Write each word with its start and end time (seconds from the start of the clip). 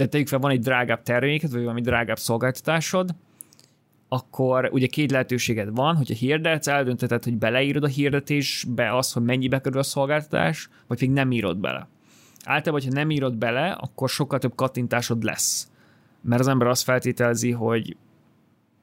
tehát 0.00 0.14
tegyük 0.14 0.28
fel, 0.28 0.38
van 0.38 0.50
egy 0.50 0.60
drágább 0.60 1.02
terméket, 1.02 1.50
vagy 1.50 1.60
valami 1.60 1.80
drágább 1.80 2.18
szolgáltatásod, 2.18 3.14
akkor 4.08 4.68
ugye 4.72 4.86
két 4.86 5.10
lehetőséged 5.10 5.74
van, 5.74 5.96
hogyha 5.96 6.14
hirdetsz, 6.14 6.66
eldönteted, 6.66 7.24
hogy 7.24 7.36
beleírod 7.36 7.84
a 7.84 7.86
hirdetésbe 7.86 8.96
azt, 8.96 9.12
hogy 9.12 9.22
mennyibe 9.22 9.60
kerül 9.60 9.78
a 9.78 9.82
szolgáltatás, 9.82 10.68
vagy 10.86 10.98
pedig 10.98 11.14
nem 11.14 11.32
írod 11.32 11.58
bele. 11.58 11.88
Általában, 12.44 12.82
hogyha 12.82 13.00
nem 13.00 13.10
írod 13.10 13.36
bele, 13.36 13.70
akkor 13.70 14.08
sokkal 14.08 14.38
több 14.38 14.54
kattintásod 14.54 15.22
lesz. 15.22 15.70
Mert 16.20 16.40
az 16.40 16.48
ember 16.48 16.68
azt 16.68 16.82
feltételezi, 16.82 17.50
hogy 17.50 17.96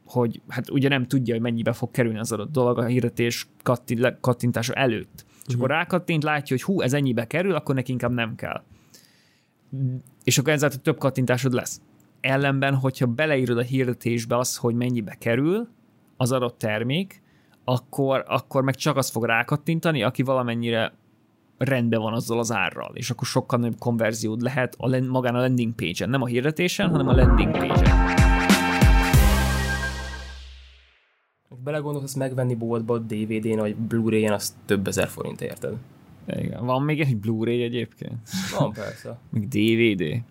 hogy 0.05 0.41
hát 0.47 0.69
ugye 0.69 0.89
nem 0.89 1.07
tudja, 1.07 1.33
hogy 1.33 1.43
mennyibe 1.43 1.73
fog 1.73 1.91
kerülni 1.91 2.19
az 2.19 2.31
adott 2.31 2.51
dolog 2.51 2.77
a 2.77 2.85
hirdetés 2.85 3.47
kattintása 4.21 4.73
előtt. 4.73 5.25
És 5.25 5.41
uh-huh. 5.41 5.55
akkor 5.55 5.69
rákattint, 5.69 6.23
látja, 6.23 6.55
hogy 6.55 6.65
hú, 6.65 6.81
ez 6.81 6.93
ennyibe 6.93 7.27
kerül, 7.27 7.55
akkor 7.55 7.75
neki 7.75 7.91
inkább 7.91 8.13
nem 8.13 8.35
kell. 8.35 8.63
És 10.23 10.37
akkor 10.37 10.53
ezzel 10.53 10.69
több 10.69 10.97
kattintásod 10.97 11.53
lesz. 11.53 11.81
Ellenben, 12.21 12.75
hogyha 12.75 13.05
beleírod 13.05 13.57
a 13.57 13.61
hirdetésbe 13.61 14.37
azt, 14.37 14.57
hogy 14.57 14.75
mennyibe 14.75 15.15
kerül 15.19 15.67
az 16.17 16.31
adott 16.31 16.57
termék, 16.57 17.21
akkor, 17.63 18.23
akkor 18.27 18.63
meg 18.63 18.75
csak 18.75 18.97
azt 18.97 19.11
fog 19.11 19.25
rákattintani, 19.25 20.03
aki 20.03 20.23
valamennyire 20.23 20.93
rendben 21.57 22.01
van 22.01 22.13
azzal 22.13 22.39
az 22.39 22.51
árral, 22.51 22.91
és 22.93 23.09
akkor 23.09 23.27
sokkal 23.27 23.59
nagyobb 23.59 23.79
konverziód 23.79 24.41
lehet 24.41 24.75
a, 24.77 24.99
magán 24.99 25.35
a 25.35 25.39
landing 25.39 25.73
page-en, 25.73 26.09
nem 26.09 26.21
a 26.21 26.25
hirdetésen, 26.25 26.89
hanem 26.89 27.07
a 27.07 27.15
landing 27.15 27.51
page-en. 27.51 28.15
belegondolsz, 31.63 32.13
megvenni 32.13 32.55
boltba 32.55 32.97
DVD-n 32.97 33.59
vagy 33.59 33.75
Blu-ray-en, 33.75 34.33
az 34.33 34.55
több 34.65 34.87
ezer 34.87 35.07
forint 35.07 35.41
érted. 35.41 35.73
Igen. 36.27 36.65
Van 36.65 36.81
még 36.81 36.99
egy 36.99 37.17
Blu-ray 37.17 37.63
egyébként? 37.63 38.29
Van, 38.59 38.71
persze. 38.73 39.19
még 39.29 39.47
DVD? 39.47 40.23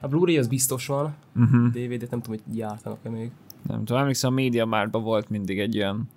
A 0.00 0.08
Blu-ray 0.08 0.38
az 0.38 0.46
biztos 0.46 0.86
van, 0.86 1.14
uh-huh. 1.36 1.68
DVD-t 1.68 2.10
nem 2.10 2.20
tudom, 2.20 2.40
hogy 2.44 2.54
gyártanak-e 2.54 3.08
még. 3.08 3.30
Nem 3.66 3.84
tudom, 3.84 4.00
emlékszem, 4.00 4.32
a 4.32 4.34
Media 4.34 4.64
Martban 4.64 5.02
volt 5.02 5.28
mindig 5.28 5.58
egy 5.58 5.74
ilyen 5.74 6.08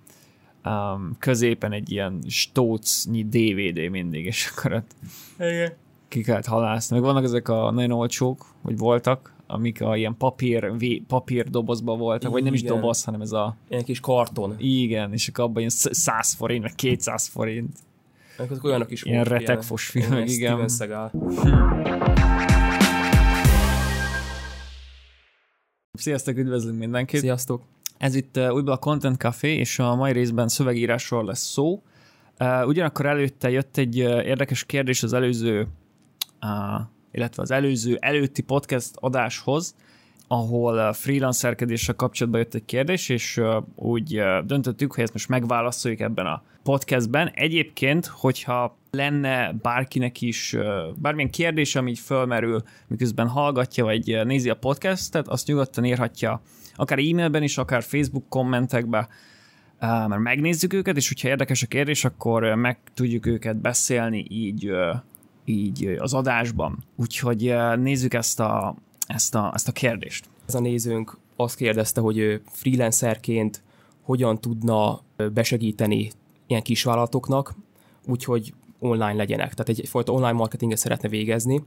um, 0.64 1.16
középen 1.18 1.72
egy 1.72 1.92
ilyen 1.92 2.18
stócnyi 2.28 3.24
DVD 3.24 3.90
mindig, 3.90 4.24
és 4.24 4.52
akkor 4.56 4.72
ott 4.72 4.90
Igen. 5.38 5.72
ki 6.08 6.22
kellett 6.22 6.46
halászni. 6.46 6.96
Meg 6.96 7.04
vannak 7.04 7.24
ezek 7.24 7.48
a 7.48 7.70
nagyon 7.70 7.90
olcsók, 7.90 8.46
hogy 8.62 8.78
voltak, 8.78 9.34
amik 9.46 9.82
a 9.82 9.96
ilyen 9.96 10.16
papír, 10.16 10.76
vé, 10.76 11.02
papír 11.06 11.50
dobozban 11.50 11.98
voltak, 11.98 12.20
igen. 12.20 12.32
vagy 12.32 12.42
nem 12.42 12.54
is 12.54 12.62
doboz, 12.62 13.04
hanem 13.04 13.20
ez 13.20 13.32
a... 13.32 13.56
Ilyen 13.68 13.84
kis 13.84 14.00
karton. 14.00 14.54
Igen, 14.58 15.12
és 15.12 15.28
akkor 15.28 15.44
abban 15.44 15.58
ilyen 15.58 15.70
100 15.70 16.32
forint, 16.32 16.62
vagy 16.62 16.74
200 16.74 17.26
forint. 17.26 17.78
Azok 18.36 18.64
olyanok 18.64 18.90
is 18.90 19.02
Ilyen 19.02 19.24
retekfos 19.24 19.86
filmek, 19.86 20.30
igen. 20.30 20.68
Steven 20.68 21.10
Sziasztok, 25.92 26.36
üdvözlünk 26.36 26.78
mindenkit! 26.78 27.20
Sziasztok! 27.20 27.62
Ez 27.98 28.14
itt 28.14 28.36
uh, 28.36 28.54
újból 28.54 28.72
a 28.72 28.76
Content 28.78 29.16
Café, 29.16 29.54
és 29.56 29.78
a 29.78 29.94
mai 29.94 30.12
részben 30.12 30.48
szövegírásról 30.48 31.24
lesz 31.24 31.44
szó. 31.44 31.82
Uh, 32.38 32.66
ugyanakkor 32.66 33.06
előtte 33.06 33.50
jött 33.50 33.76
egy 33.76 34.00
uh, 34.00 34.26
érdekes 34.26 34.64
kérdés 34.64 35.02
az 35.02 35.12
előző 35.12 35.68
uh, 36.42 36.86
illetve 37.14 37.42
az 37.42 37.50
előző, 37.50 37.96
előtti 38.00 38.42
podcast 38.42 38.90
adáshoz, 38.94 39.74
ahol 40.34 40.92
freelancerkedéssel 40.92 41.94
kapcsolatban 41.94 42.40
jött 42.40 42.54
egy 42.54 42.64
kérdés, 42.64 43.08
és 43.08 43.40
úgy 43.74 44.22
döntöttük, 44.44 44.94
hogy 44.94 45.02
ezt 45.02 45.12
most 45.12 45.28
megválaszoljuk 45.28 46.00
ebben 46.00 46.26
a 46.26 46.42
podcastben. 46.62 47.30
Egyébként, 47.34 48.06
hogyha 48.06 48.76
lenne 48.90 49.52
bárkinek 49.62 50.20
is 50.20 50.56
bármilyen 50.96 51.30
kérdés, 51.30 51.76
ami 51.76 51.90
így 51.90 51.98
fölmerül, 51.98 52.62
miközben 52.86 53.28
hallgatja, 53.28 53.84
vagy 53.84 54.20
nézi 54.24 54.50
a 54.50 54.56
podcastet, 54.56 55.28
azt 55.28 55.46
nyugodtan 55.46 55.84
írhatja 55.84 56.40
akár 56.76 56.98
e-mailben 56.98 57.42
is, 57.42 57.58
akár 57.58 57.82
Facebook 57.82 58.28
kommentekbe, 58.28 59.08
mert 59.80 60.18
megnézzük 60.18 60.72
őket, 60.72 60.96
és 60.96 61.08
hogyha 61.08 61.28
érdekes 61.28 61.62
a 61.62 61.66
kérdés, 61.66 62.04
akkor 62.04 62.42
meg 62.54 62.78
tudjuk 62.94 63.26
őket 63.26 63.56
beszélni 63.56 64.26
így 64.28 64.70
így 65.44 65.96
az 65.98 66.14
adásban. 66.14 66.84
Úgyhogy 66.96 67.54
nézzük 67.76 68.14
ezt 68.14 68.40
a, 68.40 68.76
ezt 69.06 69.34
a, 69.34 69.50
ezt 69.54 69.68
a 69.68 69.72
kérdést. 69.72 70.28
Ez 70.46 70.54
a 70.54 70.60
nézőnk 70.60 71.18
azt 71.36 71.56
kérdezte, 71.56 72.00
hogy 72.00 72.40
freelancerként 72.50 73.62
hogyan 74.02 74.40
tudna 74.40 75.00
besegíteni 75.32 76.10
ilyen 76.46 76.62
kisvállalatoknak, 76.62 77.54
úgyhogy 78.06 78.54
online 78.78 79.14
legyenek. 79.14 79.54
Tehát 79.54 79.68
egyfajta 79.68 80.12
online 80.12 80.32
marketinget 80.32 80.78
szeretne 80.78 81.08
végezni, 81.08 81.62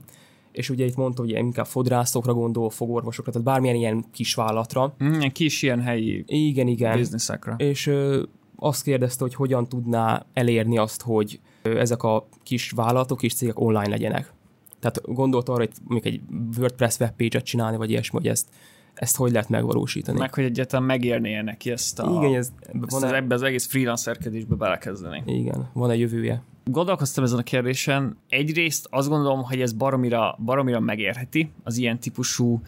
és 0.52 0.70
ugye 0.70 0.84
itt 0.84 0.96
mondta, 0.96 1.22
hogy 1.22 1.30
inkább 1.30 1.66
fodrászokra 1.66 2.32
gondol, 2.34 2.70
fogorvosokra, 2.70 3.32
tehát 3.32 3.46
bármilyen 3.46 3.76
ilyen 3.76 4.04
kisvállalatra. 4.12 4.94
Mm, 5.04 5.20
kis 5.32 5.62
ilyen 5.62 5.80
helyi 5.80 6.24
igen, 6.26 6.66
igen. 6.66 6.96
bizniszekre. 6.96 7.54
És 7.58 7.86
ö, 7.86 8.22
azt 8.56 8.82
kérdezte, 8.82 9.24
hogy 9.24 9.34
hogyan 9.34 9.68
tudná 9.68 10.26
elérni 10.32 10.78
azt, 10.78 11.02
hogy 11.02 11.40
ezek 11.62 12.02
a 12.02 12.28
kis 12.42 12.70
vállalatok 12.70 13.22
és 13.22 13.34
cégek 13.34 13.60
online 13.60 13.88
legyenek. 13.88 14.32
Tehát 14.80 15.00
gondolt 15.02 15.48
arra, 15.48 15.58
hogy 15.58 15.70
mondjuk 15.84 16.14
egy 16.14 16.20
WordPress 16.58 16.98
webpage-et 17.00 17.44
csinálni, 17.44 17.76
vagy 17.76 17.90
ilyesmi, 17.90 18.18
hogy 18.18 18.28
ezt, 18.28 18.48
ezt 18.94 19.16
hogy 19.16 19.32
lehet 19.32 19.48
megvalósítani. 19.48 20.18
Meg, 20.18 20.34
hogy 20.34 20.44
egyáltalán 20.44 20.86
megérnie 20.86 21.42
neki 21.42 21.70
ezt, 21.70 21.98
a, 21.98 22.22
Igen, 22.22 22.34
ez, 22.34 22.52
ezt 22.60 22.90
van 22.90 23.02
az, 23.02 23.12
ebbe 23.12 23.34
az 23.34 23.42
egész 23.42 23.66
freelancerkedésbe 23.66 24.54
belekezdeni. 24.54 25.22
Igen, 25.26 25.70
van 25.72 25.90
egy 25.90 26.00
jövője. 26.00 26.42
Gondolkoztam 26.64 27.24
ezen 27.24 27.38
a 27.38 27.42
kérdésen. 27.42 28.16
Egyrészt 28.28 28.86
azt 28.90 29.08
gondolom, 29.08 29.42
hogy 29.42 29.60
ez 29.60 29.72
baromira, 29.72 30.38
baromira 30.44 30.80
megérheti 30.80 31.50
az 31.64 31.76
ilyen 31.76 32.00
típusú, 32.00 32.60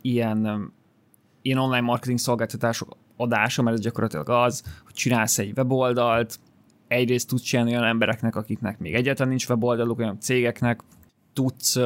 ilyen, 0.00 0.72
ilyen 1.42 1.58
online 1.58 1.80
marketing 1.80 2.18
szolgáltatások 2.18 2.96
adása, 3.16 3.62
mert 3.62 3.76
ez 3.76 3.82
gyakorlatilag 3.82 4.28
az, 4.28 4.62
hogy 4.84 4.94
csinálsz 4.94 5.38
egy 5.38 5.52
weboldalt, 5.56 6.38
egyrészt 6.88 7.28
tudsz 7.28 7.42
csinálni 7.42 7.70
olyan 7.70 7.84
embereknek, 7.84 8.36
akiknek 8.36 8.78
még 8.78 8.94
egyáltalán 8.94 9.28
nincs 9.28 9.48
weboldaluk, 9.48 9.98
olyan 9.98 10.20
cégeknek, 10.20 10.80
tudsz 11.32 11.76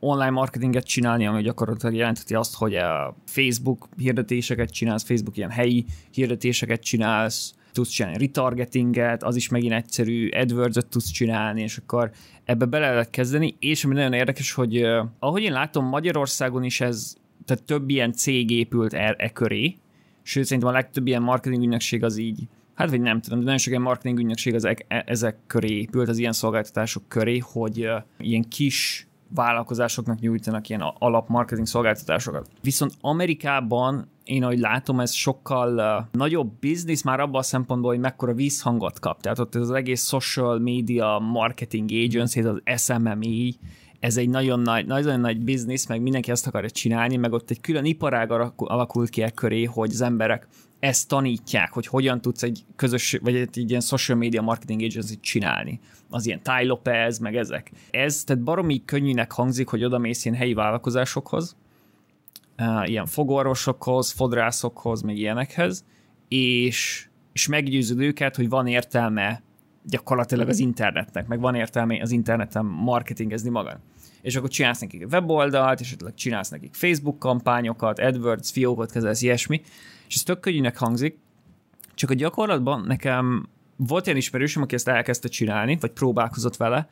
online 0.00 0.30
marketinget 0.30 0.84
csinálni, 0.84 1.26
ami 1.26 1.42
gyakorlatilag 1.42 1.94
jelentheti 1.94 2.34
azt, 2.34 2.56
hogy 2.56 2.74
a 2.74 3.16
Facebook 3.26 3.88
hirdetéseket 3.96 4.70
csinálsz, 4.70 5.04
Facebook 5.04 5.36
ilyen 5.36 5.50
helyi 5.50 5.84
hirdetéseket 6.12 6.80
csinálsz, 6.80 7.54
tudsz 7.72 7.88
csinálni 7.88 8.18
retargetinget, 8.18 9.22
az 9.22 9.36
is 9.36 9.48
megint 9.48 9.72
egyszerű, 9.72 10.28
AdWords-ot 10.28 10.86
tudsz 10.86 11.10
csinálni, 11.10 11.62
és 11.62 11.76
akkor 11.76 12.10
ebbe 12.44 12.64
bele 12.64 12.90
lehet 12.90 13.10
kezdeni, 13.10 13.56
és 13.58 13.84
ami 13.84 13.94
nagyon 13.94 14.12
érdekes, 14.12 14.52
hogy 14.52 14.82
ahogy 15.18 15.42
én 15.42 15.52
látom, 15.52 15.84
Magyarországon 15.84 16.64
is 16.64 16.80
ez, 16.80 17.14
tehát 17.44 17.62
több 17.62 17.90
ilyen 17.90 18.12
cég 18.12 18.50
épült 18.50 18.92
e, 18.92 19.14
e 19.18 19.30
köré, 19.32 19.76
sőt 20.22 20.44
szerintem 20.44 20.68
a 20.68 20.72
legtöbb 20.72 21.06
ilyen 21.06 21.22
marketing 21.22 21.62
ügynökség 21.62 22.04
az 22.04 22.16
így 22.16 22.48
hát 22.80 22.90
vagy 22.90 23.00
nem 23.00 23.20
tudom, 23.20 23.38
de 23.38 23.44
nagyon 23.44 23.58
sok 23.58 23.70
ilyen 23.70 23.82
marketing 23.82 24.18
ügynökség 24.18 24.54
ezek, 24.54 24.86
ezek 24.88 25.36
köré 25.46 25.78
épült, 25.78 26.08
az 26.08 26.18
ilyen 26.18 26.32
szolgáltatások 26.32 27.02
köré, 27.08 27.38
hogy 27.38 27.88
ilyen 28.18 28.48
kis 28.48 29.08
vállalkozásoknak 29.34 30.18
nyújtanak 30.18 30.68
ilyen 30.68 30.82
alapmarketing 30.98 31.66
szolgáltatásokat. 31.66 32.48
Viszont 32.62 32.92
Amerikában 33.00 34.08
én 34.24 34.42
ahogy 34.42 34.58
látom, 34.58 35.00
ez 35.00 35.12
sokkal 35.12 35.74
uh, 35.74 36.06
nagyobb 36.12 36.52
biznisz 36.60 37.02
már 37.02 37.20
abban 37.20 37.40
a 37.40 37.42
szempontból, 37.42 37.90
hogy 37.90 38.00
mekkora 38.00 38.34
vízhangot 38.34 38.98
kap. 38.98 39.20
Tehát 39.20 39.38
ott 39.38 39.54
ez 39.54 39.60
az 39.60 39.70
egész 39.70 40.06
social 40.06 40.58
media 40.58 41.18
marketing 41.18 41.90
agency, 41.90 42.40
az 42.40 42.62
SMME, 42.76 43.50
ez 44.00 44.16
egy 44.16 44.28
nagyon 44.28 44.60
nagy, 44.60 44.86
nagyon 44.86 45.20
nagy 45.20 45.40
biznisz, 45.40 45.86
meg 45.86 46.02
mindenki 46.02 46.30
ezt 46.30 46.46
akarja 46.46 46.70
csinálni, 46.70 47.16
meg 47.16 47.32
ott 47.32 47.50
egy 47.50 47.60
külön 47.60 47.84
iparág 47.84 48.30
alakult 48.56 49.10
ki 49.10 49.22
e 49.22 49.30
köré, 49.30 49.64
hogy 49.64 49.90
az 49.90 50.00
emberek 50.00 50.46
ezt 50.80 51.08
tanítják, 51.08 51.72
hogy 51.72 51.86
hogyan 51.86 52.20
tudsz 52.20 52.42
egy 52.42 52.64
közös, 52.76 53.18
vagy 53.22 53.36
egy, 53.36 53.70
ilyen 53.70 53.80
social 53.80 54.18
media 54.18 54.42
marketing 54.42 54.82
agency 54.82 55.20
csinálni. 55.20 55.80
Az 56.10 56.26
ilyen 56.26 56.42
Ty 56.42 56.66
Lopez, 56.66 57.18
meg 57.18 57.36
ezek. 57.36 57.70
Ez 57.90 58.24
tehát 58.24 58.42
baromi 58.42 58.84
könnyűnek 58.84 59.32
hangzik, 59.32 59.68
hogy 59.68 59.84
oda 59.84 59.98
mész 59.98 60.24
ilyen 60.24 60.36
helyi 60.36 60.54
vállalkozásokhoz, 60.54 61.56
ilyen 62.84 63.06
fogorvosokhoz, 63.06 64.10
fodrászokhoz, 64.10 65.02
meg 65.02 65.16
ilyenekhez, 65.16 65.84
és, 66.28 67.08
és 67.32 67.46
meggyőződ 67.46 68.00
őket, 68.00 68.36
hogy 68.36 68.48
van 68.48 68.66
értelme 68.66 69.42
gyakorlatilag 69.84 70.48
az 70.48 70.58
internetnek, 70.58 71.26
meg 71.26 71.40
van 71.40 71.54
értelme 71.54 72.02
az 72.02 72.10
interneten 72.10 72.64
marketingezni 72.64 73.50
magad. 73.50 73.78
És 74.22 74.36
akkor 74.36 74.48
csinálsz 74.48 74.80
nekik 74.80 75.06
weboldalt, 75.10 75.80
és 75.80 75.86
esetleg 75.86 76.14
csinálsz 76.14 76.48
nekik 76.48 76.74
Facebook 76.74 77.18
kampányokat, 77.18 77.98
AdWords, 77.98 78.50
fiókot 78.50 78.90
kezelsz, 78.90 79.22
ilyesmi, 79.22 79.60
és 80.10 80.16
ez 80.16 80.22
tök 80.22 80.40
könnyűnek 80.40 80.78
hangzik, 80.78 81.18
csak 81.94 82.10
a 82.10 82.14
gyakorlatban 82.14 82.84
nekem 82.86 83.48
volt 83.76 84.06
ilyen 84.06 84.18
ismerősöm, 84.18 84.62
aki 84.62 84.74
ezt 84.74 84.88
elkezdte 84.88 85.28
csinálni, 85.28 85.76
vagy 85.80 85.90
próbálkozott 85.90 86.56
vele, 86.56 86.88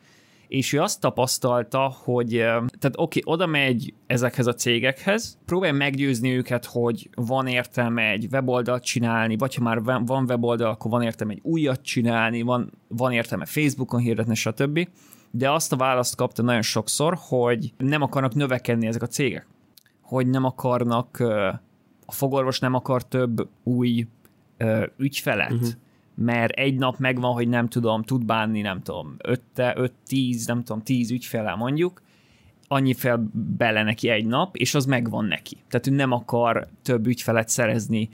és 0.47 0.73
ő 0.73 0.81
azt 0.81 0.99
tapasztalta, 0.99 1.95
hogy 2.03 2.29
tehát 2.29 2.93
oké, 2.95 3.19
okay, 3.19 3.21
oda 3.33 3.45
megy 3.45 3.93
ezekhez 4.07 4.47
a 4.47 4.53
cégekhez, 4.53 5.37
próbálja 5.45 5.73
meggyőzni 5.73 6.35
őket, 6.35 6.65
hogy 6.65 7.09
van 7.15 7.47
értelme 7.47 8.09
egy 8.09 8.27
weboldalt 8.31 8.83
csinálni, 8.83 9.37
vagy 9.37 9.55
ha 9.55 9.63
már 9.63 9.81
van 9.81 10.23
weboldal, 10.27 10.69
akkor 10.69 10.91
van 10.91 11.01
értelme 11.01 11.33
egy 11.33 11.41
újat 11.43 11.81
csinálni, 11.81 12.41
van, 12.41 12.71
van 12.87 13.11
értelme 13.11 13.45
Facebookon 13.45 13.99
hirdetni, 13.99 14.35
stb. 14.35 14.87
de 15.31 15.51
azt 15.51 15.73
a 15.73 15.75
választ 15.75 16.15
kapta 16.15 16.41
nagyon 16.41 16.61
sokszor, 16.61 17.17
hogy 17.19 17.73
nem 17.77 18.01
akarnak 18.01 18.33
növekedni 18.33 18.87
ezek 18.87 19.01
a 19.01 19.07
cégek. 19.07 19.47
Hogy 20.01 20.27
nem 20.27 20.43
akarnak, 20.43 21.23
a 22.09 22.11
fogorvos 22.11 22.59
nem 22.59 22.73
akar 22.73 23.07
több 23.07 23.47
új 23.63 24.07
ügyfelet, 24.97 25.51
uh-huh. 25.51 25.69
mert 26.15 26.51
egy 26.51 26.75
nap 26.75 26.97
megvan, 26.97 27.33
hogy 27.33 27.47
nem 27.47 27.67
tudom, 27.67 28.03
tud 28.03 28.25
bánni, 28.25 28.61
nem 28.61 28.81
tudom, 28.81 29.15
5-10, 29.55 30.47
nem 30.47 30.63
tudom, 30.63 30.83
10 30.83 31.11
ügyfele 31.11 31.55
mondjuk, 31.55 32.01
annyi 32.67 32.93
fel 32.93 33.29
bele 33.57 33.83
neki 33.83 34.09
egy 34.09 34.25
nap, 34.25 34.55
és 34.55 34.75
az 34.75 34.85
megvan 34.85 35.25
neki. 35.25 35.57
Tehát 35.69 35.87
ő 35.87 35.91
nem 35.91 36.11
akar 36.11 36.67
több 36.81 37.07
ügyfelet 37.07 37.49
szerezni, 37.49 38.09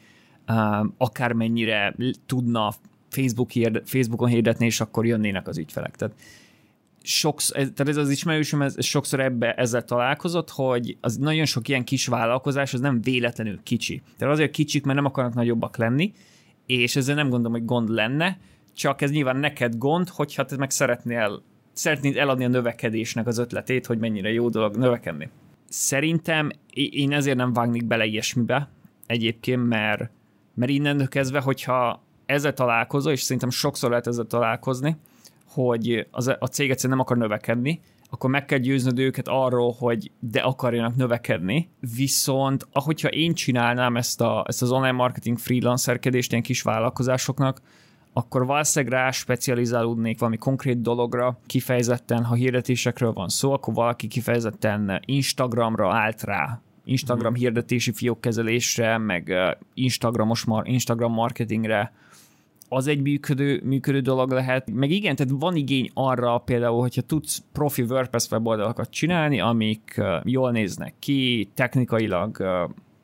akármennyire 0.98 1.96
tudna 2.26 2.74
Facebook 3.10 3.52
hird, 3.52 3.82
Facebookon 3.86 4.30
hirdetni, 4.30 4.66
és 4.66 4.82
akkor 4.82 5.06
jönnének 5.06 5.48
az 5.48 5.58
ügyfelek. 5.58 5.96
Tehát, 5.96 6.16
sokszor, 7.06 7.56
tehát 7.56 7.88
ez 7.88 7.98
az 7.98 8.10
ismerősöm 8.10 8.62
ez, 8.62 8.76
ez 8.78 8.86
sokszor 8.86 9.20
ebbe 9.20 9.54
ezzel 9.54 9.86
találkozott, 9.86 10.50
hogy 10.50 10.98
az 11.02 11.18
nagyon 11.18 11.46
sok 11.46 11.68
ilyen 11.68 11.84
kis 11.84 12.08
vállalkozás 12.08 12.74
az 12.74 12.80
nem 12.80 13.02
véletlenül 13.02 13.60
kicsi. 13.64 14.02
Tehát 14.18 14.34
azért 14.34 14.52
kicsik, 14.52 14.84
mert 14.84 14.98
nem 14.98 15.06
akarnak 15.06 15.34
nagyobbak 15.34 15.78
lenni, 15.78 16.14
és 16.66 16.96
ezzel 16.96 17.16
nem 17.16 17.30
gondolom, 17.30 17.52
hogy 17.52 17.66
gond 17.66 17.90
lenne, 17.90 18.38
csak 18.74 19.02
ez 19.02 19.12
nyilván 19.12 19.38
neked 19.38 19.78
gond, 19.78 20.10
hogyha 20.10 20.46
te 20.46 20.58
meg 20.58 20.70
szeretnél, 20.70 21.44
szeretnéd 21.74 22.18
eladni 22.18 22.46
a 22.46 22.48
növekedésnek 22.48 23.28
az 23.28 23.38
ötletét, 23.38 23.86
hogy 23.86 23.98
mennyire 23.98 24.32
jó 24.32 24.50
dolog 24.50 24.76
növekedni. 24.76 25.30
Szerintem 25.70 26.50
én 26.74 27.12
ezért 27.12 27.38
nem 27.38 27.54
vágnék 27.54 27.86
bele 27.86 28.06
ilyesmibe 28.06 28.70
egyébként, 29.06 29.68
mert, 29.68 30.10
mert 30.54 30.72
innen 30.72 31.08
kezdve, 31.10 31.40
hogyha 31.40 32.04
ezzel 32.26 32.54
találkozol, 32.54 33.12
és 33.12 33.22
szerintem 33.22 33.50
sokszor 33.50 33.90
lehet 33.90 34.08
ezzel 34.08 34.26
találkozni, 34.26 34.96
hogy 35.56 36.08
az, 36.12 36.28
a 36.40 36.46
cég 36.46 36.70
egyszerűen 36.70 36.98
nem 36.98 37.06
akar 37.08 37.18
növekedni, 37.18 37.82
akkor 38.10 38.30
meg 38.30 38.46
kell 38.46 38.60
győznöd 38.60 39.00
őket 39.00 39.28
arról, 39.28 39.76
hogy 39.80 40.12
de 40.20 40.40
akarjanak 40.40 40.96
növekedni, 40.96 41.70
viszont 41.96 42.68
ahogyha 42.72 43.08
én 43.08 43.34
csinálnám 43.34 43.96
ezt, 43.98 44.22
a, 44.22 44.44
ezt 44.48 44.62
az 44.62 44.72
online 44.72 44.92
marketing 44.92 45.38
freelancerkedést 45.38 46.32
ilyen 46.32 46.44
kis 46.44 46.62
vállalkozásoknak, 46.62 47.62
akkor 48.14 48.46
valószínűleg 48.46 48.94
rá 48.94 49.12
specializálódnék 49.12 50.20
valami 50.20 50.38
konkrét 50.38 50.82
dologra, 50.82 51.40
kifejezetten, 51.46 52.24
ha 52.24 52.34
hirdetésekről 52.34 53.14
van 53.14 53.28
szó, 53.28 53.52
akkor 53.52 53.74
valaki 53.74 54.08
kifejezetten 54.08 55.02
Instagramra 55.06 55.94
állt 55.94 56.24
rá, 56.24 56.62
Instagram 56.86 57.34
hmm. 57.34 57.42
hirdetési 57.42 57.92
fiókkezelésre, 57.92 58.98
meg 58.98 59.34
Instagramos, 59.74 60.46
Instagram 60.64 61.14
marketingre, 61.14 61.94
az 62.70 62.88
egy 62.88 63.02
működő, 63.02 63.62
működő 63.64 64.00
dolog 64.00 64.32
lehet. 64.32 64.72
Meg 64.72 64.92
igen, 64.92 65.16
tehát 65.16 65.34
van 65.40 65.56
igény 65.56 65.92
arra 65.94 66.38
például, 66.38 66.82
hogyha 66.82 67.02
tudsz 67.02 67.44
profi 67.52 67.82
WordPress 67.82 68.32
weboldalakat 68.32 68.90
csinálni, 68.90 69.40
amik 69.40 70.02
jól 70.24 70.52
néznek 70.52 70.94
ki, 71.00 71.50
technikailag 71.54 72.44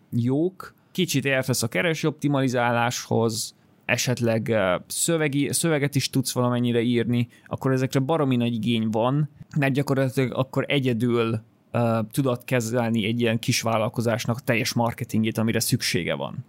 jók, 0.09 0.73
kicsit 0.91 1.25
értesz 1.25 1.63
a 1.63 1.67
kereső 1.67 2.07
optimalizáláshoz, 2.07 3.55
esetleg 3.85 4.55
szövegi, 4.87 5.53
szöveget 5.53 5.95
is 5.95 6.09
tudsz 6.09 6.31
valamennyire 6.31 6.81
írni, 6.81 7.27
akkor 7.47 7.71
ezekre 7.71 7.99
baromi 7.99 8.35
nagy 8.35 8.53
igény 8.53 8.87
van, 8.89 9.29
mert 9.57 9.73
gyakorlatilag 9.73 10.33
akkor 10.33 10.65
egyedül 10.67 11.39
uh, 11.73 11.81
tudod 12.11 12.43
kezelni 12.43 13.05
egy 13.05 13.21
ilyen 13.21 13.39
kis 13.39 13.61
vállalkozásnak 13.61 14.43
teljes 14.43 14.73
marketingét, 14.73 15.37
amire 15.37 15.59
szüksége 15.59 16.13
van 16.13 16.45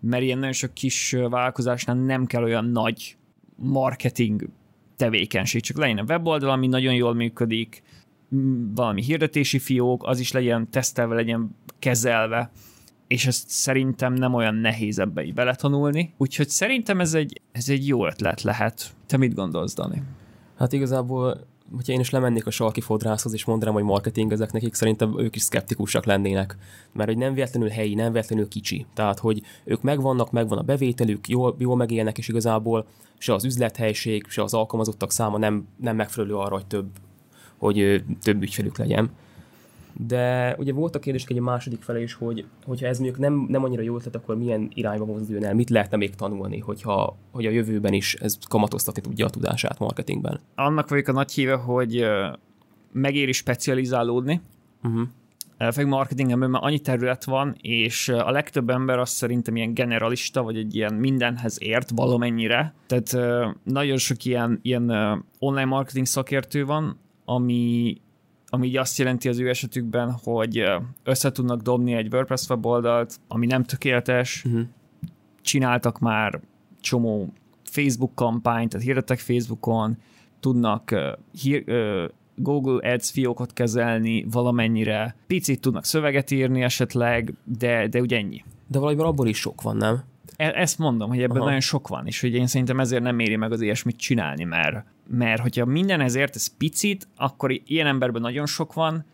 mert 0.00 0.22
ilyen 0.22 0.38
nagyon 0.38 0.52
sok 0.52 0.74
kis 0.74 1.12
vállalkozásnál 1.12 1.96
nem 1.96 2.26
kell 2.26 2.42
olyan 2.42 2.64
nagy 2.64 3.16
marketing 3.56 4.48
tevékenység, 4.96 5.62
csak 5.62 5.76
legyen 5.76 5.98
a 5.98 6.04
weboldal, 6.08 6.50
ami 6.50 6.66
nagyon 6.66 6.94
jól 6.94 7.14
működik, 7.14 7.82
valami 8.74 9.02
hirdetési 9.02 9.58
fiók, 9.58 10.06
az 10.06 10.20
is 10.20 10.32
legyen 10.32 10.70
tesztelve, 10.70 11.14
legyen 11.14 11.56
kezelve, 11.78 12.50
és 13.06 13.26
ezt 13.26 13.48
szerintem 13.48 14.12
nem 14.12 14.34
olyan 14.34 14.54
nehéz 14.54 14.98
ebbe 14.98 15.24
így 15.24 15.34
beletanulni, 15.34 16.14
úgyhogy 16.16 16.48
szerintem 16.48 17.00
ez 17.00 17.14
egy, 17.14 17.40
ez 17.52 17.68
egy 17.68 17.86
jó 17.86 18.06
ötlet 18.06 18.42
lehet. 18.42 18.94
Te 19.06 19.16
mit 19.16 19.34
gondolsz, 19.34 19.74
Dani? 19.74 20.02
Hát 20.56 20.72
igazából 20.72 21.46
hogyha 21.76 21.92
én 21.92 22.00
is 22.00 22.10
lemennék 22.10 22.46
a 22.46 22.50
sarki 22.50 22.80
fodrászhoz, 22.80 23.32
és 23.32 23.44
mondanám, 23.44 23.74
hogy 23.74 23.82
marketing 23.82 24.32
ezek 24.32 24.52
nekik, 24.52 24.74
szerintem 24.74 25.20
ők 25.20 25.36
is 25.36 25.42
szkeptikusak 25.42 26.04
lennének. 26.04 26.56
Mert 26.92 27.08
hogy 27.08 27.18
nem 27.18 27.34
véletlenül 27.34 27.68
helyi, 27.68 27.94
nem 27.94 28.12
véletlenül 28.12 28.48
kicsi. 28.48 28.86
Tehát, 28.94 29.18
hogy 29.18 29.42
ők 29.64 29.82
megvannak, 29.82 30.30
megvan 30.30 30.58
a 30.58 30.62
bevételük, 30.62 31.28
jól, 31.28 31.54
jól 31.58 31.76
megélnek, 31.76 32.18
és 32.18 32.28
igazából 32.28 32.86
se 33.18 33.34
az 33.34 33.44
üzlethelység, 33.44 34.26
se 34.28 34.42
az 34.42 34.54
alkalmazottak 34.54 35.12
száma 35.12 35.38
nem, 35.38 35.66
nem 35.76 35.96
megfelelő 35.96 36.36
arra, 36.36 36.54
hogy 36.54 36.66
több, 36.66 36.88
hogy 37.58 38.04
több 38.22 38.42
ügyfelük 38.42 38.78
legyen. 38.78 39.10
De 39.94 40.54
ugye 40.58 40.72
volt 40.72 40.96
a 40.96 40.98
kérdés 40.98 41.24
egy 41.24 41.40
második 41.40 41.82
fele 41.82 42.02
is, 42.02 42.14
hogy 42.14 42.44
hogyha 42.64 42.86
ez 42.86 42.98
mondjuk 42.98 43.20
nem, 43.20 43.46
nem 43.48 43.64
annyira 43.64 43.82
jó 43.82 43.96
ötlet, 43.96 44.16
akkor 44.16 44.36
milyen 44.36 44.70
irányba 44.74 45.04
mozduljon 45.04 45.44
el, 45.44 45.54
mit 45.54 45.70
lehetne 45.70 45.96
még 45.96 46.14
tanulni, 46.14 46.58
hogyha, 46.58 47.16
hogy 47.32 47.46
a 47.46 47.50
jövőben 47.50 47.92
is 47.92 48.14
ez 48.14 48.38
kamatoztatni 48.48 49.02
tudja 49.02 49.26
a 49.26 49.30
tudását 49.30 49.78
marketingben. 49.78 50.40
Annak 50.54 50.88
vagyok 50.88 51.08
a 51.08 51.12
nagy 51.12 51.32
híve, 51.32 51.54
hogy 51.54 52.04
megéri 52.92 53.32
specializálódni, 53.32 54.40
uh-huh. 54.82 55.02
Főleg 55.72 55.90
marketingben, 55.90 56.50
mert 56.50 56.64
annyi 56.64 56.78
terület 56.78 57.24
van, 57.24 57.56
és 57.60 58.08
a 58.08 58.30
legtöbb 58.30 58.70
ember 58.70 58.98
azt 58.98 59.12
szerintem 59.12 59.56
ilyen 59.56 59.74
generalista, 59.74 60.42
vagy 60.42 60.56
egy 60.56 60.74
ilyen 60.74 60.94
mindenhez 60.94 61.56
ért 61.62 61.90
valamennyire. 61.94 62.74
Tehát 62.86 63.16
nagyon 63.64 63.96
sok 63.96 64.24
ilyen, 64.24 64.58
ilyen 64.62 64.90
online 65.38 65.64
marketing 65.64 66.06
szakértő 66.06 66.64
van, 66.64 66.98
ami 67.24 67.96
ami 68.50 68.66
így 68.66 68.76
azt 68.76 68.98
jelenti 68.98 69.28
az 69.28 69.38
ő 69.38 69.48
esetükben, 69.48 70.12
hogy 70.22 70.64
össze 71.02 71.32
tudnak 71.32 71.60
dobni 71.60 71.92
egy 71.92 72.12
WordPress 72.12 72.48
weboldalt, 72.48 73.20
ami 73.28 73.46
nem 73.46 73.64
tökéletes, 73.64 74.44
uh-huh. 74.44 74.62
csináltak 75.42 75.98
már 75.98 76.40
csomó 76.80 77.32
Facebook 77.64 78.14
kampányt, 78.14 78.70
tehát 78.70 78.86
hirdettek 78.86 79.18
Facebookon, 79.18 79.96
tudnak 80.40 80.90
uh, 80.92 81.00
hír, 81.42 81.64
uh, 81.66 82.04
Google 82.34 82.92
Ads 82.92 83.10
fiókot 83.10 83.52
kezelni 83.52 84.26
valamennyire, 84.30 85.16
picit 85.26 85.60
tudnak 85.60 85.84
szöveget 85.84 86.30
írni 86.30 86.62
esetleg, 86.62 87.34
de, 87.44 87.88
de 87.88 88.00
ugye 88.00 88.16
ennyi. 88.16 88.44
De 88.66 88.78
valamiben 88.78 89.06
abból 89.06 89.28
is 89.28 89.38
sok 89.38 89.62
van, 89.62 89.76
nem? 89.76 90.02
E- 90.36 90.52
ezt 90.54 90.78
mondom, 90.78 91.08
hogy 91.08 91.22
ebben 91.22 91.36
Aha. 91.36 91.44
nagyon 91.44 91.60
sok 91.60 91.88
van, 91.88 92.06
és 92.06 92.20
hogy 92.20 92.34
én 92.34 92.46
szerintem 92.46 92.80
ezért 92.80 93.02
nem 93.02 93.18
éri 93.18 93.36
meg 93.36 93.52
az 93.52 93.60
ilyesmit 93.60 93.96
csinálni, 93.96 94.44
mert, 94.44 94.84
mert 95.10 95.42
hogyha 95.42 95.64
minden 95.64 96.00
ezért 96.00 96.34
ez 96.34 96.56
picit, 96.56 97.08
akkor 97.16 97.60
ilyen 97.64 97.86
emberben 97.86 98.20
nagyon 98.20 98.46
sok 98.46 98.72
van, 98.72 99.04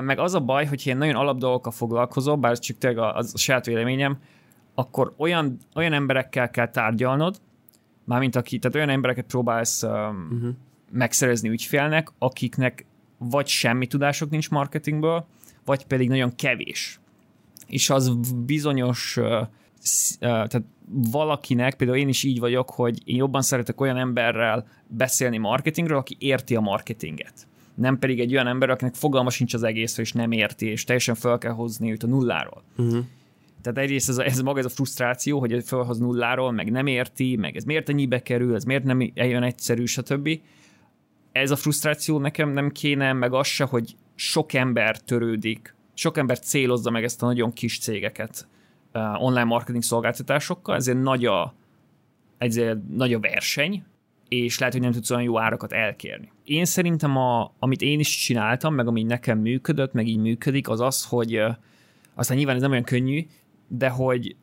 meg 0.00 0.18
az 0.18 0.34
a 0.34 0.40
baj, 0.40 0.66
hogy 0.66 0.86
én 0.86 0.96
nagyon 0.96 1.14
alap 1.14 1.38
dolgokkal 1.38 1.72
foglalkozom, 1.72 2.40
bár 2.40 2.58
csak 2.58 2.78
tényleg 2.78 2.98
a, 2.98 3.16
a 3.16 3.24
saját 3.34 3.66
véleményem, 3.66 4.18
akkor 4.74 5.14
olyan, 5.16 5.58
olyan 5.74 5.92
emberekkel 5.92 6.50
kell 6.50 6.68
tárgyalnod, 6.68 7.40
mármint 8.04 8.36
aki, 8.36 8.58
tehát 8.58 8.76
olyan 8.76 8.88
embereket 8.88 9.24
próbálsz 9.26 9.82
um, 9.82 9.90
uh-huh. 9.90 10.54
megszerezni 10.90 11.48
ügyfélnek, 11.48 12.12
akiknek 12.18 12.86
vagy 13.18 13.46
semmi 13.46 13.86
tudások 13.86 14.30
nincs 14.30 14.50
marketingből, 14.50 15.26
vagy 15.64 15.86
pedig 15.86 16.08
nagyon 16.08 16.34
kevés. 16.34 17.00
És 17.66 17.90
az 17.90 18.32
bizonyos 18.34 19.16
uh, 19.16 19.46
tehát 20.18 20.62
valakinek, 20.88 21.74
például 21.74 21.98
én 21.98 22.08
is 22.08 22.22
így 22.22 22.38
vagyok, 22.38 22.70
hogy 22.70 23.00
én 23.04 23.16
jobban 23.16 23.42
szeretek 23.42 23.80
olyan 23.80 23.96
emberrel 23.96 24.66
beszélni 24.86 25.38
marketingről, 25.38 25.98
aki 25.98 26.16
érti 26.18 26.56
a 26.56 26.60
marketinget. 26.60 27.46
Nem 27.74 27.98
pedig 27.98 28.20
egy 28.20 28.32
olyan 28.32 28.46
ember, 28.46 28.70
akinek 28.70 28.94
fogalma 28.94 29.30
sincs 29.30 29.54
az 29.54 29.62
egészről, 29.62 30.04
és 30.04 30.12
nem 30.12 30.32
érti, 30.32 30.66
és 30.66 30.84
teljesen 30.84 31.14
fel 31.14 31.38
kell 31.38 31.52
hozni 31.52 31.90
őt 31.90 32.02
a 32.02 32.06
nulláról. 32.06 32.62
Uh-huh. 32.76 33.04
Tehát 33.62 33.78
egyrészt 33.78 34.08
ez, 34.08 34.18
a, 34.18 34.24
ez 34.24 34.40
maga 34.40 34.58
ez 34.58 34.64
a 34.64 34.68
frusztráció, 34.68 35.38
hogy 35.38 35.62
felhoz 35.64 35.98
nulláról, 35.98 36.52
meg 36.52 36.70
nem 36.70 36.86
érti, 36.86 37.36
meg 37.36 37.56
ez 37.56 37.64
miért 37.64 37.88
ennyibe 37.88 38.22
kerül, 38.22 38.54
ez 38.54 38.64
miért 38.64 38.84
nem 38.84 39.12
eljön 39.14 39.42
egyszerű, 39.42 39.84
stb. 39.84 40.40
Ez 41.32 41.50
a 41.50 41.56
frusztráció 41.56 42.18
nekem 42.18 42.50
nem 42.50 42.70
kéne, 42.70 43.12
meg 43.12 43.32
az 43.32 43.46
se, 43.46 43.64
hogy 43.64 43.96
sok 44.14 44.52
ember 44.52 45.00
törődik, 45.00 45.74
sok 45.94 46.18
ember 46.18 46.38
célozza 46.38 46.90
meg 46.90 47.04
ezt 47.04 47.22
a 47.22 47.26
nagyon 47.26 47.52
kis 47.52 47.78
cégeket 47.78 48.46
online 48.98 49.44
marketing 49.44 49.82
szolgáltatásokkal, 49.82 50.74
ezért 50.76 51.02
nagy 51.02 51.24
a, 51.24 51.54
ezért 52.38 52.78
nagy 52.88 53.14
a 53.14 53.20
verseny, 53.20 53.84
és 54.28 54.58
lehet, 54.58 54.74
hogy 54.74 54.82
nem 54.82 54.92
tudsz 54.92 55.10
olyan 55.10 55.22
jó 55.22 55.38
árakat 55.38 55.72
elkérni. 55.72 56.32
Én 56.44 56.64
szerintem, 56.64 57.16
a, 57.16 57.52
amit 57.58 57.82
én 57.82 57.98
is 57.98 58.16
csináltam, 58.16 58.74
meg 58.74 58.86
ami 58.86 59.02
nekem 59.02 59.38
működött, 59.38 59.92
meg 59.92 60.06
így 60.06 60.18
működik, 60.18 60.68
az 60.68 60.80
az, 60.80 61.04
hogy 61.04 61.40
aztán 62.14 62.36
nyilván 62.36 62.54
ez 62.54 62.62
nem 62.62 62.70
olyan 62.70 62.84
könnyű, 62.84 63.26
de 63.68 63.88
hogy 63.88 64.36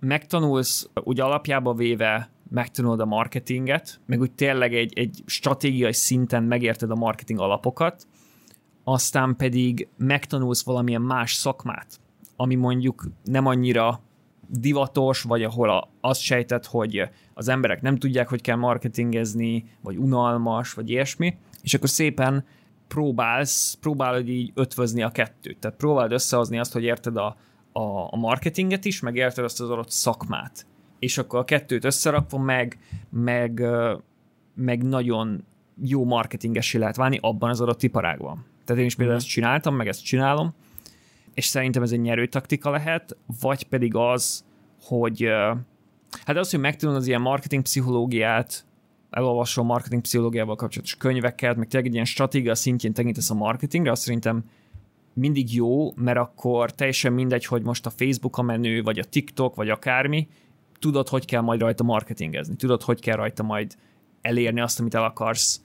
megtanulsz 0.00 0.88
úgy 0.94 1.20
alapjába 1.20 1.74
véve 1.74 2.30
megtanulod 2.50 3.00
a 3.00 3.04
marketinget, 3.04 4.00
meg 4.06 4.20
úgy 4.20 4.32
tényleg 4.32 4.74
egy, 4.74 4.98
egy 4.98 5.22
stratégiai 5.26 5.92
szinten 5.92 6.42
megérted 6.42 6.90
a 6.90 6.94
marketing 6.94 7.40
alapokat, 7.40 8.06
aztán 8.84 9.36
pedig 9.36 9.88
megtanulsz 9.96 10.64
valamilyen 10.64 11.02
más 11.02 11.32
szakmát 11.32 12.00
ami 12.40 12.54
mondjuk 12.54 13.04
nem 13.24 13.46
annyira 13.46 14.00
divatos, 14.48 15.22
vagy 15.22 15.42
ahol 15.42 15.70
a, 15.70 15.90
azt 16.00 16.20
sejtett, 16.20 16.66
hogy 16.66 17.08
az 17.34 17.48
emberek 17.48 17.82
nem 17.82 17.96
tudják, 17.96 18.28
hogy 18.28 18.40
kell 18.40 18.56
marketingezni, 18.56 19.64
vagy 19.80 19.96
unalmas, 19.96 20.72
vagy 20.72 20.90
ilyesmi, 20.90 21.36
és 21.62 21.74
akkor 21.74 21.88
szépen 21.88 22.44
próbálsz, 22.88 23.74
próbálod 23.80 24.28
így 24.28 24.52
ötvözni 24.54 25.02
a 25.02 25.10
kettőt. 25.10 25.58
Tehát 25.58 25.76
próbáld 25.76 26.12
összehozni 26.12 26.58
azt, 26.58 26.72
hogy 26.72 26.82
érted 26.82 27.16
a, 27.16 27.36
a, 27.72 27.80
a 28.10 28.16
marketinget 28.16 28.84
is, 28.84 29.00
meg 29.00 29.16
érted 29.16 29.44
azt 29.44 29.60
az 29.60 29.70
adott 29.70 29.90
szakmát. 29.90 30.66
És 30.98 31.18
akkor 31.18 31.38
a 31.38 31.44
kettőt 31.44 31.84
összerakva 31.84 32.38
meg, 32.38 32.78
meg, 33.10 33.62
meg 34.54 34.82
nagyon 34.82 35.44
jó 35.82 36.04
marketingesé 36.04 36.78
lehet 36.78 36.96
válni 36.96 37.18
abban 37.22 37.50
az 37.50 37.60
adott 37.60 37.82
iparágban. 37.82 38.44
Tehát 38.64 38.80
én 38.82 38.88
is 38.88 38.94
például 38.94 39.16
mm. 39.16 39.20
ezt 39.20 39.28
csináltam, 39.28 39.74
meg 39.74 39.88
ezt 39.88 40.04
csinálom, 40.04 40.54
és 41.38 41.46
szerintem 41.46 41.82
ez 41.82 41.92
egy 41.92 42.00
nyerő 42.00 42.26
taktika 42.26 42.70
lehet, 42.70 43.16
vagy 43.40 43.64
pedig 43.64 43.94
az, 43.94 44.44
hogy 44.82 45.28
hát 46.24 46.36
az, 46.36 46.50
hogy 46.50 46.60
megtanulod 46.60 47.00
az 47.00 47.06
ilyen 47.06 47.20
marketing 47.20 47.62
pszichológiát, 47.62 48.64
elolvasol 49.10 49.64
marketing 49.64 50.02
pszichológiával 50.02 50.56
kapcsolatos 50.56 50.96
könyveket, 50.96 51.56
meg 51.56 51.68
tényleg 51.68 51.88
egy 51.88 51.94
ilyen 51.94 52.04
stratégia 52.06 52.54
szintjén 52.54 52.92
tekintesz 52.92 53.30
a 53.30 53.34
marketingre, 53.34 53.90
azt 53.90 54.02
szerintem 54.02 54.44
mindig 55.12 55.54
jó, 55.54 55.92
mert 55.96 56.18
akkor 56.18 56.72
teljesen 56.72 57.12
mindegy, 57.12 57.44
hogy 57.44 57.62
most 57.62 57.86
a 57.86 57.90
Facebook 57.90 58.38
a 58.38 58.42
menő, 58.42 58.82
vagy 58.82 58.98
a 58.98 59.04
TikTok, 59.04 59.54
vagy 59.54 59.70
akármi, 59.70 60.28
tudod, 60.78 61.08
hogy 61.08 61.24
kell 61.24 61.40
majd 61.40 61.60
rajta 61.60 61.84
marketingezni, 61.84 62.56
tudod, 62.56 62.82
hogy 62.82 63.00
kell 63.00 63.16
rajta 63.16 63.42
majd 63.42 63.74
elérni 64.20 64.60
azt, 64.60 64.80
amit 64.80 64.94
el 64.94 65.04
akarsz 65.04 65.62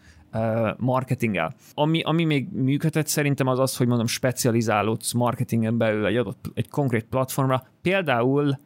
marketinggel. 0.78 1.54
Ami, 1.74 2.02
ami 2.02 2.24
még 2.24 2.48
működhet 2.52 3.08
szerintem 3.08 3.48
az 3.48 3.60
az, 3.60 3.78
hogy 3.78 3.88
mondom, 3.88 4.08
specializálódsz 4.08 5.12
marketingen 5.12 5.78
belül 5.78 6.06
egy 6.06 6.16
adott, 6.16 6.52
egy 6.54 6.70
konkrét 6.70 7.04
platformra. 7.04 7.63
Például 7.82 8.58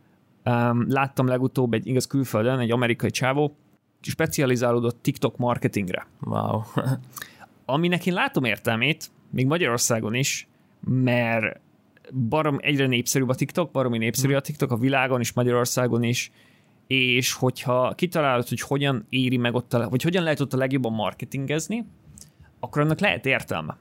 um, 0.45 0.86
láttam 0.89 1.27
legutóbb 1.27 1.74
egy 1.74 1.88
igaz 1.88 2.07
külföldön, 2.07 2.59
egy 2.59 2.71
amerikai 2.71 3.09
csávó, 3.09 3.55
specializálódott 4.01 5.01
TikTok 5.01 5.38
marketingre. 5.38 6.07
Wow. 6.21 6.62
Aminek 7.65 8.05
én 8.05 8.13
látom 8.13 8.43
értelmét, 8.43 9.12
még 9.29 9.45
Magyarországon 9.45 10.13
is, 10.13 10.47
mert 10.86 11.59
barom 12.29 12.57
egyre 12.62 12.88
népszerűbb 12.88 13.29
a 13.29 13.36
TikTok, 13.36 13.71
baromi 13.71 13.97
népszerű 13.97 14.33
a 14.33 14.41
TikTok 14.41 14.71
a 14.71 14.77
világon 14.77 15.19
is, 15.19 15.33
Magyarországon 15.33 16.03
is, 16.03 16.31
és 16.88 17.34
hogyha 17.34 17.94
kitalálod, 17.96 18.48
hogy 18.48 18.62
hogyan 18.62 19.06
éri 19.10 19.38
meg 19.38 19.56
ott, 19.56 19.74
a, 19.74 19.89
vagy 19.89 20.03
hogyan 20.03 20.24
lehet 20.24 20.39
ott 20.39 20.53
a 20.53 20.58
legjobban 20.58 20.94
marketingezni, 20.94 21.86
akkor 22.60 22.82
annak 22.82 23.00
lehet 23.00 23.25
értelme. 23.25 23.77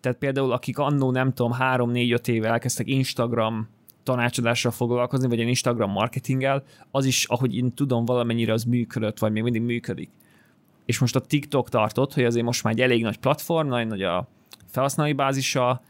Tehát 0.00 0.18
például 0.18 0.52
akik 0.52 0.78
annó 0.78 1.10
nem 1.10 1.32
tudom, 1.32 1.52
három, 1.52 1.90
négy, 1.90 2.12
öt 2.12 2.28
éve 2.28 2.48
elkezdtek 2.48 2.88
Instagram 2.88 3.68
tanácsadással 4.02 4.70
foglalkozni, 4.70 5.28
vagy 5.28 5.40
egy 5.40 5.48
Instagram 5.48 5.90
marketinggel, 5.90 6.62
az 6.90 7.04
is, 7.04 7.24
ahogy 7.24 7.56
én 7.56 7.74
tudom, 7.74 8.04
valamennyire 8.04 8.52
az 8.52 8.64
működött, 8.64 9.18
vagy 9.18 9.32
még 9.32 9.42
mindig 9.42 9.62
működik. 9.62 10.10
És 10.84 10.98
most 10.98 11.16
a 11.16 11.20
TikTok 11.20 11.68
tartott, 11.68 12.14
hogy 12.14 12.24
azért 12.24 12.44
most 12.44 12.62
már 12.62 12.72
egy 12.72 12.80
elég 12.80 13.02
nagy 13.02 13.18
platform, 13.18 13.68
nagyon 13.68 13.86
nagy 13.86 14.02
a 14.02 14.28
felhasználói 14.66 15.12
bázisa, 15.12 15.82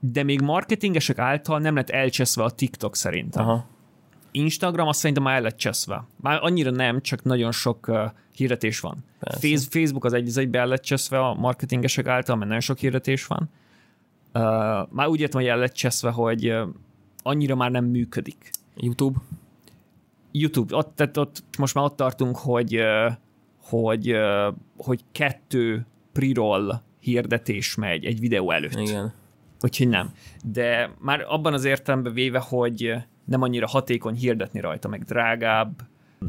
de 0.00 0.22
még 0.22 0.40
marketingesek 0.40 1.18
által 1.18 1.58
nem 1.58 1.74
lett 1.74 1.90
elcseszve 1.90 2.42
a 2.42 2.50
TikTok 2.50 2.96
szerintem. 2.96 3.48
Aha. 3.48 3.66
Instagram 4.38 4.88
azt 4.88 4.98
szerintem 4.98 5.22
már 5.22 5.36
el 5.36 5.42
lett 5.42 5.56
cseszve. 5.56 6.06
Már 6.16 6.38
annyira 6.42 6.70
nem, 6.70 7.00
csak 7.00 7.22
nagyon 7.22 7.52
sok 7.52 7.88
uh, 7.88 7.98
hirdetés 8.32 8.80
van. 8.80 9.04
Face, 9.20 9.66
Facebook 9.70 10.04
az 10.04 10.12
egy, 10.12 10.28
az 10.28 10.36
egybe 10.36 10.58
el 10.58 10.66
lett 10.66 10.82
cseszve 10.82 11.18
a 11.18 11.34
marketingesek 11.34 12.06
által, 12.06 12.36
mert 12.36 12.46
nagyon 12.46 12.62
sok 12.62 12.78
hirdetés 12.78 13.26
van. 13.26 13.50
Uh, 14.34 14.42
már 14.90 15.06
úgy 15.08 15.20
értem, 15.20 15.40
hogy 15.40 15.50
el 15.50 15.58
lett 15.58 15.72
cseszve, 15.72 16.10
hogy 16.10 16.50
uh, 16.50 16.68
annyira 17.22 17.54
már 17.54 17.70
nem 17.70 17.84
működik. 17.84 18.50
YouTube? 18.76 19.18
YouTube, 20.32 20.76
ott, 20.76 20.92
tehát 20.96 21.16
ott, 21.16 21.42
most 21.58 21.74
már 21.74 21.84
ott 21.84 21.96
tartunk, 21.96 22.36
hogy, 22.36 22.80
hogy, 23.62 24.16
hogy 24.76 25.00
kettő 25.12 25.86
pre-roll 26.12 26.82
hirdetés 27.00 27.74
megy 27.74 28.04
egy 28.04 28.20
videó 28.20 28.50
előtt. 28.50 28.78
Igen. 28.78 29.12
Úgyhogy 29.60 29.88
nem. 29.88 30.12
De 30.44 30.90
már 30.98 31.24
abban 31.28 31.52
az 31.52 31.64
értelemben 31.64 32.12
véve, 32.12 32.38
hogy 32.38 32.94
nem 33.28 33.42
annyira 33.42 33.66
hatékony 33.66 34.14
hirdetni 34.14 34.60
rajta, 34.60 34.88
meg 34.88 35.04
drágább, 35.04 35.80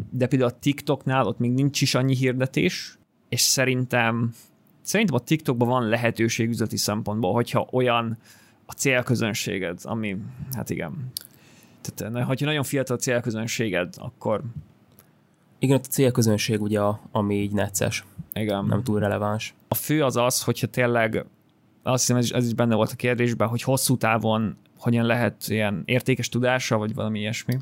de 0.09 0.27
például 0.27 0.51
a 0.51 0.59
TikToknál 0.59 1.25
ott 1.25 1.39
még 1.39 1.51
nincs 1.51 1.81
is 1.81 1.95
annyi 1.95 2.15
hirdetés, 2.15 2.97
és 3.29 3.41
szerintem 3.41 4.33
szerintem 4.81 5.15
a 5.15 5.19
TikTokban 5.19 5.67
van 5.67 5.87
lehetőség 5.87 6.49
üzleti 6.49 6.77
szempontból, 6.77 7.33
hogyha 7.33 7.67
olyan 7.71 8.17
a 8.65 8.71
célközönséged, 8.71 9.79
ami, 9.83 10.17
hát 10.51 10.69
igen. 10.69 11.11
Tehát, 11.81 12.25
hogyha 12.25 12.45
nagyon 12.45 12.63
fiatal 12.63 12.95
a 12.95 12.99
célközönséged, 12.99 13.93
akkor... 13.97 14.41
Igen, 15.59 15.77
a 15.77 15.79
célközönség 15.79 16.61
ugye, 16.61 16.81
ami 17.11 17.35
így 17.35 17.51
necces. 17.51 18.05
Igen. 18.33 18.65
Nem 18.65 18.83
túl 18.83 18.99
releváns. 18.99 19.53
A 19.67 19.75
fő 19.75 20.03
az 20.03 20.15
az, 20.15 20.43
hogyha 20.43 20.67
tényleg, 20.67 21.25
azt 21.83 21.99
hiszem 21.99 22.17
ez 22.17 22.23
is, 22.23 22.31
ez 22.31 22.45
is 22.45 22.53
benne 22.53 22.75
volt 22.75 22.91
a 22.91 22.95
kérdésben, 22.95 23.47
hogy 23.47 23.61
hosszú 23.61 23.97
távon 23.97 24.57
hogyan 24.79 25.05
lehet 25.05 25.47
ilyen 25.47 25.83
értékes 25.85 26.29
tudása, 26.29 26.77
vagy 26.77 26.93
valami 26.93 27.19
ilyesmi. 27.19 27.57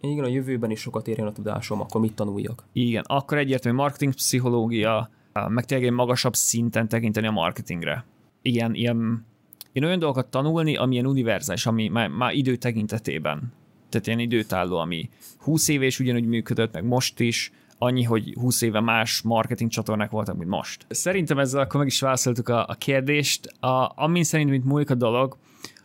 Igen, 0.00 0.24
a 0.24 0.28
jövőben 0.28 0.70
is 0.70 0.80
sokat 0.80 1.08
érjen 1.08 1.26
a 1.26 1.32
tudásom, 1.32 1.80
akkor 1.80 2.00
mit 2.00 2.14
tanuljak? 2.14 2.64
Igen, 2.72 3.04
akkor 3.06 3.38
egyértelmű 3.38 3.78
marketing 3.78 4.14
pszichológia, 4.14 5.10
meg 5.48 5.64
tényleg 5.64 5.86
egy 5.86 5.92
magasabb 5.92 6.34
szinten 6.34 6.88
tekinteni 6.88 7.26
a 7.26 7.30
marketingre. 7.30 8.04
Igen, 8.42 8.74
ilyen 8.74 9.24
én 9.72 9.84
olyan 9.84 9.98
dolgokat 9.98 10.26
tanulni, 10.26 10.76
ami 10.76 10.92
ilyen 10.92 11.06
univerzális, 11.06 11.66
ami 11.66 11.88
már, 11.88 12.08
már 12.08 12.34
idő 12.34 12.56
tekintetében. 12.56 13.52
Tehát 13.88 14.06
ilyen 14.06 14.18
időtálló, 14.18 14.76
ami 14.76 15.08
20 15.38 15.68
éve 15.68 15.86
is 15.86 16.00
ugyanúgy 16.00 16.26
működött, 16.26 16.72
meg 16.72 16.84
most 16.84 17.20
is, 17.20 17.52
annyi, 17.78 18.02
hogy 18.02 18.34
20 18.40 18.62
éve 18.62 18.80
más 18.80 19.22
marketing 19.22 19.70
csatornák 19.70 20.10
voltak, 20.10 20.36
mint 20.36 20.50
most. 20.50 20.86
Szerintem 20.88 21.38
ezzel 21.38 21.60
akkor 21.60 21.78
meg 21.78 21.88
is 21.88 22.00
válaszoltuk 22.00 22.48
a, 22.48 22.66
a 22.68 22.74
kérdést. 22.74 23.46
A, 23.46 23.92
amin 23.94 24.24
szerint, 24.24 24.50
mint 24.50 24.64
múlik 24.64 24.90
a 24.90 24.94
dolog, 24.94 25.36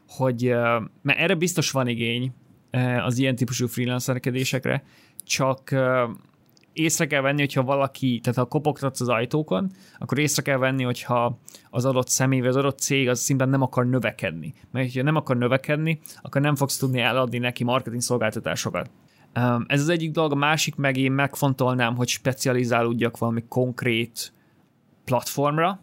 hogy 0.07 0.43
mert 1.01 1.19
erre 1.19 1.35
biztos 1.35 1.71
van 1.71 1.87
igény 1.87 2.33
az 3.05 3.17
ilyen 3.17 3.35
típusú 3.35 3.67
freelancerkedésekre, 3.67 4.83
csak 5.23 5.75
észre 6.73 7.07
kell 7.07 7.21
venni, 7.21 7.39
hogyha 7.39 7.63
valaki, 7.63 8.19
tehát 8.23 8.39
ha 8.39 8.45
kopogtatsz 8.45 9.01
az 9.01 9.09
ajtókon, 9.09 9.71
akkor 9.97 10.19
észre 10.19 10.41
kell 10.41 10.57
venni, 10.57 10.83
hogyha 10.83 11.39
az 11.69 11.85
adott 11.85 12.07
személy, 12.07 12.39
vagy 12.39 12.49
az 12.49 12.55
adott 12.55 12.79
cég 12.79 13.09
az 13.09 13.19
szintén 13.19 13.49
nem 13.49 13.61
akar 13.61 13.85
növekedni. 13.85 14.53
Mert 14.71 14.93
ha 14.93 15.03
nem 15.03 15.15
akar 15.15 15.37
növekedni, 15.37 15.99
akkor 16.21 16.41
nem 16.41 16.55
fogsz 16.55 16.77
tudni 16.77 16.99
eladni 16.99 17.37
neki 17.37 17.63
marketing 17.63 18.01
szolgáltatásokat. 18.01 18.89
Ez 19.67 19.81
az 19.81 19.89
egyik 19.89 20.11
dolog, 20.11 20.31
a 20.31 20.35
másik 20.35 20.75
meg 20.75 20.97
én 20.97 21.11
megfontolnám, 21.11 21.95
hogy 21.95 22.07
specializálódjak 22.07 23.17
valami 23.17 23.43
konkrét 23.49 24.33
platformra, 25.05 25.79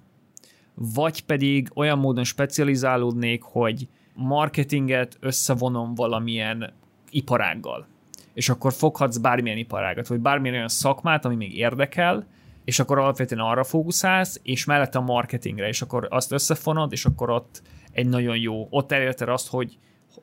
vagy 0.75 1.25
pedig 1.25 1.71
olyan 1.75 1.99
módon 1.99 2.25
specializálódnék, 2.25 3.43
hogy 3.43 3.89
marketinget 4.15 5.17
összevonom 5.21 5.95
valamilyen 5.95 6.73
iparággal 7.11 7.87
és 8.35 8.49
akkor 8.49 8.73
foghatsz 8.73 9.17
bármilyen 9.17 9.59
iparágat, 9.59 10.07
vagy 10.07 10.21
bármilyen 10.21 10.57
olyan 10.57 10.69
szakmát, 10.69 11.25
ami 11.25 11.35
még 11.35 11.57
érdekel, 11.57 12.27
és 12.65 12.79
akkor 12.79 12.99
alapvetően 12.99 13.41
arra 13.41 13.65
fókuszálsz, 13.65 14.41
és 14.43 14.65
mellette 14.65 14.99
a 14.99 15.03
marketingre, 15.03 15.69
és 15.69 15.83
akkor 15.83 16.07
azt 16.11 16.33
összefonod, 16.33 16.93
és 16.93 17.05
akkor 17.05 17.31
ott 17.31 17.63
egy 17.93 18.09
nagyon 18.09 18.37
jó, 18.37 18.67
ott 18.71 18.93
elérted 18.93 19.29
azt, 19.29 19.49
hogy, 19.49 19.79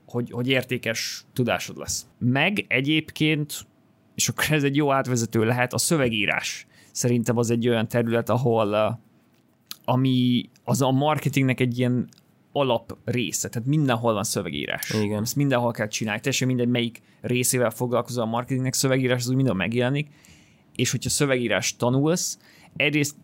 hogy, 0.05 0.31
hogy 0.31 0.47
értékes 0.47 1.25
tudásod 1.33 1.77
lesz. 1.77 2.07
Meg 2.17 2.65
egyébként, 2.67 3.65
és 4.15 4.29
akkor 4.29 4.45
ez 4.49 4.63
egy 4.63 4.75
jó 4.75 4.91
átvezető 4.91 5.43
lehet, 5.43 5.73
a 5.73 5.77
szövegírás. 5.77 6.67
Szerintem 6.91 7.37
az 7.37 7.49
egy 7.49 7.67
olyan 7.67 7.87
terület, 7.87 8.29
ahol 8.29 8.99
ami 9.85 10.49
az 10.63 10.81
a 10.81 10.91
marketingnek 10.91 11.59
egy 11.59 11.79
ilyen 11.79 12.09
alap 12.51 12.97
része, 13.05 13.49
tehát 13.49 13.67
mindenhol 13.67 14.13
van 14.13 14.23
szövegírás. 14.23 14.89
Igen. 14.89 15.21
Ezt 15.21 15.35
mindenhol 15.35 15.71
kell 15.71 15.87
csinálni, 15.87 16.19
teljesen 16.19 16.47
mindegy, 16.47 16.67
melyik 16.67 17.01
részével 17.21 17.69
foglalkozol 17.69 18.23
a 18.23 18.27
marketingnek 18.27 18.73
szövegírás, 18.73 19.21
az 19.21 19.27
úgy 19.29 19.35
mindenhol 19.35 19.61
megjelenik, 19.61 20.09
és 20.75 20.91
hogyha 20.91 21.09
szövegírás 21.09 21.75
tanulsz, 21.75 22.39
egyrészt 22.75 23.15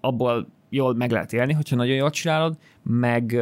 abból 0.00 0.48
jól 0.68 0.94
meg 0.94 1.10
lehet 1.10 1.32
élni, 1.32 1.52
hogyha 1.52 1.76
nagyon 1.76 1.94
jól 1.94 2.10
csinálod, 2.10 2.56
meg, 2.82 3.32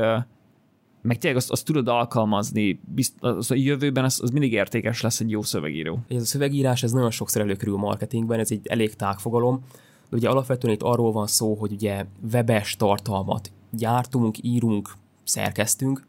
meg 1.03 1.19
tényleg 1.19 1.39
azt, 1.39 1.51
azt 1.51 1.65
tudod 1.65 1.89
alkalmazni, 1.89 2.81
bizt, 2.95 3.15
az 3.21 3.51
a 3.51 3.55
jövőben 3.55 4.05
az, 4.05 4.21
az 4.23 4.31
mindig 4.31 4.53
értékes 4.53 5.01
lesz 5.01 5.21
egy 5.21 5.31
jó 5.31 5.43
szövegíró. 5.43 5.99
Ez 6.09 6.23
a 6.23 6.25
szövegírás, 6.25 6.83
ez 6.83 6.93
nagyon 6.93 7.11
sokszor 7.11 7.43
előkerül 7.43 7.77
marketingben, 7.77 8.39
ez 8.39 8.51
egy 8.51 8.67
elég 8.67 8.95
tágfogalom, 8.95 9.65
de 10.11 10.17
ugye 10.17 10.29
alapvetően 10.29 10.75
itt 10.75 10.83
arról 10.83 11.13
van 11.13 11.27
szó, 11.27 11.55
hogy 11.55 11.73
ugye 11.73 12.05
webes 12.33 12.77
tartalmat 12.77 13.53
gyártunk, 13.71 14.37
írunk, 14.43 14.93
szerkeztünk, 15.27 16.07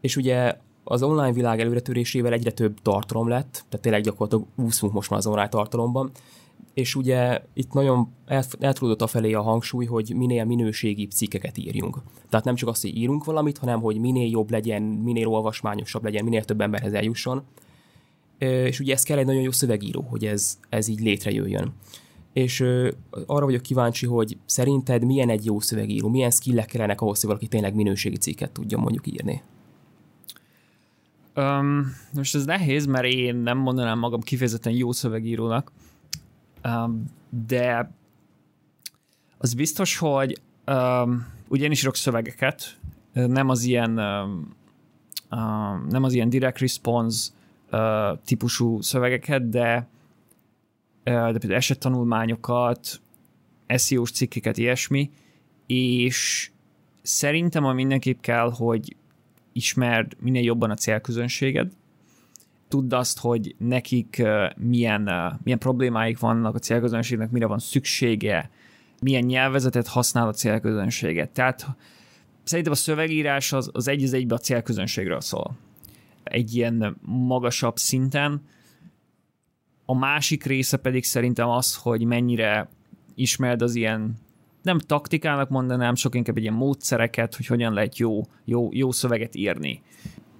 és 0.00 0.16
ugye 0.16 0.56
az 0.84 1.02
online 1.02 1.32
világ 1.32 1.60
előretörésével 1.60 2.32
egyre 2.32 2.50
több 2.50 2.82
tartalom 2.82 3.28
lett, 3.28 3.52
tehát 3.52 3.80
tényleg 3.80 4.02
gyakorlatilag 4.02 4.44
úszunk 4.56 4.92
most 4.92 5.10
már 5.10 5.18
az 5.18 5.26
online 5.26 5.48
tartalomban, 5.48 6.10
és 6.74 6.94
ugye 6.94 7.42
itt 7.52 7.72
nagyon 7.72 8.08
eltudott 8.60 9.02
a 9.02 9.06
felé 9.06 9.32
a 9.32 9.42
hangsúly, 9.42 9.84
hogy 9.84 10.12
minél 10.16 10.44
minőségibb 10.44 11.10
cikkeket 11.10 11.58
írjunk. 11.58 11.96
Tehát 12.28 12.44
nem 12.44 12.54
csak 12.54 12.68
azt, 12.68 12.82
hogy 12.82 12.96
írunk 12.96 13.24
valamit, 13.24 13.58
hanem 13.58 13.80
hogy 13.80 13.98
minél 14.00 14.30
jobb 14.30 14.50
legyen, 14.50 14.82
minél 14.82 15.26
olvasmányosabb 15.26 16.04
legyen, 16.04 16.24
minél 16.24 16.44
több 16.44 16.60
emberhez 16.60 16.92
eljusson. 16.92 17.42
És 18.38 18.80
ugye 18.80 18.92
ez 18.92 19.02
kell 19.02 19.18
egy 19.18 19.26
nagyon 19.26 19.42
jó 19.42 19.50
szövegíró, 19.50 20.00
hogy 20.00 20.26
ez, 20.26 20.58
ez 20.68 20.88
így 20.88 21.00
létrejöjjön. 21.00 21.72
És 22.34 22.60
ö, 22.60 22.90
arra 23.26 23.44
vagyok 23.44 23.62
kíváncsi, 23.62 24.06
hogy 24.06 24.36
szerinted 24.46 25.04
milyen 25.04 25.28
egy 25.28 25.44
jó 25.44 25.60
szövegíró, 25.60 26.08
milyen 26.08 26.30
skillek 26.30 26.66
kellenek 26.66 27.00
ahhoz, 27.00 27.18
hogy 27.20 27.28
valaki 27.28 27.46
tényleg 27.46 27.74
minőségi 27.74 28.16
cikket 28.16 28.50
tudjon 28.50 28.80
mondjuk 28.80 29.06
írni? 29.06 29.42
Um, 31.36 31.96
most 32.14 32.34
ez 32.34 32.44
nehéz, 32.44 32.86
mert 32.86 33.04
én 33.04 33.36
nem 33.36 33.58
mondanám 33.58 33.98
magam 33.98 34.20
kifejezetten 34.20 34.72
jó 34.72 34.92
szövegírónak, 34.92 35.72
um, 36.64 37.04
de 37.46 37.90
az 39.38 39.54
biztos, 39.54 39.98
hogy 39.98 40.40
um, 40.66 41.26
ugye 41.48 41.64
én 41.64 41.70
is 41.70 41.82
írok 41.82 41.96
szövegeket, 41.96 42.78
nem 43.12 43.48
az 43.48 43.62
ilyen 43.62 43.98
um, 43.98 44.54
um, 45.30 45.86
nem 45.88 46.02
az 46.02 46.12
ilyen 46.12 46.28
direct 46.28 46.58
response 46.58 47.30
uh, 47.72 48.18
típusú 48.24 48.80
szövegeket, 48.80 49.48
de, 49.48 49.88
de 51.04 51.12
például 51.12 51.54
esettanulmányokat, 51.54 53.00
SEO-s 53.76 54.10
cikkeket, 54.10 54.56
ilyesmi, 54.58 55.10
és 55.66 56.50
szerintem 57.02 57.64
a 57.64 57.72
mindenképp 57.72 58.20
kell, 58.20 58.50
hogy 58.50 58.96
ismerd 59.52 60.16
minél 60.20 60.42
jobban 60.42 60.70
a 60.70 60.74
célközönséged, 60.74 61.72
tudd 62.68 62.94
azt, 62.94 63.18
hogy 63.18 63.54
nekik 63.58 64.22
milyen, 64.56 65.10
milyen 65.42 65.58
problémáik 65.58 66.18
vannak 66.18 66.54
a 66.54 66.58
célközönségnek, 66.58 67.30
mire 67.30 67.46
van 67.46 67.58
szüksége, 67.58 68.50
milyen 69.00 69.24
nyelvezetet 69.24 69.86
használ 69.86 70.28
a 70.28 70.32
célközönséget. 70.32 71.30
Tehát 71.30 71.66
szerintem 72.42 72.72
a 72.72 72.76
szövegírás 72.76 73.52
az, 73.52 73.70
az 73.72 73.88
egy 73.88 74.02
az 74.02 74.12
egybe 74.12 74.34
a 74.34 74.38
célközönségről 74.38 75.20
szól. 75.20 75.56
Egy 76.24 76.54
ilyen 76.54 76.96
magasabb 77.06 77.76
szinten. 77.76 78.42
A 79.84 79.94
másik 79.94 80.44
része 80.44 80.76
pedig 80.76 81.04
szerintem 81.04 81.48
az, 81.48 81.76
hogy 81.76 82.04
mennyire 82.04 82.68
ismered 83.14 83.62
az 83.62 83.74
ilyen 83.74 84.16
nem 84.62 84.78
taktikának 84.78 85.48
mondanám, 85.48 85.94
sok 85.94 86.14
inkább 86.14 86.36
egy 86.36 86.42
ilyen 86.42 86.54
módszereket, 86.54 87.36
hogy 87.36 87.46
hogyan 87.46 87.72
lehet 87.72 87.98
jó, 87.98 88.22
jó, 88.44 88.68
jó 88.72 88.90
szöveget 88.90 89.34
írni. 89.34 89.82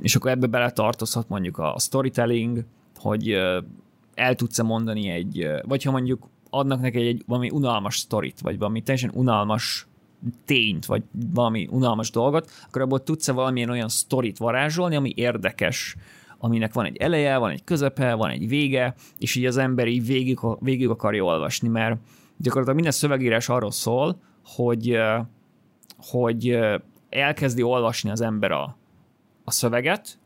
És 0.00 0.16
akkor 0.16 0.30
ebbe 0.30 0.46
bele 0.46 0.70
tartozhat 0.70 1.28
mondjuk 1.28 1.58
a 1.58 1.76
storytelling, 1.78 2.64
hogy 2.96 3.30
el 4.14 4.34
tudsz-e 4.34 4.62
mondani 4.62 5.08
egy, 5.08 5.48
vagy 5.62 5.82
ha 5.82 5.90
mondjuk 5.90 6.28
adnak 6.50 6.80
neki 6.80 6.98
egy, 6.98 7.06
egy 7.06 7.22
valami 7.26 7.50
unalmas 7.50 7.98
sztorit, 7.98 8.40
vagy 8.40 8.58
valami 8.58 8.82
teljesen 8.82 9.10
unalmas 9.14 9.86
tényt, 10.44 10.86
vagy 10.86 11.02
valami 11.32 11.68
unalmas 11.70 12.10
dolgot, 12.10 12.50
akkor 12.66 12.82
abból 12.82 13.02
tudsz-e 13.02 13.32
valamilyen 13.32 13.70
olyan 13.70 13.88
sztorit 13.88 14.38
varázsolni, 14.38 14.96
ami 14.96 15.12
érdekes, 15.16 15.96
aminek 16.44 16.72
van 16.72 16.84
egy 16.84 16.96
eleje, 16.96 17.36
van 17.36 17.50
egy 17.50 17.64
közepe, 17.64 18.14
van 18.14 18.30
egy 18.30 18.48
vége, 18.48 18.94
és 19.18 19.34
így 19.34 19.46
az 19.46 19.56
ember 19.56 19.86
így 19.86 20.06
végig, 20.06 20.38
végig 20.60 20.88
akarja 20.88 21.24
olvasni, 21.24 21.68
mert 21.68 21.96
gyakorlatilag 22.36 22.74
minden 22.74 22.92
szövegírás 22.92 23.48
arról 23.48 23.70
szól, 23.70 24.20
hogy, 24.44 24.98
hogy 25.96 26.58
elkezdi 27.08 27.62
olvasni 27.62 28.10
az 28.10 28.20
ember 28.20 28.50
a, 28.50 28.76
a 29.44 29.50
szöveget, 29.50 30.18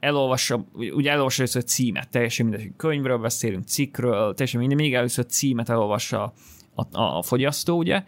elolvassa, 0.00 0.64
ugye 0.72 1.10
elolvassa 1.10 1.42
először 1.42 1.62
a 1.62 1.66
címet, 1.66 2.08
teljesen 2.08 2.46
mindegy, 2.46 2.64
hogy 2.64 2.76
könyvről 2.76 3.18
beszélünk, 3.18 3.66
cikkről, 3.66 4.34
teljesen 4.34 4.60
mindegy, 4.60 4.78
még 4.78 4.94
először 4.94 5.24
a 5.24 5.28
címet 5.30 5.68
elolvassa 5.68 6.32
a, 6.74 6.98
a, 6.98 7.16
a 7.18 7.22
fogyasztó, 7.22 7.76
ugye, 7.76 8.04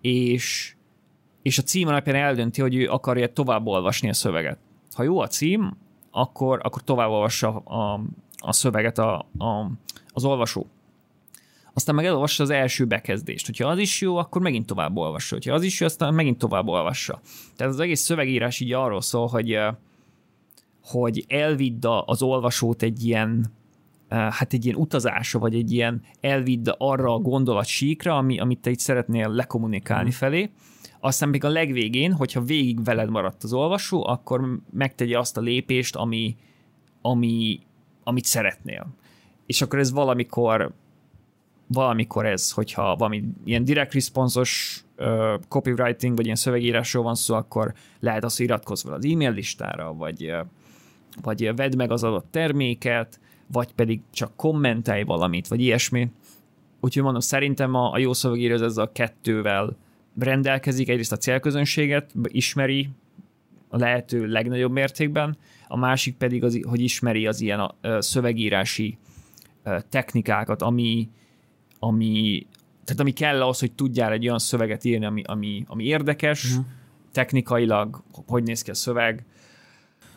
és, 0.00 0.74
és 1.42 1.58
a 1.58 1.62
cím 1.62 1.88
alapján 1.88 2.16
eldönti, 2.16 2.60
hogy 2.60 2.74
ő 2.74 2.88
akarja 2.88 3.32
tovább 3.32 3.66
olvasni 3.66 4.08
a 4.08 4.14
szöveget. 4.14 4.58
Ha 4.94 5.02
jó 5.02 5.20
a 5.20 5.26
cím, 5.26 5.84
akkor, 6.16 6.60
akkor 6.62 6.82
tovább 6.82 7.10
olvassa 7.10 7.56
a, 7.56 8.00
a 8.38 8.52
szöveget 8.52 8.98
a, 8.98 9.18
a, 9.38 9.70
az 10.12 10.24
olvasó 10.24 10.66
aztán 11.72 11.94
meg 11.94 12.04
elolvassa 12.04 12.42
az 12.42 12.50
első 12.50 12.84
bekezdést. 12.84 13.46
Hogyha 13.46 13.68
az 13.68 13.78
is 13.78 14.00
jó, 14.00 14.16
akkor 14.16 14.42
megint 14.42 14.66
tovább 14.66 14.96
olvassa. 14.96 15.34
Hogyha 15.34 15.54
az 15.54 15.62
is 15.62 15.80
jó, 15.80 15.86
aztán 15.86 16.14
megint 16.14 16.38
tovább 16.38 16.68
olvassa. 16.68 17.20
Tehát 17.56 17.72
az 17.72 17.80
egész 17.80 18.00
szövegírás 18.00 18.60
így 18.60 18.72
arról 18.72 19.00
szól, 19.00 19.26
hogy, 19.26 19.58
hogy 20.82 21.24
elvidd 21.28 21.86
az 21.86 22.22
olvasót 22.22 22.82
egy 22.82 23.04
ilyen, 23.04 23.46
hát 24.08 24.52
egy 24.52 24.64
ilyen 24.64 24.76
utazásra, 24.76 25.38
vagy 25.38 25.54
egy 25.54 25.72
ilyen 25.72 26.02
elvidd 26.20 26.68
arra 26.78 27.14
a 27.14 27.18
gondolat 27.18 27.66
síkra, 27.66 28.16
ami, 28.16 28.38
amit 28.38 28.60
te 28.60 28.70
itt 28.70 28.78
szeretnél 28.78 29.28
lekommunikálni 29.28 30.08
mm. 30.08 30.12
felé, 30.12 30.50
aztán 31.06 31.28
még 31.28 31.44
a 31.44 31.48
legvégén, 31.48 32.12
hogyha 32.12 32.40
végig 32.40 32.84
veled 32.84 33.10
maradt 33.10 33.42
az 33.42 33.52
olvasó, 33.52 34.06
akkor 34.06 34.58
megtegye 34.72 35.18
azt 35.18 35.36
a 35.36 35.40
lépést, 35.40 35.96
ami, 35.96 36.36
ami, 37.02 37.60
amit 38.04 38.24
szeretnél. 38.24 38.86
És 39.46 39.62
akkor 39.62 39.78
ez 39.78 39.92
valamikor 39.92 40.72
valamikor 41.66 42.26
ez, 42.26 42.50
hogyha 42.50 42.96
valami 42.96 43.24
ilyen 43.44 43.64
direct 43.64 43.94
response-os 43.94 44.84
uh, 44.98 45.34
copywriting, 45.48 46.16
vagy 46.16 46.24
ilyen 46.24 46.36
szövegírásról 46.36 47.02
van 47.02 47.14
szó, 47.14 47.34
akkor 47.34 47.74
lehet 48.00 48.24
az, 48.24 48.36
hogy 48.36 48.46
iratkozz 48.46 48.82
fel 48.82 48.92
az 48.92 49.04
e-mail 49.04 49.32
listára, 49.32 49.94
vagy, 49.94 50.34
vagy 51.22 51.54
vedd 51.56 51.76
meg 51.76 51.90
az 51.90 52.04
adott 52.04 52.26
terméket, 52.30 53.20
vagy 53.52 53.72
pedig 53.72 54.00
csak 54.12 54.36
kommentelj 54.36 55.02
valamit, 55.02 55.48
vagy 55.48 55.60
ilyesmi. 55.60 56.10
Úgyhogy 56.80 57.02
mondom, 57.02 57.20
szerintem 57.20 57.74
a, 57.74 57.92
a 57.92 57.98
jó 57.98 58.12
szövegíró 58.12 58.64
ezzel 58.64 58.84
a 58.84 58.92
kettővel 58.92 59.76
rendelkezik, 60.18 60.88
egyrészt 60.88 61.12
a 61.12 61.16
célközönséget 61.16 62.12
ismeri 62.22 62.88
a 63.68 63.76
lehető 63.78 64.26
legnagyobb 64.26 64.72
mértékben, 64.72 65.36
a 65.68 65.76
másik 65.76 66.16
pedig 66.16 66.44
az, 66.44 66.60
hogy 66.62 66.80
ismeri 66.80 67.26
az 67.26 67.40
ilyen 67.40 67.60
a, 67.60 67.74
a 67.88 68.00
szövegírási 68.00 68.98
technikákat, 69.88 70.62
ami, 70.62 71.08
ami, 71.78 72.46
tehát 72.84 73.00
ami 73.00 73.12
kell 73.12 73.42
ahhoz, 73.42 73.60
hogy 73.60 73.72
tudjál 73.72 74.12
egy 74.12 74.26
olyan 74.26 74.38
szöveget 74.38 74.84
írni, 74.84 75.04
ami, 75.04 75.22
ami, 75.26 75.64
ami 75.66 75.84
érdekes, 75.84 76.44
uh-huh. 76.44 76.64
technikailag, 77.12 78.02
hogy 78.26 78.42
néz 78.42 78.62
ki 78.62 78.70
a 78.70 78.74
szöveg. 78.74 79.24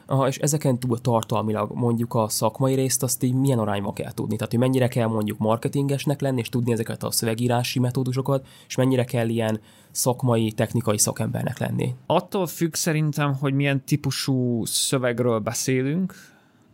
Aha, 0.10 0.28
és 0.28 0.38
ezeken 0.38 0.80
túl 0.80 1.02
tartalmilag 1.02 1.72
mondjuk 1.74 2.14
a 2.14 2.30
szakmai 2.30 2.76
részt 2.76 3.04
azt 3.04 3.24
így 3.24 3.34
milyen 3.34 3.60
arányban 3.60 3.94
kell 3.94 4.12
tudni? 4.12 4.36
Tehát, 4.36 4.52
hogy 4.52 4.60
mennyire 4.60 4.88
kell 4.88 5.08
mondjuk 5.08 5.38
marketingesnek 5.38 6.22
lenni, 6.22 6.40
és 6.40 6.50
tudni 6.50 6.72
ezeket 6.72 7.04
a 7.04 7.12
szövegírási 7.12 7.80
metódusokat, 7.80 8.48
és 8.68 8.76
mennyire 8.76 9.04
kell 9.04 9.30
ilyen 9.30 9.60
szakmai, 9.92 10.52
technikai 10.52 10.98
szakembernek 10.98 11.58
lenni? 11.58 11.96
Attól 12.06 12.48
függ 12.48 12.74
szerintem, 12.74 13.34
hogy 13.34 13.54
milyen 13.54 13.84
típusú 13.86 14.66
szövegről 14.66 15.40
beszélünk. 15.40 16.14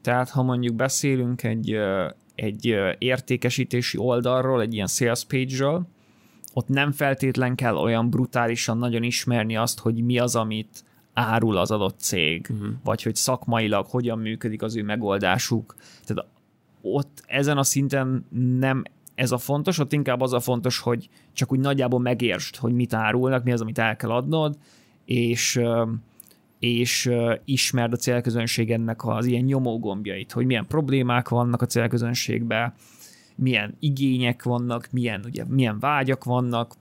Tehát, 0.02 0.30
ha 0.30 0.44
mondjuk 0.44 0.76
beszélünk 0.76 1.44
egy, 1.44 1.78
egy 2.36 2.76
értékesítési 2.98 3.98
oldalról, 3.98 4.62
egy 4.62 4.74
ilyen 4.74 4.88
sales 4.88 5.26
page-ről, 5.26 5.88
ott 6.54 6.68
nem 6.68 6.92
feltétlen 6.92 7.56
kell 7.56 7.76
olyan 7.76 8.10
brutálisan 8.10 8.78
nagyon 8.78 9.04
ismerni 9.04 9.56
azt, 9.56 9.80
hogy 9.80 10.04
mi 10.04 10.20
az, 10.20 10.36
amit 10.36 10.84
árul 11.16 11.58
az 11.58 11.72
adott 11.72 12.00
cég, 12.00 12.48
uh-huh. 12.50 12.68
vagy 12.84 13.04
hogy 13.04 13.16
szakmailag 13.16 13.86
hogyan 13.86 14.20
működik 14.20 14.62
az 14.62 14.76
ő 14.76 14.84
megoldásuk. 14.84 15.76
Tehát 16.06 16.28
ott 16.82 17.24
ezen 17.26 17.58
a 17.58 17.64
szinten 17.64 18.26
nem 18.60 18.84
ez 19.16 19.32
a 19.32 19.38
fontos, 19.38 19.80
ott 19.80 19.94
inkább 19.94 20.22
az 20.22 20.34
a 20.34 20.40
fontos, 20.40 20.80
hogy 20.80 21.10
csak 21.34 21.52
úgy 21.52 21.60
nagyjából 21.60 22.00
megértsd, 22.00 22.56
hogy 22.56 22.74
mit 22.74 22.94
árulnak, 22.94 23.44
mi 23.44 23.52
az, 23.52 23.62
amit 23.62 23.78
el 23.78 23.96
kell 23.96 24.12
adnod, 24.12 24.58
és 25.06 25.62
és 26.60 27.12
ismerd 27.46 27.94
a 27.94 27.96
célközönségednek 27.96 29.06
az 29.06 29.26
ilyen 29.26 29.44
nyomógombjait, 29.44 30.32
hogy 30.32 30.46
milyen 30.46 30.68
problémák 30.68 31.30
vannak 31.30 31.62
a 31.62 31.66
célközönségben, 31.66 32.74
milyen 33.36 33.76
igények 33.80 34.44
vannak, 34.44 34.88
milyen, 34.92 35.22
ugye, 35.26 35.44
milyen 35.48 35.80
vágyak 35.80 36.24
vannak, 36.24 36.74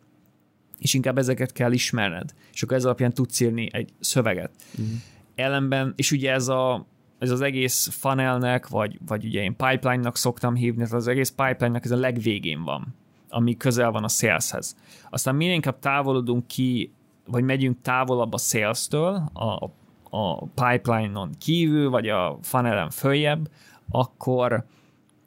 és 0.78 0.94
inkább 0.94 1.18
ezeket 1.18 1.52
kell 1.52 1.72
ismerned, 1.72 2.34
és 2.52 2.62
akkor 2.62 2.76
ez 2.76 2.84
alapján 2.84 3.12
tudsz 3.12 3.40
írni 3.40 3.68
egy 3.72 3.92
szöveget. 4.00 4.50
Uh-huh. 4.70 4.94
Ellenben, 5.34 5.92
és 5.96 6.10
ugye 6.10 6.32
ez, 6.32 6.48
a, 6.48 6.86
ez 7.18 7.30
az 7.30 7.40
egész 7.40 7.88
funnelnek, 7.88 8.68
vagy, 8.68 8.98
vagy 9.06 9.24
ugye 9.24 9.42
én 9.42 9.56
pipeline-nak 9.56 10.16
szoktam 10.16 10.54
hívni, 10.54 10.82
tehát 10.82 10.92
az 10.92 11.08
egész 11.08 11.30
pipeline-nak 11.30 11.84
ez 11.84 11.90
a 11.90 11.96
legvégén 11.96 12.62
van, 12.62 12.94
ami 13.28 13.56
közel 13.56 13.90
van 13.90 14.04
a 14.04 14.08
saleshez. 14.08 14.76
Aztán 15.10 15.34
minél 15.34 15.54
inkább 15.54 15.78
távolodunk 15.78 16.46
ki 16.46 16.92
vagy 17.26 17.44
megyünk 17.44 17.80
távolabb 17.82 18.32
a 18.32 18.38
sales-től, 18.38 19.30
a, 19.32 19.70
a 20.16 20.44
pipeline-on 20.44 21.30
kívül, 21.38 21.90
vagy 21.90 22.08
a 22.08 22.38
funnelen 22.42 22.90
följebb, 22.90 23.50
akkor, 23.90 24.64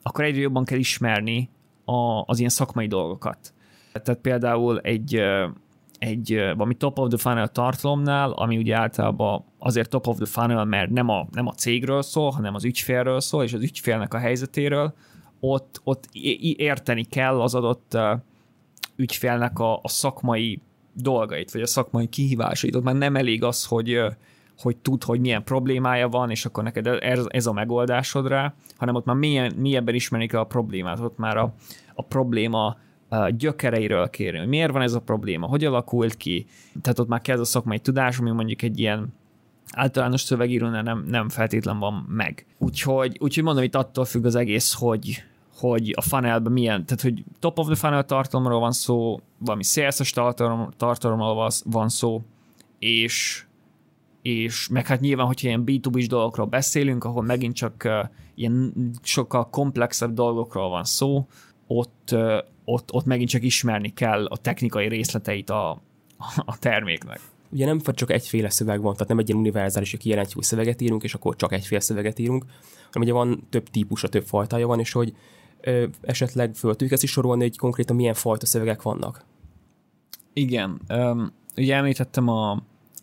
akkor 0.02 0.24
egyre 0.24 0.40
jobban 0.40 0.64
kell 0.64 0.78
ismerni 0.78 1.50
a, 1.84 2.22
az 2.26 2.38
ilyen 2.38 2.50
szakmai 2.50 2.86
dolgokat. 2.86 3.52
Tehát 4.02 4.20
például 4.20 4.78
egy, 4.78 5.22
egy 5.98 6.34
valami 6.34 6.74
top 6.74 6.98
of 6.98 7.08
the 7.08 7.18
funnel 7.18 7.48
tartalomnál, 7.48 8.30
ami 8.30 8.56
ugye 8.56 8.76
általában 8.76 9.44
azért 9.58 9.90
top 9.90 10.06
of 10.06 10.16
the 10.16 10.26
funnel, 10.26 10.64
mert 10.64 10.90
nem 10.90 11.08
a, 11.08 11.26
nem 11.32 11.46
a 11.46 11.52
cégről 11.52 12.02
szól, 12.02 12.30
hanem 12.30 12.54
az 12.54 12.64
ügyfélről 12.64 13.20
szól, 13.20 13.44
és 13.44 13.52
az 13.52 13.62
ügyfélnek 13.62 14.14
a 14.14 14.18
helyzetéről, 14.18 14.94
ott, 15.40 15.80
ott 15.84 16.08
érteni 16.56 17.04
kell 17.04 17.40
az 17.40 17.54
adott 17.54 17.96
ügyfélnek 18.96 19.58
a, 19.58 19.76
a 19.82 19.88
szakmai 19.88 20.60
dolgait, 20.92 21.52
vagy 21.52 21.62
a 21.62 21.66
szakmai 21.66 22.06
kihívásait, 22.08 22.74
ott 22.74 22.82
már 22.82 22.94
nem 22.94 23.16
elég 23.16 23.42
az, 23.42 23.64
hogy, 23.64 24.00
hogy 24.58 24.76
tud, 24.76 25.04
hogy 25.04 25.20
milyen 25.20 25.44
problémája 25.44 26.08
van, 26.08 26.30
és 26.30 26.44
akkor 26.44 26.64
neked 26.64 26.86
ez, 27.28 27.46
a 27.46 27.52
megoldásod 27.52 28.28
rá, 28.28 28.54
hanem 28.76 28.94
ott 28.94 29.04
már 29.04 29.16
milyen, 29.16 29.54
mélyebben 29.56 29.94
ismerik 29.94 30.34
a 30.34 30.44
problémát, 30.44 31.00
ott 31.00 31.18
már 31.18 31.36
a, 31.36 31.54
a 31.94 32.02
probléma 32.02 32.76
gyökereiről 33.36 34.10
kérni, 34.10 34.38
hogy 34.38 34.48
miért 34.48 34.72
van 34.72 34.82
ez 34.82 34.94
a 34.94 35.00
probléma, 35.00 35.46
hogy 35.46 35.64
alakult 35.64 36.16
ki, 36.16 36.46
tehát 36.82 36.98
ott 36.98 37.08
már 37.08 37.20
kezd 37.20 37.40
a 37.40 37.44
szakmai 37.44 37.78
tudás, 37.78 38.18
ami 38.18 38.30
mondjuk 38.30 38.62
egy 38.62 38.78
ilyen 38.78 39.12
általános 39.72 40.20
szövegírónál 40.20 40.82
nem, 40.82 41.04
nem 41.08 41.28
feltétlen 41.28 41.78
van 41.78 42.06
meg. 42.08 42.46
Úgyhogy, 42.58 43.16
úgyhogy 43.20 43.44
mondom, 43.44 43.64
itt 43.64 43.74
attól 43.74 44.04
függ 44.04 44.24
az 44.24 44.34
egész, 44.34 44.74
hogy, 44.78 45.22
hogy 45.56 45.92
a 45.96 46.02
funnelben 46.02 46.52
milyen, 46.52 46.84
tehát 46.84 47.02
hogy 47.02 47.24
top 47.38 47.58
of 47.58 47.66
the 47.66 47.74
funnel 47.74 48.04
tartalomról 48.04 48.60
van 48.60 48.72
szó, 48.72 49.20
valami 49.38 49.62
CSS 49.62 50.10
tartalom, 50.10 50.68
tartalomról 50.76 51.50
van 51.64 51.88
szó, 51.88 52.22
és 52.78 53.42
és 54.22 54.68
meg 54.68 54.86
hát 54.86 55.00
nyilván, 55.00 55.26
hogyha 55.26 55.48
ilyen 55.48 55.62
B2B-s 55.66 56.06
dolgokról 56.06 56.46
beszélünk, 56.46 57.04
ahol 57.04 57.22
megint 57.22 57.54
csak 57.54 57.82
uh, 57.84 57.92
ilyen 58.34 58.72
sokkal 59.02 59.48
komplexebb 59.50 60.12
dolgokról 60.12 60.68
van 60.68 60.84
szó, 60.84 61.26
ott, 61.66 62.08
uh, 62.12 62.38
ott, 62.70 62.92
ott 62.92 63.04
megint 63.04 63.28
csak 63.28 63.42
ismerni 63.42 63.92
kell 63.92 64.26
a 64.26 64.36
technikai 64.36 64.88
részleteit 64.88 65.50
a, 65.50 65.70
a 66.36 66.58
terméknek. 66.58 67.20
Ugye 67.50 67.66
nem 67.66 67.80
csak 67.80 68.10
egyféle 68.10 68.50
szöveg 68.50 68.80
van, 68.80 68.92
tehát 68.92 69.08
nem 69.08 69.18
egy 69.18 69.28
ilyen 69.28 69.40
univerzális, 69.40 69.96
hogy 70.02 70.42
szöveget 70.42 70.80
írunk, 70.80 71.02
és 71.02 71.14
akkor 71.14 71.36
csak 71.36 71.52
egyféle 71.52 71.80
szöveget 71.80 72.18
írunk, 72.18 72.44
hanem 72.92 73.02
ugye 73.02 73.12
van 73.12 73.46
több 73.50 73.68
típusa, 73.68 74.08
több 74.08 74.24
fajtája 74.24 74.66
van, 74.66 74.80
és 74.80 74.92
hogy 74.92 75.14
ö, 75.60 75.86
esetleg 76.00 76.54
föl 76.54 76.70
tudjuk 76.70 76.92
ezt 76.92 77.02
is 77.02 77.10
sorolni, 77.10 77.42
hogy 77.42 77.58
konkrétan 77.58 77.96
milyen 77.96 78.14
fajta 78.14 78.46
szövegek 78.46 78.82
vannak. 78.82 79.24
Igen. 80.32 80.80
Um, 80.88 81.32
ugye 81.56 81.74
említettem 81.74 82.28
a, 82.28 82.50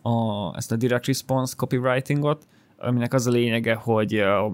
a, 0.02 0.52
ezt 0.56 0.72
a 0.72 0.76
direct 0.76 1.06
response 1.06 1.54
copywritingot, 1.56 2.46
aminek 2.78 3.14
az 3.14 3.26
a 3.26 3.30
lényege, 3.30 3.74
hogy 3.74 4.20
uh, 4.20 4.52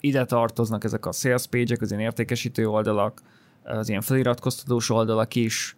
ide 0.00 0.24
tartoznak 0.24 0.84
ezek 0.84 1.06
a 1.06 1.12
sales 1.12 1.46
page-ek, 1.46 1.80
az 1.80 1.90
ilyen 1.90 2.02
értékesítő 2.02 2.68
oldalak, 2.68 3.22
az 3.64 3.88
ilyen 3.88 4.00
feliratkoztatós 4.00 4.90
oldalak 4.90 5.34
is, 5.34 5.76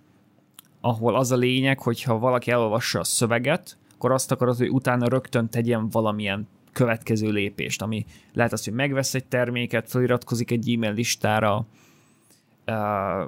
ahol 0.81 1.17
az 1.17 1.31
a 1.31 1.37
lényeg, 1.37 1.81
hogyha 1.81 2.19
valaki 2.19 2.51
elolvassa 2.51 3.01
a 3.01 3.05
szöveget, 3.05 3.79
akkor 3.95 4.13
azt 4.13 4.33
akarod, 4.33 4.57
hogy 4.57 4.71
utána 4.71 5.09
rögtön 5.09 5.49
tegyen 5.49 5.89
valamilyen 5.89 6.49
következő 6.73 7.31
lépést, 7.31 7.83
ami 7.83 8.07
lehet 8.33 8.53
az, 8.53 8.65
hogy 8.65 8.73
megvesz 8.73 9.15
egy 9.15 9.25
terméket, 9.25 9.91
feliratkozik 9.91 10.51
egy 10.51 10.73
e-mail 10.73 10.93
listára, 10.93 11.67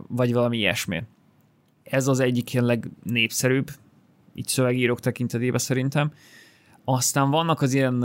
vagy 0.08 0.32
valami 0.32 0.56
ilyesmi. 0.56 1.02
Ez 1.82 2.06
az 2.08 2.20
egyik 2.20 2.52
ilyen 2.52 2.64
legnépszerűbb, 2.64 3.70
így 4.34 4.46
szövegírók 4.46 5.00
tekintetében 5.00 5.58
szerintem. 5.58 6.12
Aztán 6.84 7.30
vannak 7.30 7.60
az 7.60 7.74
ilyen 7.74 8.04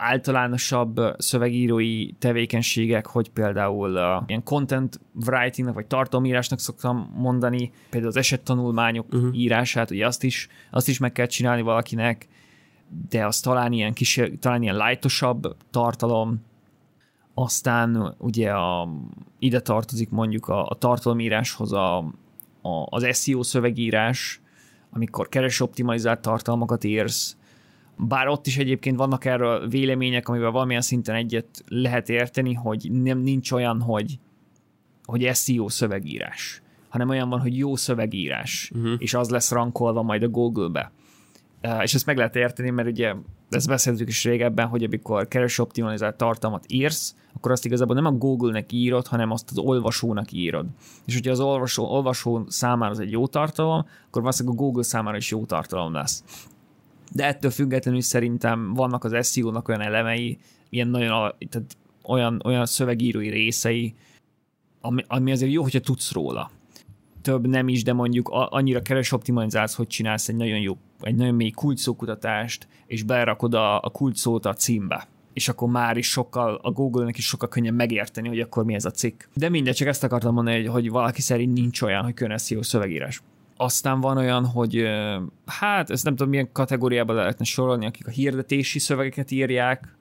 általánosabb 0.00 1.00
szövegírói 1.18 2.12
tevékenységek, 2.12 3.06
hogy 3.06 3.30
például 3.30 3.90
uh, 3.90 4.22
ilyen 4.26 4.42
content 4.42 5.00
writingnak 5.26 5.74
vagy 5.74 5.86
tartalomírásnak 5.86 6.58
szoktam 6.58 7.12
mondani, 7.16 7.72
például 7.90 8.12
az 8.12 8.18
esettanulmányok 8.18 9.06
uh-huh. 9.12 9.38
írását, 9.38 9.90
ugye 9.90 10.06
azt 10.06 10.22
is, 10.24 10.48
azt 10.70 10.88
is 10.88 10.98
meg 10.98 11.12
kell 11.12 11.26
csinálni 11.26 11.62
valakinek, 11.62 12.28
de 13.08 13.26
az 13.26 13.40
talán 13.40 13.72
ilyen, 13.72 13.92
kis, 13.92 14.20
talán 14.40 14.62
ilyen 14.62 14.76
lightosabb 14.76 15.56
tartalom, 15.70 16.42
aztán 17.34 18.14
ugye 18.18 18.50
a, 18.52 18.88
ide 19.38 19.60
tartozik 19.60 20.10
mondjuk 20.10 20.48
a, 20.48 20.66
a 20.66 20.74
tartalomíráshoz 20.74 21.72
a, 21.72 21.98
a, 22.62 22.86
az 22.88 23.16
SEO 23.16 23.42
szövegírás, 23.42 24.40
amikor 24.90 25.28
keresőoptimalizált 25.28 26.20
tartalmakat 26.20 26.84
írsz, 26.84 27.36
bár 28.08 28.28
ott 28.28 28.46
is 28.46 28.56
egyébként 28.56 28.96
vannak 28.96 29.24
erről 29.24 29.68
vélemények, 29.68 30.28
amivel 30.28 30.50
valamilyen 30.50 30.80
szinten 30.80 31.14
egyet 31.14 31.64
lehet 31.68 32.08
érteni, 32.08 32.54
hogy 32.54 32.88
nem 32.92 33.18
nincs 33.18 33.52
olyan, 33.52 33.80
hogy, 33.80 34.18
hogy 35.04 35.30
SEO 35.34 35.68
szövegírás, 35.68 36.62
hanem 36.88 37.08
olyan 37.08 37.28
van, 37.28 37.40
hogy 37.40 37.56
jó 37.56 37.76
szövegírás, 37.76 38.70
uh-huh. 38.74 38.92
és 38.98 39.14
az 39.14 39.30
lesz 39.30 39.50
rankolva 39.50 40.02
majd 40.02 40.22
a 40.22 40.28
Google-be. 40.28 40.92
Uh, 41.62 41.82
és 41.82 41.94
ezt 41.94 42.06
meg 42.06 42.16
lehet 42.16 42.36
érteni, 42.36 42.70
mert 42.70 42.88
ugye 42.88 43.14
ezt 43.50 43.68
beszéltük 43.68 44.08
is 44.08 44.24
régebben, 44.24 44.66
hogy 44.66 44.84
amikor 44.84 45.28
kereső-optimalizált 45.28 46.16
tartalmat 46.16 46.64
írsz, 46.68 47.14
akkor 47.34 47.50
azt 47.50 47.64
igazából 47.64 47.94
nem 47.94 48.04
a 48.04 48.10
Google-nek 48.10 48.72
írod, 48.72 49.06
hanem 49.06 49.30
azt 49.30 49.50
az 49.50 49.58
olvasónak 49.58 50.32
írod. 50.32 50.66
És 51.06 51.14
hogyha 51.14 51.30
az 51.30 51.40
olvasó, 51.40 51.84
olvasó 51.84 52.44
számára 52.48 52.90
az 52.90 52.98
egy 52.98 53.10
jó 53.10 53.26
tartalom, 53.26 53.86
akkor 54.06 54.22
valószínűleg 54.22 54.58
a 54.58 54.62
Google 54.62 54.82
számára 54.82 55.16
is 55.16 55.30
jó 55.30 55.44
tartalom 55.44 55.92
lesz 55.92 56.24
de 57.12 57.26
ettől 57.26 57.50
függetlenül 57.50 58.00
szerintem 58.00 58.74
vannak 58.74 59.04
az 59.04 59.32
SEO-nak 59.32 59.68
olyan 59.68 59.80
elemei, 59.80 60.38
ilyen 60.68 60.88
nagyon 60.88 61.34
tehát 61.48 61.76
olyan, 62.04 62.40
olyan 62.44 62.66
szövegírói 62.66 63.28
részei, 63.28 63.94
ami, 64.80 65.04
ami 65.06 65.32
azért 65.32 65.52
jó, 65.52 65.62
hogyha 65.62 65.80
tudsz 65.80 66.12
róla. 66.12 66.50
Több 67.22 67.46
nem 67.46 67.68
is, 67.68 67.82
de 67.82 67.92
mondjuk 67.92 68.28
annyira 68.32 68.82
keres 68.82 69.12
optimalizálsz, 69.12 69.74
hogy 69.74 69.86
csinálsz 69.86 70.28
egy 70.28 70.36
nagyon 70.36 70.58
jó, 70.58 70.76
egy 71.00 71.14
nagyon 71.14 71.34
mély 71.34 71.50
kulcsszókutatást, 71.50 72.68
és 72.86 73.02
berakod 73.02 73.54
a, 73.54 73.80
a 73.80 73.90
kulcsszót 73.90 74.46
a 74.46 74.54
címbe 74.54 75.08
és 75.32 75.48
akkor 75.48 75.68
már 75.68 75.96
is 75.96 76.10
sokkal, 76.10 76.58
a 76.62 76.70
Google-nek 76.70 77.18
is 77.18 77.26
sokkal 77.26 77.48
könnyebb 77.48 77.74
megérteni, 77.74 78.28
hogy 78.28 78.40
akkor 78.40 78.64
mi 78.64 78.74
ez 78.74 78.84
a 78.84 78.90
cikk. 78.90 79.22
De 79.34 79.48
mindegy, 79.48 79.74
csak 79.74 79.88
ezt 79.88 80.04
akartam 80.04 80.34
mondani, 80.34 80.56
hogy, 80.56 80.66
hogy 80.66 80.90
valaki 80.90 81.20
szerint 81.20 81.52
nincs 81.52 81.82
olyan, 81.82 82.04
hogy 82.04 82.14
külön 82.14 82.38
SEO 82.38 82.62
szövegírás. 82.62 83.22
Aztán 83.62 84.00
van 84.00 84.16
olyan, 84.16 84.46
hogy 84.46 84.88
hát 85.46 85.90
ezt 85.90 86.04
nem 86.04 86.14
tudom 86.16 86.30
milyen 86.30 86.52
kategóriába 86.52 87.12
lehetne 87.12 87.44
sorolni, 87.44 87.86
akik 87.86 88.06
a 88.06 88.10
hirdetési 88.10 88.78
szövegeket 88.78 89.30
írják, 89.30 89.96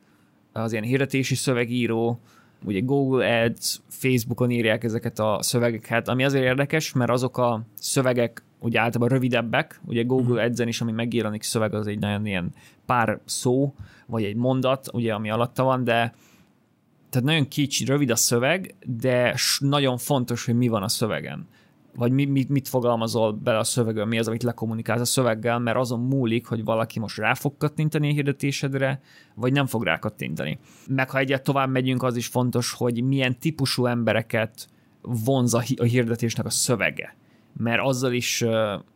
az 0.54 0.72
ilyen 0.72 0.84
hirdetési 0.84 1.36
szövegíró, 1.36 2.20
ugye 2.64 2.80
Google 2.80 3.44
Ads, 3.44 3.80
Facebookon 3.88 4.52
írják 4.52 4.84
ezeket 4.84 5.20
a 5.20 5.38
szövegeket, 5.42 6.08
ami 6.08 6.24
azért 6.24 6.44
érdekes, 6.44 6.94
mert 6.94 7.12
azok 7.12 7.38
a 7.38 7.62
szövegek 7.74 8.44
ugye 8.60 8.80
általában 8.80 9.18
rövidebbek, 9.18 9.82
ugye 9.86 10.04
Google 10.04 10.42
mhm. 10.42 10.52
Ads-en 10.52 10.68
is, 10.68 10.82
ami 10.82 10.92
megjelenik 10.92 11.44
szöveg, 11.44 11.74
az 11.74 11.88
egy 11.88 12.00
nagyon 12.00 12.26
ilyen 12.26 12.54
pár 12.86 13.20
szó, 13.26 13.74
vagy 14.06 14.24
egy 14.24 14.36
mondat, 14.36 14.88
ugye, 14.94 15.14
ami 15.14 15.30
alatta 15.30 15.64
van, 15.64 15.84
de 15.84 16.14
tehát 17.10 17.28
nagyon 17.28 17.48
kicsi, 17.48 17.86
rövid 17.86 18.10
a 18.10 18.16
szöveg, 18.16 18.76
de 18.86 19.36
nagyon 19.60 19.98
fontos, 19.98 20.46
hogy 20.46 20.56
mi 20.56 20.68
van 20.68 20.84
a 20.84 20.88
szövegen 20.88 21.48
vagy 21.96 22.12
mi, 22.12 22.26
mit, 22.26 22.50
mit 22.50 22.68
fogalmazol 22.68 23.32
bele 23.32 23.58
a 23.58 23.64
szövegön, 23.64 24.08
mi 24.08 24.20
az, 24.20 24.28
amit 24.28 24.44
lekommunikálsz 24.44 25.00
a 25.02 25.06
szöveggel, 25.06 25.60
mert 25.60 25.78
azon 25.78 26.00
múlik, 26.00 26.46
hogy 26.46 26.64
valaki 26.64 27.00
most 27.00 27.18
rá 27.18 27.34
fog 27.34 27.58
kattintani 27.58 28.10
a 28.10 28.14
hirdetésedre, 28.14 29.02
vagy 29.36 29.52
nem 29.52 29.66
fog 29.66 29.84
rá 29.84 30.00
kattintani. 30.00 30.60
Meg 30.88 31.10
ha 31.10 31.18
egyet 31.18 31.44
tovább 31.44 31.70
megyünk, 31.70 32.04
az 32.04 32.16
is 32.16 32.28
fontos, 32.28 32.74
hogy 32.74 33.04
milyen 33.04 33.40
típusú 33.40 33.86
embereket 33.86 34.68
vonz 35.02 35.54
a, 35.54 35.64
a 35.76 35.84
hirdetésnek 35.84 36.46
a 36.46 36.50
szövege. 36.50 37.16
Mert 37.58 37.82
azzal 37.84 38.14
is 38.14 38.42
uh, 38.42 38.52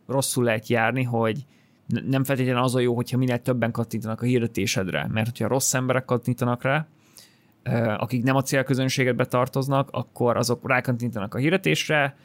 rosszul 0.06 0.44
lehet 0.44 0.68
járni, 0.68 1.02
hogy 1.02 1.44
nem 1.86 2.24
feltétlenül 2.24 2.62
az 2.62 2.74
a 2.74 2.80
jó, 2.80 2.94
hogyha 2.94 3.16
minél 3.16 3.42
többen 3.42 3.70
kattintanak 3.70 4.22
a 4.22 4.24
hirdetésedre, 4.24 5.06
mert 5.12 5.26
hogyha 5.26 5.48
rossz 5.48 5.74
emberek 5.74 6.04
kattintanak 6.04 6.62
rá, 6.62 6.86
akik 7.96 8.22
nem 8.22 8.36
a 8.36 8.42
célközönséget 8.42 9.16
betartoznak, 9.16 9.88
akkor 9.92 10.36
azok 10.36 10.68
rákattintanak 10.68 11.34
a 11.34 11.38
hirdetésre, 11.38 12.16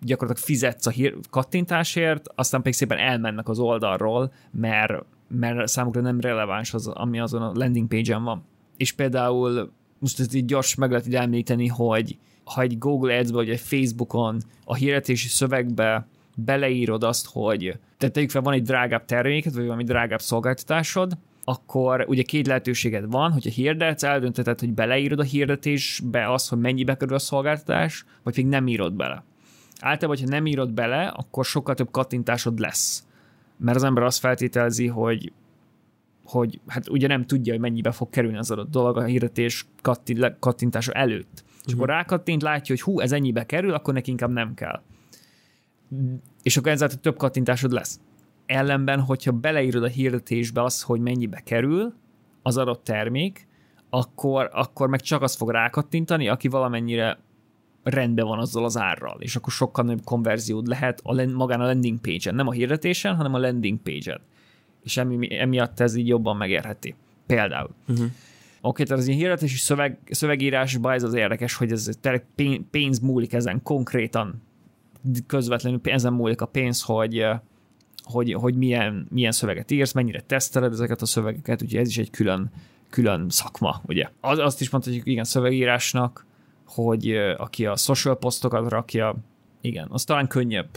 gyakorlatilag 0.00 0.48
fizetsz 0.48 0.86
a 0.86 0.90
hír, 0.90 1.16
kattintásért, 1.30 2.28
aztán 2.34 2.60
pedig 2.62 2.76
szépen 2.76 2.98
elmennek 2.98 3.48
az 3.48 3.58
oldalról, 3.58 4.32
mert, 4.50 5.04
mert 5.28 5.68
számukra 5.68 6.00
nem 6.00 6.20
releváns 6.20 6.74
az, 6.74 6.86
ami 6.86 7.20
azon 7.20 7.42
a 7.42 7.52
landing 7.54 7.88
page-en 7.88 8.24
van. 8.24 8.44
És 8.76 8.92
például 8.92 9.72
most 9.98 10.20
ezt 10.20 10.34
így 10.34 10.44
gyors 10.44 10.74
meg 10.74 10.90
lehet 10.90 11.14
említeni, 11.14 11.66
hogy 11.66 12.18
ha 12.44 12.60
egy 12.60 12.78
Google 12.78 13.18
Ads-be 13.18 13.36
vagy 13.36 13.50
egy 13.50 13.60
Facebookon 13.60 14.40
a 14.64 14.74
hirdetési 14.74 15.28
szövegbe 15.28 16.06
beleírod 16.36 17.04
azt, 17.04 17.26
hogy 17.32 17.78
tehát 17.98 18.14
tegyük 18.14 18.30
fel, 18.30 18.42
van 18.42 18.54
egy 18.54 18.62
drágább 18.62 19.04
terméket, 19.04 19.54
vagy 19.54 19.64
valami 19.64 19.84
drágább 19.84 20.20
szolgáltatásod, 20.20 21.12
akkor 21.44 22.04
ugye 22.08 22.22
két 22.22 22.46
lehetőséged 22.46 23.10
van, 23.10 23.32
hogyha 23.32 23.50
hirdetsz, 23.50 24.02
eldönteted, 24.02 24.60
hogy 24.60 24.72
beleírod 24.72 25.18
a 25.18 25.22
hirdetésbe 25.22 26.32
azt, 26.32 26.48
hogy 26.48 26.58
mennyibe 26.58 26.96
kerül 26.96 27.14
a 27.14 27.18
szolgáltatás, 27.18 28.04
vagy 28.22 28.34
pedig 28.34 28.50
nem 28.50 28.68
írod 28.68 28.94
bele 28.94 29.24
általában, 29.80 30.18
hogyha 30.18 30.34
nem 30.36 30.46
írod 30.46 30.72
bele, 30.72 31.06
akkor 31.06 31.44
sokkal 31.44 31.74
több 31.74 31.90
kattintásod 31.90 32.58
lesz. 32.58 33.06
Mert 33.56 33.76
az 33.76 33.82
ember 33.82 34.02
azt 34.02 34.18
feltételezi, 34.18 34.86
hogy 34.86 35.32
hogy 36.26 36.60
hát 36.66 36.88
ugye 36.88 37.06
nem 37.06 37.26
tudja, 37.26 37.52
hogy 37.52 37.62
mennyibe 37.62 37.90
fog 37.90 38.10
kerülni 38.10 38.36
az 38.36 38.50
adott 38.50 38.70
dolog 38.70 38.96
a 38.96 39.04
hirdetés 39.04 39.66
kattintása 40.38 40.92
előtt. 40.92 41.42
Uh-huh. 41.44 41.60
És 41.64 41.72
akkor 41.72 41.86
mhm. 41.86 41.96
rákattint, 41.96 42.42
látja, 42.42 42.74
hogy 42.74 42.84
hú, 42.84 43.00
ez 43.00 43.12
ennyibe 43.12 43.46
kerül, 43.46 43.74
akkor 43.74 43.94
neki 43.94 44.10
inkább 44.10 44.30
nem 44.30 44.54
kell. 44.54 44.82
És 46.42 46.56
akkor 46.56 46.72
ezáltal 46.72 46.98
több 47.00 47.16
kattintásod 47.16 47.72
lesz. 47.72 48.00
Ellenben, 48.46 49.00
hogyha 49.00 49.32
beleírod 49.32 49.82
a 49.82 49.88
hirdetésbe 49.88 50.62
azt, 50.62 50.82
hogy 50.82 51.00
mennyibe 51.00 51.40
kerül 51.40 51.94
az 52.42 52.56
adott 52.56 52.84
termék, 52.84 53.48
akkor, 53.90 54.50
akkor 54.52 54.88
meg 54.88 55.00
csak 55.00 55.22
azt 55.22 55.36
fog 55.36 55.50
rákattintani, 55.50 56.28
aki 56.28 56.48
valamennyire 56.48 57.18
rendben 57.86 58.26
van 58.26 58.38
azzal 58.38 58.64
az 58.64 58.76
árral, 58.76 59.16
és 59.20 59.36
akkor 59.36 59.52
sokkal 59.52 59.84
nagyobb 59.84 60.04
konverziód 60.04 60.66
lehet 60.66 61.00
a, 61.02 61.24
magán 61.24 61.60
a 61.60 61.64
landing 61.64 62.00
page-en, 62.00 62.34
nem 62.34 62.46
a 62.46 62.52
hirdetésen, 62.52 63.14
hanem 63.14 63.34
a 63.34 63.38
landing 63.38 63.78
page-en. 63.82 64.20
És 64.84 64.96
emi, 64.96 65.38
emiatt 65.38 65.80
ez 65.80 65.94
így 65.94 66.06
jobban 66.06 66.36
megérheti. 66.36 66.94
Például. 67.26 67.70
Uh-huh. 67.88 68.06
Oké, 68.06 68.12
okay, 68.60 68.84
tehát 68.84 69.02
az 69.02 69.08
ilyen 69.08 69.18
hirdetési 69.20 69.56
szöveg, 69.56 69.98
szövegírásban 70.10 70.92
ez 70.92 71.02
az 71.02 71.14
érdekes, 71.14 71.54
hogy 71.54 71.72
ez 71.72 71.90
pénz 72.70 72.98
múlik 72.98 73.32
ezen 73.32 73.62
konkrétan 73.62 74.42
közvetlenül 75.26 75.80
ezen 75.82 76.12
múlik 76.12 76.40
a 76.40 76.46
pénz, 76.46 76.82
hogy, 76.82 77.26
hogy, 78.02 78.32
hogy 78.32 78.54
milyen, 78.54 79.06
milyen 79.10 79.32
szöveget 79.32 79.70
írsz, 79.70 79.92
mennyire 79.92 80.20
teszteled 80.20 80.72
ezeket 80.72 81.02
a 81.02 81.06
szövegeket, 81.06 81.62
ugye 81.62 81.80
ez 81.80 81.88
is 81.88 81.98
egy 81.98 82.10
külön, 82.10 82.50
külön 82.90 83.26
szakma, 83.28 83.82
ugye. 83.86 84.08
Az, 84.20 84.38
azt 84.38 84.60
is 84.60 84.70
mondhatjuk, 84.70 85.06
igen, 85.06 85.24
szövegírásnak, 85.24 86.25
hogy 86.66 87.10
aki 87.36 87.66
a 87.66 87.76
social 87.76 88.16
posztokat 88.16 88.70
rakja, 88.70 89.16
igen, 89.60 89.86
az 89.90 90.04
talán 90.04 90.28
könnyebb. 90.28 90.68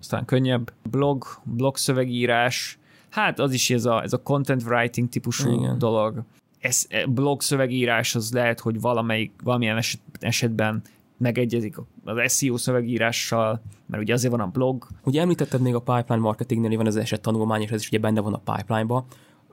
Az 0.00 0.06
talán 0.06 0.24
könnyebb. 0.24 0.72
Blog, 0.90 1.24
blog 1.44 1.76
szövegírás, 1.76 2.78
hát 3.08 3.38
az 3.38 3.52
is 3.52 3.70
ez 3.70 3.84
a, 3.84 4.02
ez 4.02 4.12
a 4.12 4.22
content 4.22 4.62
writing 4.62 5.08
típusú 5.08 5.52
igen. 5.52 5.78
dolog. 5.78 6.22
Ez, 6.58 6.86
e, 6.88 7.06
blog 7.06 7.42
szövegírás 7.42 8.14
az 8.14 8.32
lehet, 8.32 8.60
hogy 8.60 8.80
valamelyik, 8.80 9.32
valamilyen 9.42 9.76
eset, 9.76 10.00
esetben 10.20 10.82
megegyezik 11.16 11.76
az 12.04 12.32
SEO 12.32 12.56
szövegírással, 12.56 13.62
mert 13.86 14.02
ugye 14.02 14.12
azért 14.12 14.32
van 14.32 14.40
a 14.40 14.46
blog. 14.46 14.86
Ugye 15.04 15.20
említetted 15.20 15.60
még 15.60 15.74
a 15.74 15.80
pipeline 15.80 16.24
marketingnél, 16.24 16.76
van 16.76 16.86
az 16.86 16.96
eset 16.96 17.20
tanulmány, 17.20 17.62
és 17.62 17.70
ez 17.70 17.80
is 17.80 17.88
ugye 17.88 17.98
benne 17.98 18.20
van 18.20 18.34
a 18.34 18.52
pipeline-ba. 18.52 19.04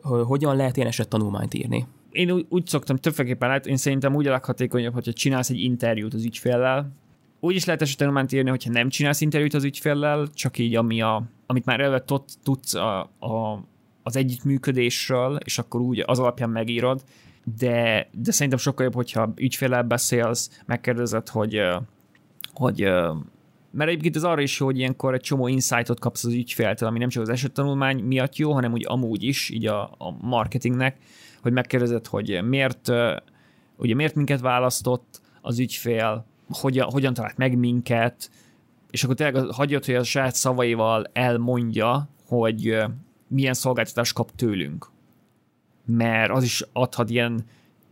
Hogyan 0.02 0.56
lehet 0.56 0.76
ilyen 0.76 0.88
eset 0.88 1.08
tanulmányt 1.08 1.54
írni? 1.54 1.88
Én 2.12 2.32
úgy, 2.32 2.46
úgy 2.50 2.68
szoktam 2.68 2.96
többféleképpen 2.96 3.48
lehet, 3.48 3.68
én 3.68 3.78
szerintem 3.78 4.16
úgy 4.16 4.28
a 4.28 4.32
leghatékonyabb, 4.32 4.94
hogyha 4.94 5.14
csinálsz 5.14 5.50
egy 5.50 5.60
interjút 5.60 6.14
az 6.14 6.26
ügyféllel, 6.26 6.92
úgy 7.40 7.56
is 7.56 7.66
lehet 7.66 7.82
esettanulmányt 7.82 8.32
írni, 8.32 8.50
hogyha 8.50 8.72
nem 8.72 8.90
csinálsz 8.90 9.22
interjút 9.22 9.54
az 9.54 9.64
ügyféllel, 9.64 10.28
csak 10.34 10.58
így, 10.58 10.76
ami 10.76 11.02
a, 11.02 11.24
amit 11.46 11.66
már 11.66 11.80
eleve 11.80 12.04
tudsz 12.44 12.74
a, 12.74 13.00
a, 13.20 13.64
az 14.04 14.16
együttműködésről, 14.16 15.36
és 15.46 15.58
akkor 15.58 15.82
úgy 15.82 16.04
az 16.06 16.20
alapján 16.20 16.50
megírod, 16.50 17.04
de, 17.58 18.10
de 18.12 18.32
szerintem 18.32 18.60
sokkal 18.60 18.86
jobb, 18.86 18.96
hogyha 18.96 19.34
ügyféllel 19.36 19.84
beszélsz, 19.84 20.62
megkérdezed, 20.66 21.30
hogy, 21.30 21.62
hogy 22.54 22.90
mert 23.72 23.90
egyébként 23.90 24.16
ez 24.16 24.24
arra 24.24 24.42
is 24.42 24.58
hogy 24.58 24.78
ilyenkor 24.78 25.14
egy 25.14 25.22
csomó 25.22 25.48
insightot 25.48 26.00
kapsz 26.00 26.24
az 26.24 26.34
ügyféltől, 26.34 26.90
ami 26.90 27.00
nem 27.00 27.10
csak 27.10 27.22
az 27.22 27.30
esettanulmány 27.30 28.04
miatt 28.04 28.36
jó, 28.36 28.54
hanem 28.54 28.72
úgy 28.72 28.86
amúgy 28.88 29.24
is, 29.24 29.50
így 29.50 29.68
a, 29.68 29.84
a 29.84 30.18
marketingnek, 30.22 30.98
hogy 31.42 31.52
megkérdezed, 31.52 32.08
hogy 32.08 32.44
miért, 32.44 32.92
ugye 33.78 33.96
miért 33.96 34.16
minket 34.16 34.40
választott 34.40 35.22
az 35.42 35.60
ügyfél, 35.60 36.26
hogyan, 36.50 36.90
hogyan 36.92 37.14
talált 37.14 37.38
meg 37.38 37.58
minket, 37.58 38.30
és 38.92 39.04
akkor 39.04 39.16
tényleg 39.16 39.46
hagyjad, 39.52 39.86
hogy 39.86 39.96
a 39.96 40.04
saját 40.04 40.36
szavaival 40.36 41.06
elmondja, 41.14 42.10
hogy 42.26 42.78
milyen 43.28 43.54
szolgáltatást 43.54 44.14
kap 44.14 44.32
tőlünk. 44.36 44.90
Mert 45.86 46.32
az 46.32 46.44
is 46.44 46.64
adhat 46.74 47.10
ilyen, 47.10 47.46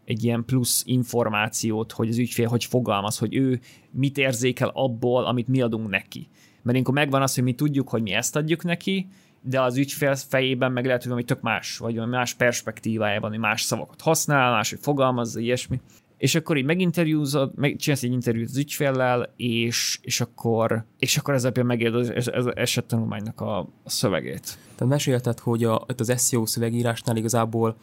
egy 0.06 0.24
ilyen 0.24 0.46
plusz 0.46 0.84
információt, 0.86 1.91
hogy 1.91 2.10
az 2.10 2.18
ügyfél 2.18 2.48
hogy 2.48 2.63
fogalmaz, 2.63 3.18
hogy 3.18 3.36
ő 3.36 3.60
mit 3.91 4.18
érzékel 4.18 4.72
abból, 4.74 5.26
amit 5.26 5.48
mi 5.48 5.62
adunk 5.62 5.89
neki. 5.89 6.28
Mert 6.62 6.80
akkor 6.80 6.94
megvan 6.94 7.22
az, 7.22 7.36
hogy 7.36 7.44
mi 7.44 7.54
tudjuk, 7.54 7.89
hogy 7.89 8.02
mi 8.02 8.12
ezt 8.12 8.36
adjuk 8.36 8.63
neki, 8.63 9.08
de 9.41 9.62
az 9.62 9.78
ügyfél 9.78 10.15
fejében 10.15 10.72
meg 10.72 10.86
lehet, 10.86 11.00
hogy 11.00 11.10
valami 11.10 11.28
tök 11.28 11.41
más, 11.41 11.78
vagy 11.78 12.08
más 12.08 12.34
perspektívájában, 12.34 13.30
hogy 13.30 13.39
más 13.39 13.62
szavakat 13.62 14.02
használ, 14.02 14.52
más, 14.52 14.70
hogy 14.70 14.80
fogalmazza, 14.82 15.39
ilyesmi 15.39 15.80
és 16.18 16.36
akkor 16.36 16.58
így 16.58 16.65
meginterjúzod, 16.65 17.52
meg 17.56 17.76
csinálsz 17.76 18.04
egy 18.04 18.12
interjút 18.12 18.50
az 18.50 18.58
ügyféllel, 18.58 19.34
és, 19.36 20.00
és 20.02 20.22
akkor, 20.22 20.86
és 21.00 21.18
akkor 21.18 21.34
ezzel 21.34 21.52
például 21.52 21.76
megérd 21.76 21.96
az, 21.96 22.30
az 22.34 22.56
esettanulmánynak 22.56 23.41
a, 23.41 23.60
a 23.60 23.89
szövegét. 23.89 24.58
Tehát 24.76 24.94
mesélted, 24.94 25.39
hogy 25.39 25.63
a, 25.63 25.86
az 25.98 26.28
SEO 26.28 26.46
szövegírásnál 26.46 27.15
igazából 27.15 27.76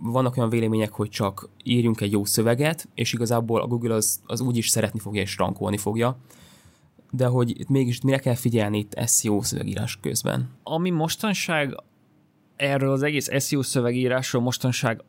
vannak 0.00 0.36
olyan 0.36 0.48
vélemények, 0.48 0.92
hogy 0.92 1.08
csak 1.08 1.48
írjunk 1.62 2.00
egy 2.00 2.12
jó 2.12 2.24
szöveget, 2.24 2.88
és 2.94 3.12
igazából 3.12 3.60
a 3.60 3.66
Google 3.66 3.94
az, 3.94 4.20
az 4.26 4.40
úgy 4.40 4.56
is 4.56 4.68
szeretni 4.68 4.98
fogja 4.98 5.20
és 5.20 5.36
rankolni 5.36 5.76
fogja. 5.76 6.16
De 7.10 7.26
hogy 7.26 7.60
itt 7.60 7.68
mégis 7.68 8.00
mire 8.00 8.18
kell 8.18 8.34
figyelni 8.34 8.78
itt 8.78 9.08
SEO 9.08 9.42
szövegírás 9.42 9.98
közben? 10.00 10.50
Ami 10.62 10.90
mostanság 10.90 11.82
erről 12.56 12.90
az 12.90 13.02
egész 13.02 13.44
SEO 13.44 13.62
szövegírásról 13.62 14.42
mostanság 14.42 15.02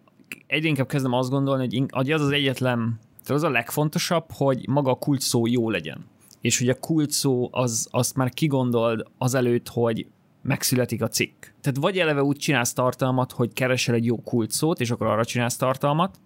egyre 0.47 0.67
inkább 0.67 0.87
kezdem 0.87 1.13
azt 1.13 1.29
gondolni, 1.29 1.85
hogy 1.89 2.11
az 2.11 2.21
az 2.21 2.31
egyetlen, 2.31 2.99
tehát 3.23 3.41
az 3.41 3.43
a 3.43 3.49
legfontosabb, 3.49 4.25
hogy 4.31 4.67
maga 4.67 4.91
a 4.91 4.95
kult 4.95 5.21
szó 5.21 5.47
jó 5.47 5.69
legyen. 5.69 6.05
És 6.41 6.59
hogy 6.59 6.69
a 6.69 6.79
kult 6.79 7.11
szó 7.11 7.49
az, 7.51 7.87
azt 7.91 8.15
már 8.15 8.29
kigondold 8.29 9.07
azelőtt, 9.17 9.69
hogy 9.69 10.07
megszületik 10.45 11.01
a 11.01 11.07
cikk. 11.07 11.45
Tehát 11.61 11.77
vagy 11.79 11.99
eleve 11.99 12.23
úgy 12.23 12.37
csinálsz 12.37 12.73
tartalmat, 12.73 13.31
hogy 13.31 13.53
keresel 13.53 13.95
egy 13.95 14.05
jó 14.05 14.21
kult 14.21 14.51
szót, 14.51 14.79
és 14.79 14.91
akkor 14.91 15.07
arra 15.07 15.25
csinálsz 15.25 15.55
tartalmat, 15.55 16.19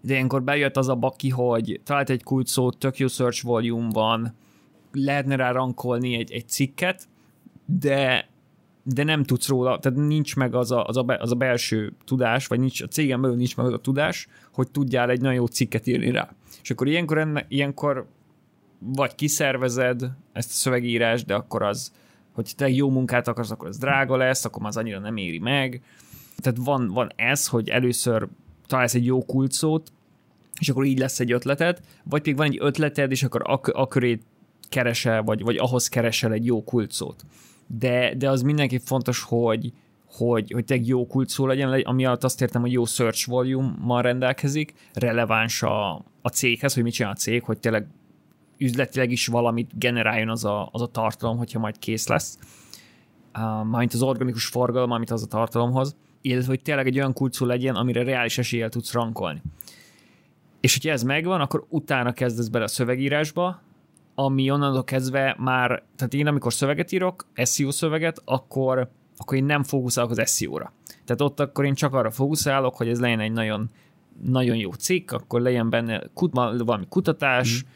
de 0.00 0.12
ilyenkor 0.12 0.42
bejött 0.42 0.76
az 0.76 0.88
a 0.88 0.94
baki, 0.94 1.28
hogy 1.28 1.80
talált 1.84 2.10
egy 2.10 2.22
kult 2.22 2.46
szót, 2.46 2.78
tök 2.78 2.98
jó 2.98 3.06
search 3.06 3.44
volume 3.44 3.88
van, 3.92 4.34
lehetne 4.92 5.36
rá 5.36 5.50
rankolni 5.50 6.14
egy, 6.14 6.32
egy 6.32 6.48
cikket, 6.48 7.08
de 7.64 8.28
de 8.94 9.04
nem 9.04 9.24
tudsz 9.24 9.48
róla, 9.48 9.78
tehát 9.78 9.98
nincs 9.98 10.36
meg 10.36 10.54
az 10.54 10.70
a, 10.70 10.84
az, 10.84 10.96
a, 10.96 11.02
be, 11.02 11.16
az 11.20 11.32
a 11.32 11.34
belső 11.34 11.92
tudás, 12.04 12.46
vagy 12.46 12.58
nincs, 12.60 12.82
a 12.82 12.86
cégen 12.86 13.20
belül 13.20 13.36
nincs 13.36 13.56
meg 13.56 13.66
az 13.66 13.72
a 13.72 13.78
tudás, 13.78 14.28
hogy 14.52 14.70
tudjál 14.70 15.10
egy 15.10 15.20
nagyon 15.20 15.34
jó 15.34 15.46
cikket 15.46 15.86
írni 15.86 16.10
rá. 16.10 16.34
És 16.62 16.70
akkor 16.70 16.86
ilyenkor, 16.86 17.18
enne, 17.18 17.44
ilyenkor 17.48 18.06
vagy 18.78 19.14
kiszervezed 19.14 20.02
ezt 20.32 20.50
a 20.50 20.52
szövegírás, 20.52 21.24
de 21.24 21.34
akkor 21.34 21.62
az, 21.62 21.92
hogy 22.44 22.52
te 22.56 22.68
jó 22.68 22.90
munkát 22.90 23.28
akarsz, 23.28 23.50
akkor 23.50 23.68
az 23.68 23.78
drága 23.78 24.16
lesz, 24.16 24.44
akkor 24.44 24.66
az 24.66 24.76
annyira 24.76 24.98
nem 24.98 25.16
éri 25.16 25.38
meg. 25.38 25.82
Tehát 26.36 26.58
van, 26.62 26.88
van 26.88 27.10
ez, 27.16 27.46
hogy 27.46 27.68
először 27.68 28.28
találsz 28.66 28.94
egy 28.94 29.04
jó 29.04 29.24
kulcót, 29.24 29.92
és 30.60 30.68
akkor 30.68 30.84
így 30.84 30.98
lesz 30.98 31.20
egy 31.20 31.32
ötleted, 31.32 31.80
vagy 32.04 32.20
pedig 32.20 32.36
van 32.36 32.46
egy 32.46 32.58
ötleted, 32.60 33.10
és 33.10 33.22
akkor 33.22 33.42
ak- 33.44 33.74
aköré 33.74 34.18
keresel, 34.68 35.22
vagy, 35.22 35.42
vagy 35.42 35.56
ahhoz 35.56 35.88
keresel 35.88 36.32
egy 36.32 36.46
jó 36.46 36.64
kulcót 36.64 37.24
de, 37.68 38.14
de 38.14 38.30
az 38.30 38.42
mindenképp 38.42 38.82
fontos, 38.84 39.22
hogy, 39.22 39.72
hogy, 40.10 40.50
hogy 40.50 40.64
tényleg 40.64 40.86
jó 40.86 41.06
kulcsszó 41.06 41.46
legyen, 41.46 41.72
ami 41.72 42.04
alatt 42.04 42.24
azt 42.24 42.40
értem, 42.40 42.60
hogy 42.60 42.72
jó 42.72 42.84
search 42.84 43.28
volume-mal 43.28 44.02
rendelkezik, 44.02 44.74
releváns 44.92 45.62
a, 45.62 45.94
a 46.22 46.28
céghez, 46.28 46.74
hogy 46.74 46.82
mit 46.82 46.92
csinál 46.92 47.12
a 47.12 47.14
cég, 47.14 47.42
hogy 47.42 47.58
tényleg 47.58 47.86
üzletileg 48.58 49.10
is 49.10 49.26
valamit 49.26 49.78
generáljon 49.78 50.28
az 50.28 50.44
a, 50.44 50.68
az 50.72 50.82
a 50.82 50.86
tartalom, 50.86 51.36
hogyha 51.36 51.58
majd 51.58 51.78
kész 51.78 52.08
lesz. 52.08 52.38
Uh, 53.38 53.64
majd 53.64 53.90
az 53.92 54.02
organikus 54.02 54.46
forgalom, 54.46 54.90
amit 54.90 55.10
az 55.10 55.22
a 55.22 55.26
tartalomhoz, 55.26 55.96
illetve 56.20 56.48
hogy 56.48 56.62
tényleg 56.62 56.86
egy 56.86 56.98
olyan 56.98 57.12
kulcsszó 57.12 57.46
legyen, 57.46 57.74
amire 57.74 58.02
reális 58.02 58.38
eséllyel 58.38 58.68
tudsz 58.68 58.92
rankolni. 58.92 59.42
És 60.60 60.74
hogyha 60.74 60.90
ez 60.90 61.02
megvan, 61.02 61.40
akkor 61.40 61.66
utána 61.68 62.12
kezdesz 62.12 62.48
bele 62.48 62.64
a 62.64 62.68
szövegírásba, 62.68 63.60
ami 64.14 64.50
onnantól 64.50 64.84
kezdve 64.84 65.36
már, 65.38 65.82
tehát 65.96 66.14
én 66.14 66.26
amikor 66.26 66.52
szöveget 66.52 66.92
írok, 66.92 67.26
SEO 67.44 67.70
szöveget, 67.70 68.22
akkor, 68.24 68.90
akkor 69.16 69.36
én 69.36 69.44
nem 69.44 69.62
fókuszálok 69.62 70.10
az 70.10 70.30
SEO-ra. 70.30 70.72
Tehát 71.04 71.20
ott 71.20 71.40
akkor 71.40 71.64
én 71.64 71.74
csak 71.74 71.94
arra 71.94 72.10
fókuszálok, 72.10 72.76
hogy 72.76 72.88
ez 72.88 73.00
legyen 73.00 73.20
egy 73.20 73.32
nagyon, 73.32 73.70
nagyon 74.22 74.56
jó 74.56 74.72
cikk, 74.72 75.10
akkor 75.10 75.40
legyen 75.40 75.70
benne 75.70 76.02
kut, 76.14 76.34
valami 76.34 76.86
kutatás, 76.88 77.64
mm. 77.64 77.68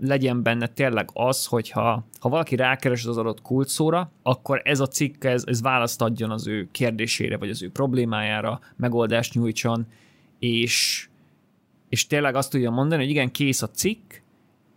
Legyen 0.00 0.42
benne 0.42 0.66
tényleg 0.66 1.10
az, 1.12 1.46
hogyha 1.46 2.06
ha 2.20 2.28
valaki 2.28 2.56
rákeres 2.56 3.04
az 3.04 3.16
adott 3.16 3.42
kulcsszóra, 3.42 4.10
akkor 4.22 4.60
ez 4.64 4.80
a 4.80 4.86
cikk, 4.86 5.24
ez, 5.24 5.44
ez 5.46 5.62
választ 5.62 6.02
adjon 6.02 6.30
az 6.30 6.46
ő 6.46 6.68
kérdésére, 6.70 7.36
vagy 7.36 7.50
az 7.50 7.62
ő 7.62 7.70
problémájára, 7.70 8.60
megoldást 8.76 9.34
nyújtson, 9.34 9.86
és, 10.38 11.08
és 11.88 12.06
tényleg 12.06 12.34
azt 12.34 12.50
tudja 12.50 12.70
mondani, 12.70 13.02
hogy 13.02 13.10
igen, 13.10 13.30
kész 13.30 13.62
a 13.62 13.70
cikk, 13.70 14.12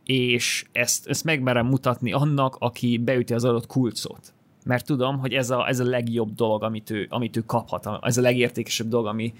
és 0.06 0.66
ezt, 0.72 1.08
ezt 1.08 1.24
megmerem 1.24 1.66
mutatni 1.66 2.12
annak, 2.14 2.56
aki 2.60 2.98
beüti 2.98 3.34
az 3.34 3.44
adott 3.44 3.68
kulcot. 3.68 4.34
Mert 4.66 4.86
tudom, 4.86 5.20
hogy 5.20 5.34
ez 5.34 5.50
a, 5.50 5.68
ez 5.68 5.80
a 5.80 5.86
legjobb 5.86 6.34
dolog, 6.34 6.64
amit 6.64 6.90
ő, 6.90 7.08
amit 7.10 7.38
ő 7.38 7.44
kaphat, 7.46 7.90
ez 8.02 8.18
a 8.18 8.22
legértékesebb 8.22 8.88
dolog, 8.88 9.06
ami, 9.06 9.34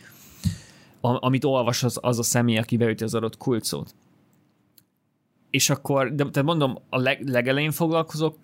amit 1.02 1.44
olvas 1.44 1.84
az, 1.84 1.98
az 2.02 2.20
a 2.20 2.24
személy, 2.24 2.58
aki 2.58 2.78
beüti 2.78 3.04
az 3.04 3.16
adott 3.16 3.38
kulcot. 3.38 3.96
És 5.52 5.70
akkor, 5.70 6.16
de 6.16 6.24
tehát 6.30 6.44
mondom, 6.44 6.78
a 6.90 6.98
leg, 6.98 7.28
legelején 7.28 7.72
foglalkozok 7.72 8.38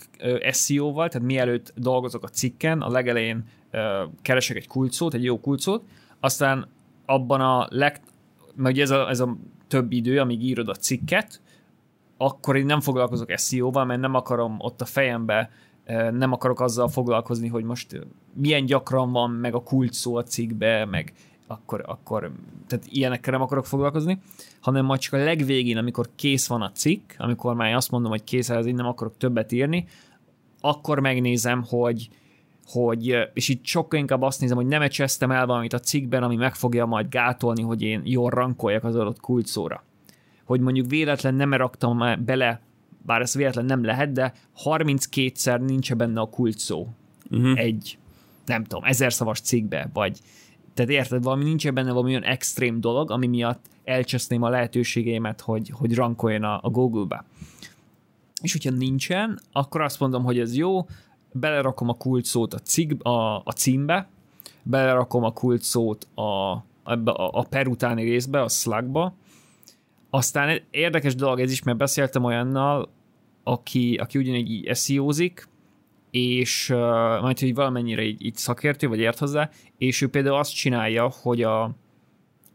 SEO-val, 0.51 1.07
tehát 1.09 1.27
mielőtt 1.27 1.73
dolgozok 1.75 2.23
a 2.23 2.27
cikken, 2.27 2.81
a 2.81 2.89
legelején 2.89 3.45
uh, 3.73 4.11
keresek 4.21 4.55
egy 4.55 4.67
kulcot, 4.67 5.13
egy 5.13 5.23
jó 5.23 5.39
kulcot, 5.39 5.83
aztán 6.19 6.67
abban 7.05 7.41
a 7.41 7.67
leg, 7.69 8.01
mert 8.55 8.75
ugye 8.75 8.83
ez 8.83 8.89
a, 8.89 9.09
ez 9.09 9.19
a 9.19 9.37
több 9.67 9.91
idő, 9.91 10.19
amíg 10.19 10.43
írod 10.43 10.69
a 10.69 10.75
cikket, 10.75 11.41
akkor 12.17 12.55
én 12.55 12.65
nem 12.65 12.81
foglalkozok 12.81 13.37
SEO-val, 13.37 13.85
mert 13.85 13.99
nem 13.99 14.13
akarom 14.13 14.55
ott 14.59 14.81
a 14.81 14.85
fejembe, 14.85 15.49
nem 16.11 16.31
akarok 16.31 16.59
azzal 16.59 16.87
foglalkozni, 16.87 17.47
hogy 17.47 17.63
most 17.63 18.07
milyen 18.33 18.65
gyakran 18.65 19.11
van 19.11 19.31
meg 19.31 19.55
a 19.55 19.63
kult 19.63 19.93
szó 19.93 20.15
a 20.15 20.23
cikkbe, 20.23 20.85
meg 20.85 21.13
akkor, 21.47 21.83
akkor 21.85 22.31
tehát 22.67 22.85
ilyenekkel 22.89 23.33
nem 23.33 23.41
akarok 23.41 23.65
foglalkozni, 23.65 24.19
hanem 24.61 24.85
majd 24.85 24.99
csak 24.99 25.13
a 25.13 25.23
legvégén, 25.23 25.77
amikor 25.77 26.09
kész 26.15 26.47
van 26.47 26.61
a 26.61 26.71
cikk, 26.71 27.11
amikor 27.17 27.55
már 27.55 27.73
azt 27.73 27.91
mondom, 27.91 28.11
hogy 28.11 28.23
kész, 28.23 28.49
ez 28.49 28.65
én 28.65 28.75
nem 28.75 28.85
akarok 28.85 29.17
többet 29.17 29.51
írni, 29.51 29.87
akkor 30.61 30.99
megnézem, 30.99 31.63
hogy, 31.67 32.09
hogy, 32.65 33.29
és 33.33 33.49
itt 33.49 33.65
sokkal 33.65 33.99
inkább 33.99 34.21
azt 34.21 34.41
nézem, 34.41 34.57
hogy 34.57 34.67
nem 34.67 34.81
ecsesztem 34.81 35.31
el 35.31 35.45
valamit 35.45 35.73
a 35.73 35.79
cikkben, 35.79 36.23
ami 36.23 36.35
meg 36.35 36.55
fogja 36.55 36.85
majd 36.85 37.09
gátolni, 37.09 37.61
hogy 37.61 37.81
én 37.81 38.01
jól 38.03 38.29
rankoljak 38.29 38.83
az 38.83 38.95
adott 38.95 39.19
kulcsszóra 39.19 39.85
hogy 40.47 40.59
mondjuk 40.59 40.89
véletlen 40.89 41.35
nem 41.35 41.53
raktam 41.53 42.03
bele 42.25 42.61
bár 43.05 43.21
ez 43.21 43.35
véletlen 43.35 43.65
nem 43.65 43.83
lehet, 43.83 44.11
de 44.11 44.33
32-szer 44.63 45.59
nincs 45.59 45.95
benne 45.95 46.19
a 46.19 46.29
kult 46.29 46.57
szó 46.57 46.87
uh-huh. 47.31 47.59
egy, 47.59 47.97
nem 48.45 48.63
tudom, 48.63 48.83
ezer 48.83 49.13
szavas 49.13 49.39
cikkbe, 49.39 49.89
vagy 49.93 50.19
tehát 50.77 50.91
érted, 50.91 51.23
valami 51.23 51.43
nincs 51.43 51.71
benne 51.71 51.91
valami 51.91 52.09
olyan 52.09 52.23
extrém 52.23 52.81
dolog, 52.81 53.11
ami 53.11 53.27
miatt 53.27 53.65
elcseszném 53.83 54.41
a 54.41 54.49
lehetőségeimet, 54.49 55.41
hogy, 55.41 55.69
hogy 55.69 55.95
rankoljon 55.95 56.43
a, 56.43 56.59
a 56.61 56.69
Google-be. 56.69 57.23
És 58.41 58.51
hogyha 58.51 58.71
nincsen, 58.71 59.39
akkor 59.51 59.81
azt 59.81 59.99
mondom, 59.99 60.23
hogy 60.23 60.39
ez 60.39 60.55
jó, 60.55 60.87
belerakom 61.31 61.89
a 61.89 61.93
kult 61.93 62.25
szót 62.25 62.53
a, 62.53 62.59
cikk, 62.59 63.03
a, 63.03 63.37
a 63.37 63.51
címbe, 63.55 64.07
belerakom 64.63 65.23
a 65.23 65.31
kult 65.31 65.61
szót 65.61 66.07
a, 66.13 66.21
a, 66.21 66.97
a 67.13 67.43
per 67.43 67.67
utáni 67.67 68.03
részbe, 68.03 68.41
a 68.41 68.49
slugba, 68.49 69.13
aztán 70.09 70.61
érdekes 70.71 71.15
dolog 71.15 71.39
ez 71.39 71.51
is, 71.51 71.63
mert 71.63 71.77
beszéltem 71.77 72.23
olyannal, 72.23 72.89
aki, 73.43 73.95
aki 73.95 74.17
ugyanígy 74.17 74.51
így 74.51 74.75
SEO-zik, 74.75 75.47
és 76.17 76.69
uh, 76.69 76.77
majd, 77.21 77.39
hogy 77.39 77.53
valamennyire 77.53 78.01
így, 78.01 78.25
így 78.25 78.35
szakértő, 78.35 78.87
vagy 78.87 78.99
ért 78.99 79.19
hozzá, 79.19 79.49
és 79.77 80.01
ő 80.01 80.09
például 80.09 80.37
azt 80.37 80.55
csinálja, 80.55 81.11
hogy 81.21 81.41
a, 81.41 81.63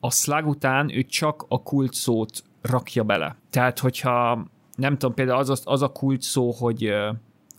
a 0.01 0.11
slug 0.11 0.47
után 0.47 0.97
ő 0.97 1.03
csak 1.03 1.45
a 1.49 1.63
kult 1.63 1.93
szót 1.93 2.43
rakja 2.63 3.03
bele. 3.03 3.37
Tehát, 3.51 3.79
hogyha 3.79 4.47
nem 4.77 4.99
tudom, 4.99 5.15
például 5.15 5.39
az, 5.39 5.63
az 5.65 5.83
a 5.83 5.93
kult 5.93 6.23
szó, 6.23 6.51
hogy, 6.51 6.93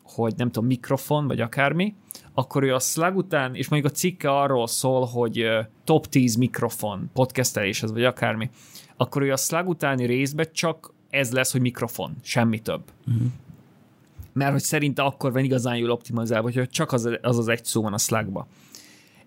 hogy 0.03 0.33
nem 0.37 0.51
tudom, 0.51 0.67
mikrofon, 0.67 1.27
vagy 1.27 1.41
akármi, 1.41 1.95
akkor 2.33 2.63
ő 2.63 2.73
a 2.73 2.79
slug 2.79 3.15
után, 3.15 3.55
és 3.55 3.69
mondjuk 3.69 3.91
a 3.91 3.95
cikke 3.95 4.31
arról 4.31 4.67
szól, 4.67 5.05
hogy 5.05 5.45
top 5.83 6.07
10 6.07 6.35
mikrofon 6.35 7.09
podcasteléshez, 7.13 7.91
vagy 7.91 8.03
akármi, 8.03 8.49
akkor 8.97 9.21
ő 9.21 9.31
a 9.31 9.37
slug 9.37 9.67
utáni 9.67 10.05
részben 10.05 10.47
csak 10.51 10.93
ez 11.09 11.31
lesz, 11.31 11.51
hogy 11.51 11.61
mikrofon, 11.61 12.15
semmi 12.21 12.59
több. 12.59 12.83
Uh-huh. 13.07 13.27
Mert 14.33 14.51
hogy 14.51 14.61
szerinte 14.61 15.01
akkor 15.01 15.31
van 15.31 15.43
igazán 15.43 15.77
jól 15.77 15.89
optimalizálva, 15.89 16.51
hogy 16.51 16.69
csak 16.69 16.91
az 16.91 17.09
az, 17.21 17.37
az 17.37 17.47
egy 17.47 17.65
szó 17.65 17.81
van 17.81 17.93
a 17.93 17.97
slugba. 17.97 18.47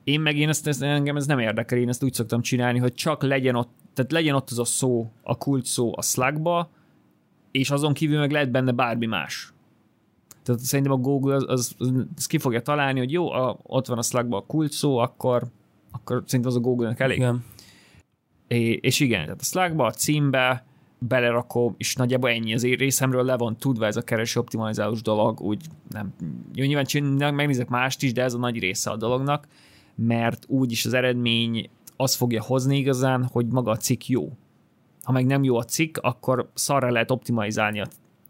Én 0.04 0.20
meg 0.20 0.36
én 0.36 0.48
ezt, 0.48 0.66
ezt, 0.66 0.82
engem 0.82 1.16
ez 1.16 1.26
nem 1.26 1.38
érdekel, 1.38 1.78
én 1.78 1.88
ezt 1.88 2.02
úgy 2.02 2.12
szoktam 2.12 2.40
csinálni, 2.40 2.78
hogy 2.78 2.94
csak 2.94 3.22
legyen 3.22 3.54
ott, 3.54 3.70
tehát 3.94 4.12
legyen 4.12 4.34
ott 4.34 4.50
az 4.50 4.58
a 4.58 4.64
szó, 4.64 5.10
a 5.22 5.38
kult 5.38 5.64
szó 5.64 5.92
a 5.96 6.02
slugba, 6.02 6.70
és 7.50 7.70
azon 7.70 7.92
kívül 7.92 8.18
meg 8.18 8.30
lehet 8.30 8.50
benne 8.50 8.72
bármi 8.72 9.06
más. 9.06 9.52
Tehát 10.42 10.60
szerintem 10.60 10.94
a 10.94 10.96
Google 10.96 11.34
az, 11.34 11.44
az, 11.48 11.74
az, 11.78 11.92
az 12.16 12.26
ki 12.26 12.38
fogja 12.38 12.62
találni, 12.62 12.98
hogy 12.98 13.12
jó, 13.12 13.30
a, 13.30 13.58
ott 13.62 13.86
van 13.86 13.98
a 13.98 14.02
slugba 14.02 14.36
a 14.36 14.44
kult 14.46 14.72
szó, 14.72 14.96
akkor, 14.96 15.42
akkor 15.90 16.22
szerintem 16.26 16.50
az 16.50 16.56
a 16.56 16.60
Google-nek 16.60 17.00
elég. 17.00 17.16
Igen. 17.16 17.44
É, 18.48 18.72
és 18.72 19.00
igen, 19.00 19.22
tehát 19.22 19.40
a 19.40 19.44
slugba, 19.44 19.86
a 19.86 19.90
címbe 19.90 20.65
belerakom, 20.98 21.74
és 21.76 21.94
nagyjából 21.94 22.30
ennyi 22.30 22.54
az 22.54 22.62
részemről 22.62 23.24
le 23.24 23.36
van 23.36 23.56
tudva 23.56 23.86
ez 23.86 23.96
a 23.96 24.02
kereső 24.02 24.40
optimalizálós 24.40 25.02
dolog, 25.02 25.40
úgy 25.40 25.64
nem, 25.90 26.14
jó, 26.54 26.64
nyilván 26.64 26.84
csinál, 26.84 27.32
megnézek 27.32 27.68
mást 27.68 28.02
is, 28.02 28.12
de 28.12 28.22
ez 28.22 28.34
a 28.34 28.38
nagy 28.38 28.58
része 28.58 28.90
a 28.90 28.96
dolognak, 28.96 29.46
mert 29.94 30.44
úgyis 30.48 30.86
az 30.86 30.92
eredmény 30.92 31.70
az 31.96 32.14
fogja 32.14 32.42
hozni 32.42 32.76
igazán, 32.76 33.24
hogy 33.24 33.46
maga 33.46 33.70
a 33.70 33.76
cikk 33.76 34.06
jó 34.06 34.32
ha 35.06 35.12
meg 35.12 35.26
nem 35.26 35.44
jó 35.44 35.56
a 35.56 35.64
cikk, 35.64 35.96
akkor 36.00 36.50
szarra 36.54 36.90
lehet 36.90 37.10
optimalizálni 37.10 37.80
a, 37.80 37.86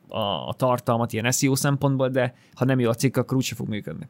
a, 0.09 0.49
a 0.49 0.55
tartalmat 0.55 1.13
ilyen 1.13 1.31
SEO 1.31 1.55
szempontból, 1.55 2.09
de 2.09 2.35
ha 2.55 2.65
nem 2.65 2.81
jó 2.81 2.89
a 2.89 2.95
cikk, 2.95 3.17
akkor 3.17 3.37
úgyse 3.37 3.55
fog 3.55 3.69
működni. 3.69 4.09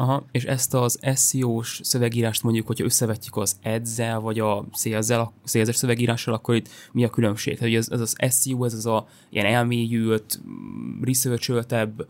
Aha, 0.00 0.24
és 0.30 0.44
ezt 0.44 0.74
az 0.74 0.98
SEO-s 1.16 1.80
szövegírást 1.82 2.42
mondjuk, 2.42 2.66
hogyha 2.66 2.84
összevetjük 2.84 3.36
az 3.36 3.58
ads 3.62 3.96
vagy 4.20 4.38
a 4.38 4.64
sales 5.44 5.76
szövegírással, 5.76 6.34
akkor 6.34 6.54
itt 6.54 6.68
mi 6.92 7.04
a 7.04 7.10
különbség? 7.10 7.58
Tehát 7.58 7.74
ez, 7.74 7.88
ez 7.90 8.00
az 8.00 8.16
SEO, 8.30 8.64
ez 8.64 8.74
az 8.74 8.86
a 8.86 9.06
ilyen 9.30 9.46
elmélyült, 9.46 10.40
researcholtebb 11.02 12.08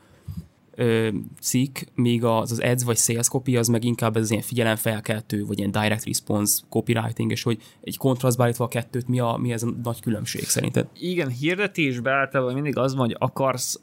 ö, 0.74 1.09
cikk, 1.40 1.79
míg 1.94 2.24
az, 2.24 2.53
az 2.53 2.59
ads 2.59 2.85
vagy 2.85 2.96
sales 2.96 3.29
copy 3.29 3.57
az 3.57 3.68
meg 3.68 3.85
inkább 3.85 4.16
ez 4.16 4.22
az 4.22 4.31
ilyen 4.31 4.42
figyelemfelkeltő, 4.42 5.44
vagy 5.44 5.59
ilyen 5.59 5.70
direct 5.70 6.05
response 6.05 6.62
copywriting, 6.68 7.31
és 7.31 7.42
hogy 7.42 7.62
egy 7.81 7.96
kontrasztba 7.96 8.42
állítva 8.42 8.64
a 8.64 8.68
kettőt, 8.68 9.09
mi, 9.09 9.20
a, 9.20 9.37
mi 9.40 9.53
ez 9.53 9.62
a 9.62 9.70
nagy 9.83 10.01
különbség 10.01 10.42
szerinted? 10.42 10.88
Igen, 10.98 11.29
hirdetésben 11.29 12.12
általában 12.12 12.55
mindig 12.55 12.77
az 12.77 12.94
van, 12.94 13.07
hogy 13.07 13.16
akarsz, 13.18 13.81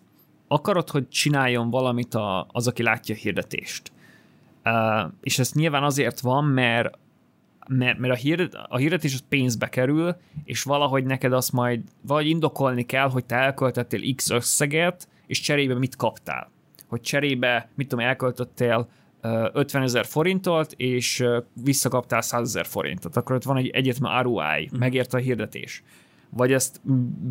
akarod, 0.47 0.89
hogy 0.89 1.07
csináljon 1.07 1.69
valamit 1.69 2.15
a, 2.15 2.47
az, 2.51 2.67
aki 2.67 2.83
látja 2.83 3.15
a 3.15 3.17
hirdetést. 3.17 3.93
Uh, 4.65 5.11
és 5.21 5.39
ez 5.39 5.51
nyilván 5.51 5.83
azért 5.83 6.19
van, 6.19 6.45
mert 6.45 6.97
mert, 7.67 7.97
mert 7.97 8.13
a, 8.13 8.17
hirdet, 8.17 8.53
a 8.67 8.77
hirdetés 8.77 9.13
az 9.13 9.23
pénzbe 9.29 9.69
kerül, 9.69 10.15
és 10.43 10.63
valahogy 10.63 11.03
neked 11.03 11.33
azt 11.33 11.51
majd 11.51 11.81
vagy 12.01 12.27
indokolni 12.27 12.83
kell, 12.83 13.09
hogy 13.09 13.25
te 13.25 13.35
elköltettél 13.35 14.15
X 14.15 14.29
összeget, 14.29 15.07
és 15.27 15.39
cserébe 15.39 15.77
mit 15.77 15.95
kaptál 15.95 16.49
hogy 16.87 17.01
cserébe, 17.01 17.69
mit 17.75 17.87
tudom, 17.87 18.05
elköltöttél 18.05 18.87
50 19.21 19.81
ezer 19.81 20.05
forintot, 20.05 20.73
és 20.77 21.25
visszakaptál 21.63 22.21
100 22.21 22.41
ezer 22.41 22.65
forintot, 22.65 23.15
akkor 23.15 23.35
ott 23.35 23.43
van 23.43 23.57
egy 23.57 23.67
egyetlen 23.67 24.23
ROI, 24.23 24.69
mm. 24.75 24.77
megért 24.77 25.13
a 25.13 25.17
hirdetés. 25.17 25.83
Vagy 26.29 26.51
ezt 26.51 26.81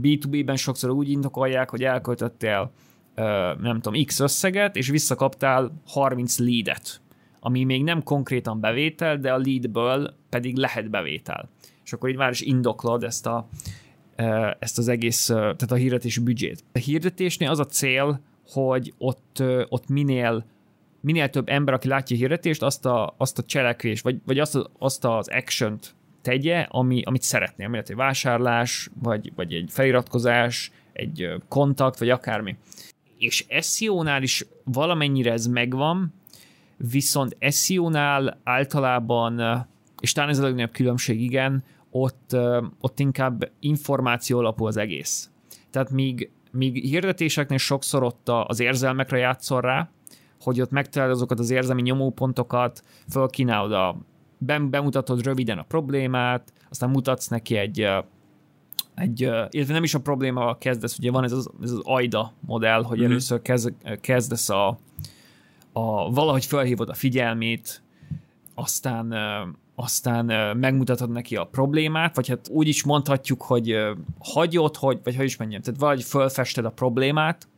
B2B-ben 0.02 0.56
sokszor 0.56 0.90
úgy 0.90 1.10
indokolják, 1.10 1.70
hogy 1.70 1.84
elköltöttél 1.84 2.72
nem 3.60 3.80
tudom, 3.80 4.04
X 4.04 4.20
összeget, 4.20 4.76
és 4.76 4.88
visszakaptál 4.88 5.72
30 5.86 6.38
leadet, 6.38 7.00
ami 7.46 7.64
még 7.64 7.82
nem 7.82 8.02
konkrétan 8.02 8.60
bevétel, 8.60 9.18
de 9.18 9.32
a 9.32 9.38
leadből 9.38 10.14
pedig 10.28 10.56
lehet 10.56 10.90
bevétel. 10.90 11.48
És 11.84 11.92
akkor 11.92 12.08
így 12.08 12.16
már 12.16 12.30
is 12.30 12.40
indoklod 12.40 13.02
ezt, 13.02 13.26
a, 13.26 13.48
ezt 14.58 14.78
az 14.78 14.88
egész, 14.88 15.26
tehát 15.26 15.70
a 15.70 15.74
hirdetési 15.74 16.20
büdzsét. 16.20 16.64
A 16.72 16.78
hirdetésnél 16.78 17.50
az 17.50 17.58
a 17.58 17.66
cél, 17.66 18.20
hogy 18.48 18.94
ott, 18.98 19.42
ott 19.68 19.88
minél, 19.88 20.44
minél 21.00 21.28
több 21.28 21.48
ember, 21.48 21.74
aki 21.74 21.88
látja 21.88 22.16
a 22.16 22.18
hirdetést, 22.18 22.62
azt 22.62 22.86
a, 22.86 23.14
azt 23.16 23.38
a 23.38 23.42
cselekvés, 23.42 24.00
vagy, 24.00 24.16
vagy 24.26 24.38
azt, 24.38 24.54
a, 24.54 24.70
azt 24.78 25.04
az 25.04 25.28
action 25.28 25.78
tegye, 26.22 26.60
ami, 26.60 27.02
amit 27.02 27.22
szeretné, 27.22 27.66
mert 27.66 27.90
egy 27.90 27.96
vásárlás, 27.96 28.90
vagy, 29.02 29.32
vagy 29.34 29.52
egy 29.52 29.68
feliratkozás, 29.72 30.70
egy 30.92 31.28
kontakt, 31.48 31.98
vagy 31.98 32.10
akármi. 32.10 32.56
És 33.18 33.46
SEO-nál 33.60 34.22
is 34.22 34.46
valamennyire 34.64 35.32
ez 35.32 35.46
megvan, 35.46 36.12
viszont 36.90 37.36
SEO-nál 37.50 38.40
általában, 38.44 39.66
és 40.00 40.12
talán 40.12 40.30
ez 40.30 40.38
a 40.38 40.42
legnagyobb 40.42 40.72
különbség, 40.72 41.20
igen, 41.20 41.64
ott, 41.90 42.36
ott 42.80 43.00
inkább 43.00 43.50
információ 43.60 44.38
alapú 44.38 44.66
az 44.66 44.76
egész. 44.76 45.30
Tehát 45.70 45.90
míg 45.90 46.30
míg 46.54 46.84
hirdetéseknél 46.84 47.58
sokszor 47.58 48.02
ott 48.02 48.28
az 48.28 48.60
érzelmekre 48.60 49.18
játszol 49.18 49.60
rá, 49.60 49.88
hogy 50.40 50.60
ott 50.60 50.70
megtalálod 50.70 51.14
azokat 51.14 51.38
az 51.38 51.50
érzelmi 51.50 51.82
nyomópontokat, 51.82 52.82
fölkínálod 53.10 53.72
a 53.72 53.96
bemutatod 54.38 55.22
röviden 55.22 55.58
a 55.58 55.62
problémát, 55.62 56.52
aztán 56.70 56.90
mutatsz 56.90 57.28
neki 57.28 57.56
egy, 57.56 57.88
egy 58.94 59.20
illetve 59.50 59.72
nem 59.72 59.82
is 59.82 59.94
a 59.94 60.00
problémával 60.00 60.58
kezdesz, 60.58 60.98
ugye 60.98 61.10
van 61.10 61.24
ez 61.24 61.32
az, 61.32 61.50
ez 61.62 61.70
az 61.70 61.80
AIDA 61.82 62.32
modell, 62.40 62.82
hogy 62.82 62.98
mm-hmm. 62.98 63.10
először 63.10 63.42
kezd, 63.42 63.72
kezdesz 64.00 64.48
a, 64.48 64.78
a, 65.76 66.10
valahogy 66.10 66.44
felhívod 66.44 66.88
a 66.88 66.94
figyelmét, 66.94 67.82
aztán 68.54 69.14
aztán 69.76 70.56
megmutatod 70.56 71.10
neki 71.10 71.36
a 71.36 71.44
problémát, 71.44 72.16
vagy 72.16 72.28
hát 72.28 72.48
úgy 72.48 72.68
is 72.68 72.84
mondhatjuk, 72.84 73.42
hogy 73.42 73.76
hagyod, 74.18 74.76
hogy, 74.76 75.00
vagy 75.04 75.16
hogy 75.16 75.24
is 75.24 75.36
mondjam, 75.36 75.60
tehát 75.60 75.80
vagy 75.80 76.02
fölfested 76.02 76.64
a 76.64 76.70
problémát, 76.70 77.48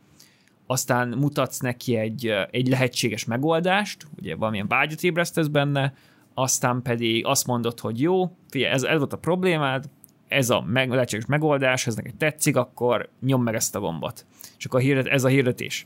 aztán 0.65 1.07
mutatsz 1.07 1.59
neki 1.59 1.95
egy, 1.95 2.33
egy 2.51 2.67
lehetséges 2.67 3.25
megoldást, 3.25 4.07
ugye 4.19 4.35
valamilyen 4.35 4.67
vágyat 4.67 5.03
ébresztesz 5.03 5.47
benne, 5.47 5.93
aztán 6.33 6.81
pedig 6.81 7.25
azt 7.25 7.47
mondod, 7.47 7.79
hogy 7.79 8.01
jó, 8.01 8.31
figyelj, 8.49 8.73
ez, 8.73 8.83
ez 8.83 8.97
volt 8.97 9.13
a 9.13 9.17
problémád, 9.17 9.89
ez 10.27 10.49
a 10.49 10.61
meg, 10.67 10.89
lehetséges 10.89 11.25
megoldás, 11.25 11.87
ez 11.87 11.95
neked 11.95 12.15
tetszik, 12.15 12.55
akkor 12.55 13.09
nyom 13.21 13.43
meg 13.43 13.55
ezt 13.55 13.75
a 13.75 13.79
gombot. 13.79 14.25
És 14.57 14.65
akkor 14.65 14.79
a 14.79 14.83
hirdet, 14.83 15.05
ez 15.05 15.23
a 15.23 15.27
hirdetés 15.27 15.85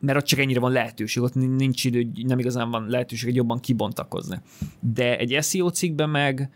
mert 0.00 0.18
ott 0.18 0.24
csak 0.24 0.38
ennyire 0.38 0.60
van 0.60 0.72
lehetőség, 0.72 1.22
ott 1.22 1.34
nincs 1.34 1.84
idő, 1.84 2.10
nem 2.22 2.38
igazán 2.38 2.70
van 2.70 2.86
lehetőség 2.88 3.34
jobban 3.34 3.60
kibontakozni. 3.60 4.40
De 4.80 5.18
egy 5.18 5.38
SEO 5.42 5.70
cikkben 5.70 6.10
meg 6.10 6.50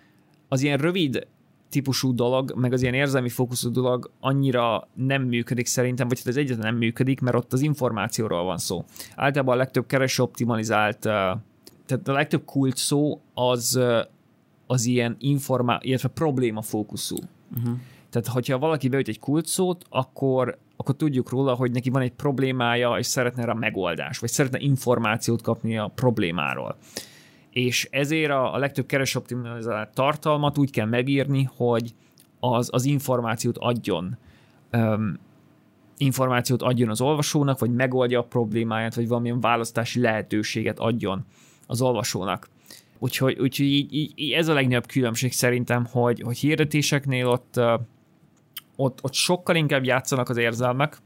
az 0.48 0.62
ilyen 0.62 0.78
rövid 0.78 1.26
típusú 1.68 2.14
dolog, 2.14 2.52
meg 2.56 2.72
az 2.72 2.82
ilyen 2.82 2.94
érzelmi 2.94 3.28
fókuszú 3.28 3.70
dolog 3.70 4.10
annyira 4.20 4.88
nem 4.94 5.22
működik 5.22 5.66
szerintem, 5.66 6.08
vagy 6.08 6.18
hát 6.18 6.26
ez 6.26 6.36
egyetlen 6.36 6.66
nem 6.66 6.76
működik, 6.76 7.20
mert 7.20 7.36
ott 7.36 7.52
az 7.52 7.60
információról 7.60 8.44
van 8.44 8.58
szó. 8.58 8.84
Általában 9.16 9.54
a 9.54 9.58
legtöbb 9.58 9.86
kereső 9.86 10.22
optimalizált, 10.22 10.98
tehát 10.98 12.08
a 12.08 12.12
legtöbb 12.12 12.44
kult 12.44 12.76
szó 12.76 13.20
az, 13.34 13.80
az 14.66 14.84
ilyen 14.84 15.16
informá, 15.18 15.78
illetve 15.82 16.08
probléma 16.08 16.62
fókuszú. 16.62 17.16
Uh-huh. 17.56 17.78
Tehát, 18.10 18.26
hogyha 18.26 18.58
valaki 18.58 18.88
beüt 18.88 19.08
egy 19.08 19.18
kult 19.18 19.46
szót, 19.46 19.84
akkor 19.88 20.58
akkor 20.82 20.96
tudjuk 20.96 21.30
róla, 21.30 21.54
hogy 21.54 21.70
neki 21.70 21.90
van 21.90 22.02
egy 22.02 22.12
problémája, 22.12 22.94
és 22.98 23.06
szeretne 23.06 23.44
rá 23.44 23.52
megoldást, 23.52 24.20
vagy 24.20 24.30
szeretne 24.30 24.58
információt 24.58 25.42
kapni 25.42 25.78
a 25.78 25.92
problémáról. 25.94 26.76
És 27.50 27.88
ezért 27.90 28.30
a, 28.30 28.54
a 28.54 28.58
legtöbb 28.58 28.86
keresoptimalizált 28.86 29.94
tartalmat 29.94 30.58
úgy 30.58 30.70
kell 30.70 30.86
megírni, 30.86 31.48
hogy 31.56 31.94
az, 32.40 32.68
az 32.72 32.84
információt 32.84 33.58
adjon. 33.58 34.16
Um, 34.72 35.18
információt 35.96 36.62
adjon 36.62 36.88
az 36.88 37.00
olvasónak, 37.00 37.58
vagy 37.58 37.74
megoldja 37.74 38.18
a 38.18 38.24
problémáját, 38.24 38.94
vagy 38.94 39.08
valamilyen 39.08 39.40
választási 39.40 40.00
lehetőséget 40.00 40.78
adjon 40.78 41.24
az 41.66 41.82
olvasónak. 41.82 42.48
Úgyhogy, 42.98 43.38
úgyhogy 43.38 43.66
így, 43.66 43.94
így, 43.94 44.12
így 44.14 44.32
ez 44.32 44.48
a 44.48 44.54
legnagyobb 44.54 44.86
különbség 44.86 45.32
szerintem, 45.32 45.86
hogy, 45.90 46.20
hogy 46.20 46.38
hirdetéseknél 46.38 47.26
ott, 47.26 47.60
ott, 48.76 49.04
ott 49.04 49.12
sokkal 49.12 49.56
inkább 49.56 49.84
játszanak 49.84 50.28
az 50.28 50.36
érzelmek, 50.36 50.96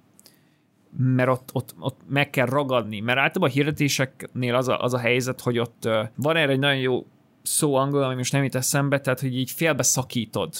mert 0.98 1.28
ott, 1.28 1.50
ott, 1.52 1.74
ott 1.78 2.00
meg 2.08 2.30
kell 2.30 2.46
ragadni, 2.46 3.00
mert 3.00 3.18
általában 3.18 3.48
a 3.48 3.52
hirdetéseknél 3.52 4.54
az 4.54 4.68
a, 4.68 4.82
az 4.82 4.94
a 4.94 4.98
helyzet, 4.98 5.40
hogy 5.40 5.58
ott 5.58 5.88
van 6.16 6.36
erre 6.36 6.52
egy 6.52 6.58
nagyon 6.58 6.80
jó 6.80 7.06
szó 7.42 7.74
angol, 7.74 8.02
ami 8.02 8.14
most 8.14 8.32
nem 8.32 8.42
jut 8.42 8.54
eszembe, 8.54 9.00
tehát 9.00 9.20
hogy 9.20 9.36
így 9.36 9.50
félbe 9.50 9.82
szakítod 9.82 10.54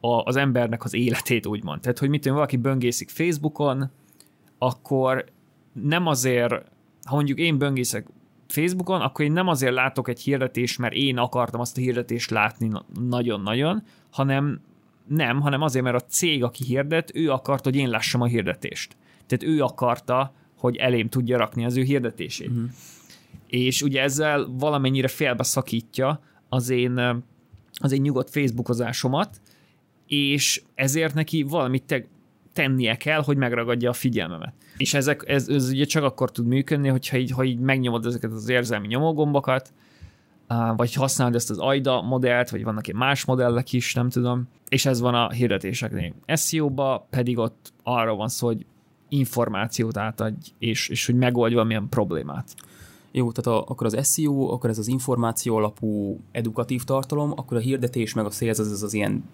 a, 0.00 0.22
az 0.22 0.36
embernek 0.36 0.84
az 0.84 0.94
életét, 0.94 1.46
úgymond. 1.46 1.80
Tehát, 1.80 1.98
hogy 1.98 2.08
mit 2.08 2.28
valaki 2.28 2.56
böngészik 2.56 3.08
Facebookon, 3.08 3.90
akkor 4.58 5.24
nem 5.72 6.06
azért, 6.06 6.52
ha 7.04 7.14
mondjuk 7.14 7.38
én 7.38 7.58
böngészek 7.58 8.06
Facebookon, 8.48 9.00
akkor 9.00 9.24
én 9.24 9.32
nem 9.32 9.48
azért 9.48 9.74
látok 9.74 10.08
egy 10.08 10.20
hirdetést, 10.20 10.78
mert 10.78 10.94
én 10.94 11.18
akartam 11.18 11.60
azt 11.60 11.76
a 11.76 11.80
hirdetést 11.80 12.30
látni 12.30 12.70
nagyon-nagyon, 13.08 13.82
hanem 14.10 14.60
nem, 15.08 15.40
hanem 15.40 15.62
azért, 15.62 15.84
mert 15.84 15.96
a 15.96 16.06
cég, 16.06 16.42
aki 16.42 16.64
hirdet, 16.64 17.10
ő 17.14 17.30
akart, 17.30 17.64
hogy 17.64 17.76
én 17.76 17.88
lássam 17.88 18.20
a 18.20 18.26
hirdetést. 18.26 18.96
Tehát 19.26 19.54
ő 19.56 19.62
akarta, 19.62 20.34
hogy 20.56 20.76
elém 20.76 21.08
tudja 21.08 21.36
rakni 21.36 21.64
az 21.64 21.76
ő 21.76 21.82
hirdetését. 21.82 22.48
Uh-huh. 22.48 22.70
És 23.46 23.82
ugye 23.82 24.02
ezzel 24.02 24.46
valamennyire 24.58 25.08
félbeszakítja 25.08 26.20
az 26.48 26.70
én, 26.70 27.22
az 27.72 27.92
én 27.92 28.00
nyugodt 28.00 28.30
Facebookozásomat, 28.30 29.40
és 30.06 30.62
ezért 30.74 31.14
neki 31.14 31.42
valamit 31.42 31.82
te, 31.82 32.06
tennie 32.52 32.96
kell, 32.96 33.22
hogy 33.22 33.36
megragadja 33.36 33.90
a 33.90 33.92
figyelmemet. 33.92 34.54
És 34.76 34.94
ezek, 34.94 35.22
ez, 35.26 35.48
ez 35.48 35.68
ugye 35.68 35.84
csak 35.84 36.04
akkor 36.04 36.30
tud 36.30 36.46
működni, 36.46 36.88
hogyha 36.88 37.16
így, 37.16 37.30
ha 37.30 37.44
így 37.44 37.58
megnyomod 37.58 38.06
ezeket 38.06 38.32
az 38.32 38.48
érzelmi 38.48 38.86
nyomógombokat, 38.86 39.72
vagy 40.76 40.94
használod 40.94 41.34
ezt 41.34 41.50
az 41.50 41.58
AIDA 41.58 42.02
modellt, 42.02 42.50
vagy 42.50 42.64
vannak 42.64 42.88
egy 42.88 42.94
más 42.94 43.24
modellek 43.24 43.72
is, 43.72 43.94
nem 43.94 44.08
tudom, 44.08 44.48
és 44.68 44.86
ez 44.86 45.00
van 45.00 45.14
a 45.14 45.30
hirdetéseknél. 45.30 46.14
SEO-ba 46.34 47.06
pedig 47.10 47.38
ott 47.38 47.72
arra 47.82 48.14
van 48.14 48.28
szó, 48.28 48.46
hogy 48.46 48.66
információt 49.08 49.96
átadj, 49.96 50.52
és, 50.58 50.88
és 50.88 51.06
hogy 51.06 51.14
megoldj 51.14 51.54
valamilyen 51.54 51.88
problémát. 51.88 52.54
Jó, 53.12 53.32
tehát 53.32 53.60
a, 53.60 53.64
akkor 53.70 53.86
az 53.86 54.14
SEO, 54.14 54.52
akkor 54.52 54.70
ez 54.70 54.78
az 54.78 54.88
információ 54.88 55.56
alapú 55.56 56.20
edukatív 56.32 56.84
tartalom, 56.84 57.30
akkor 57.30 57.56
a 57.56 57.60
hirdetés 57.60 58.14
meg 58.14 58.24
a 58.24 58.30
sales 58.30 58.58
az, 58.58 58.70
az, 58.70 58.82
az 58.82 58.94
ilyen 58.94 59.24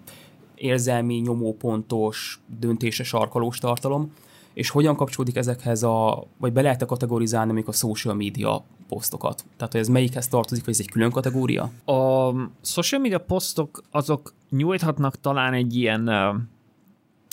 érzelmi, 0.55 1.15
nyomópontos, 1.15 2.39
döntése 2.59 3.03
sarkalós 3.03 3.57
tartalom, 3.57 4.11
és 4.53 4.69
hogyan 4.69 4.95
kapcsolódik 4.95 5.35
ezekhez 5.35 5.83
a, 5.83 6.23
vagy 6.37 6.53
be 6.53 6.61
lehet 6.61 6.85
kategorizálni 6.85 7.51
még 7.51 7.67
a 7.67 7.71
social 7.71 8.15
media 8.15 8.63
posztokat? 8.93 9.45
Tehát, 9.57 9.71
hogy 9.71 9.81
ez 9.81 9.87
melyikhez 9.87 10.27
tartozik, 10.27 10.65
vagy 10.65 10.73
ez 10.73 10.79
egy 10.79 10.91
külön 10.91 11.11
kategória? 11.11 11.71
A 11.85 12.31
social 12.61 13.01
media 13.01 13.19
posztok 13.19 13.83
azok 13.91 14.33
nyújthatnak 14.49 15.19
talán 15.19 15.53
egy 15.53 15.75
ilyen 15.75 16.09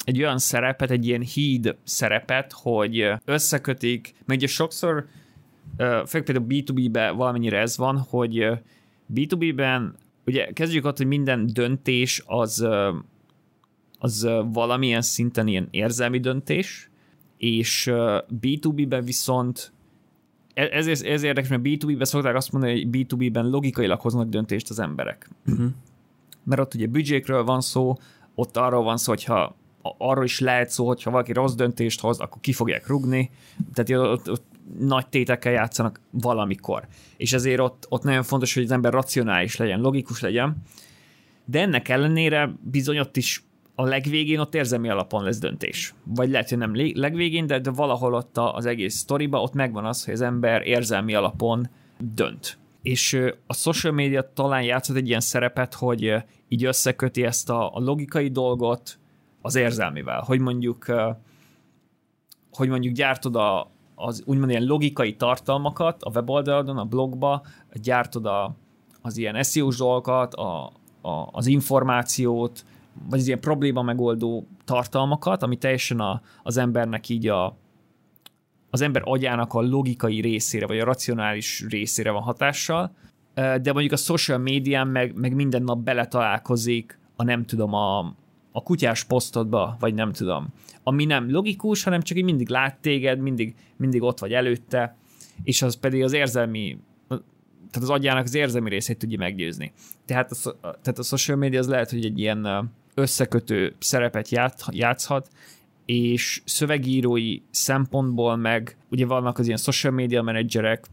egy 0.05 0.19
olyan 0.19 0.39
szerepet, 0.39 0.91
egy 0.91 1.07
ilyen 1.07 1.21
híd 1.21 1.77
szerepet, 1.85 2.53
hogy 2.53 3.13
összekötik, 3.25 4.15
mert 4.25 4.41
ugye 4.41 4.49
sokszor, 4.49 5.07
főleg 5.77 6.23
például 6.25 6.47
B2B-ben 6.49 7.17
valamennyire 7.17 7.59
ez 7.59 7.77
van, 7.77 7.99
hogy 7.99 8.47
B2B-ben 9.15 9.95
ugye 10.27 10.53
kezdjük 10.53 10.85
ott, 10.85 10.97
hogy 10.97 11.07
minden 11.07 11.47
döntés 11.53 12.23
az, 12.27 12.67
az 13.99 14.29
valamilyen 14.53 15.03
szinten 15.03 15.47
ilyen 15.47 15.69
érzelmi 15.71 16.19
döntés, 16.19 16.91
és 17.37 17.91
B2B-ben 18.41 19.05
viszont 19.05 19.73
ez, 20.67 21.03
ez 21.03 21.23
érdekes, 21.23 21.49
mert 21.49 21.63
B2B-ben 21.65 22.05
szokták 22.05 22.35
azt 22.35 22.53
mondani, 22.53 22.73
hogy 22.73 22.89
B2B-ben 22.93 23.49
logikailag 23.51 24.01
hoznak 24.01 24.29
döntést 24.29 24.71
az 24.71 24.79
emberek. 24.79 25.29
Uh-huh. 25.47 25.67
Mert 26.45 26.61
ott 26.61 26.75
ugye 26.75 26.87
büdzsékről 26.87 27.45
van 27.45 27.61
szó, 27.61 27.97
ott 28.35 28.57
arról 28.57 28.83
van 28.83 28.97
szó, 28.97 29.11
hogyha 29.11 29.57
arról 29.83 30.25
is 30.25 30.41
lehet 30.41 30.71
szó, 30.71 30.87
hogyha 30.87 31.11
valaki 31.11 31.33
rossz 31.33 31.55
döntést 31.55 32.01
hoz, 32.01 32.19
akkor 32.19 32.41
ki 32.41 32.53
fogják 32.53 32.87
rugni, 32.87 33.31
tehát 33.75 34.03
ott, 34.11 34.31
ott 34.31 34.45
nagy 34.79 35.07
tétekkel 35.07 35.53
játszanak 35.53 36.01
valamikor. 36.11 36.87
És 37.17 37.33
ezért 37.33 37.61
ott, 37.61 37.87
ott 37.89 38.03
nagyon 38.03 38.23
fontos, 38.23 38.55
hogy 38.55 38.63
az 38.63 38.71
ember 38.71 38.93
racionális 38.93 39.57
legyen, 39.57 39.81
logikus 39.81 40.21
legyen, 40.21 40.57
de 41.45 41.61
ennek 41.61 41.89
ellenére 41.89 42.53
bizony 42.61 42.99
ott 42.99 43.17
is 43.17 43.43
a 43.81 43.85
legvégén 43.85 44.39
ott 44.39 44.55
érzelmi 44.55 44.89
alapon 44.89 45.23
lesz 45.23 45.39
döntés. 45.39 45.95
Vagy 46.05 46.31
lehet, 46.31 46.49
hogy 46.49 46.59
nem 46.59 46.73
legvégén, 46.95 47.47
de, 47.47 47.59
de 47.59 47.71
valahol 47.71 48.15
ott 48.15 48.39
az 48.39 48.67
egész 48.67 48.95
sztoriba 48.95 49.43
ott 49.43 49.53
megvan 49.53 49.85
az, 49.85 50.05
hogy 50.05 50.15
az 50.15 50.21
ember 50.21 50.67
érzelmi 50.67 51.15
alapon 51.15 51.69
dönt. 51.99 52.59
És 52.83 53.21
a 53.47 53.55
social 53.55 53.93
media 53.93 54.33
talán 54.33 54.63
játszott 54.63 54.97
egy 54.97 55.09
ilyen 55.09 55.21
szerepet, 55.21 55.75
hogy 55.75 56.15
így 56.49 56.65
összeköti 56.65 57.25
ezt 57.25 57.51
a, 57.51 57.75
a 57.75 57.81
logikai 57.81 58.29
dolgot 58.29 58.99
az 59.43 59.55
érzelmivel, 59.55 60.23
hogy 60.27 60.41
mondjuk 60.41 60.87
hogy 62.53 62.69
mondjuk 62.69 62.95
gyártod 62.95 63.37
a, 63.37 63.71
az 63.95 64.23
úgymond 64.27 64.51
ilyen 64.51 64.65
logikai 64.65 65.17
tartalmakat 65.17 66.03
a 66.03 66.11
weboldalon, 66.11 66.79
a 66.79 66.85
blogba, 66.85 67.43
gyártod 67.73 68.27
a, 68.27 68.55
az 69.03 69.17
ilyen 69.17 69.43
SEO-s 69.43 69.77
dolgokat, 69.77 70.35
a, 70.35 70.73
a, 71.01 71.29
az 71.33 71.47
információt, 71.47 72.65
vagy 73.09 73.27
ilyen 73.27 73.41
probléma 73.41 73.83
megoldó 73.83 74.49
tartalmakat, 74.65 75.43
ami 75.43 75.57
teljesen 75.57 76.01
a, 76.01 76.21
az 76.43 76.57
embernek 76.57 77.09
így 77.09 77.29
a, 77.29 77.57
az 78.71 78.81
ember 78.81 79.03
agyának 79.05 79.55
a 79.55 79.61
logikai 79.61 80.21
részére, 80.21 80.67
vagy 80.67 80.79
a 80.79 80.85
racionális 80.85 81.65
részére 81.69 82.11
van 82.11 82.23
hatással, 82.23 82.95
de 83.35 83.73
mondjuk 83.73 83.93
a 83.93 83.97
social 83.97 84.39
médián 84.39 84.89
meg, 84.89 85.19
meg 85.19 85.35
minden 85.35 85.63
nap 85.63 85.79
beletalálkozik 85.79 86.99
a 87.17 87.25
nem 87.25 87.45
tudom, 87.45 87.75
a, 87.75 87.99
a 88.53 88.63
kutyás 88.63 89.05
posztodba, 89.05 89.77
vagy 89.81 89.95
nem 89.95 90.13
tudom, 90.13 90.47
ami 90.83 91.05
nem 91.05 91.31
logikus, 91.31 91.83
hanem 91.83 92.03
csak 92.03 92.19
így 92.19 92.25
mindig 92.25 92.49
lát 92.49 92.79
téged, 92.81 93.19
mindig, 93.21 93.55
mindig 93.77 94.03
ott 94.03 94.19
vagy 94.19 94.33
előtte, 94.33 94.97
és 95.43 95.63
az 95.63 95.77
pedig 95.77 96.03
az 96.03 96.13
érzelmi, 96.13 96.79
tehát 97.71 97.89
az 97.89 97.91
agyának 97.91 98.25
az 98.25 98.35
érzelmi 98.35 98.69
részét 98.69 98.99
tudja 98.99 99.19
meggyőzni. 99.19 99.73
Tehát 100.05 100.31
a, 100.31 100.51
tehát 100.61 100.99
a 100.99 101.03
social 101.03 101.37
media 101.37 101.59
az 101.59 101.69
lehet, 101.69 101.91
hogy 101.91 102.05
egy 102.05 102.19
ilyen 102.19 102.71
összekötő 102.99 103.75
szerepet 103.79 104.29
játszhat, 104.71 105.29
és 105.85 106.43
szövegírói 106.45 107.41
szempontból 107.51 108.37
meg, 108.37 108.77
ugye 108.91 109.07
vannak 109.07 109.39
az 109.39 109.47
ilyen 109.47 109.59
social 109.59 109.93
media 109.93 110.23
menedzserek, 110.23 110.87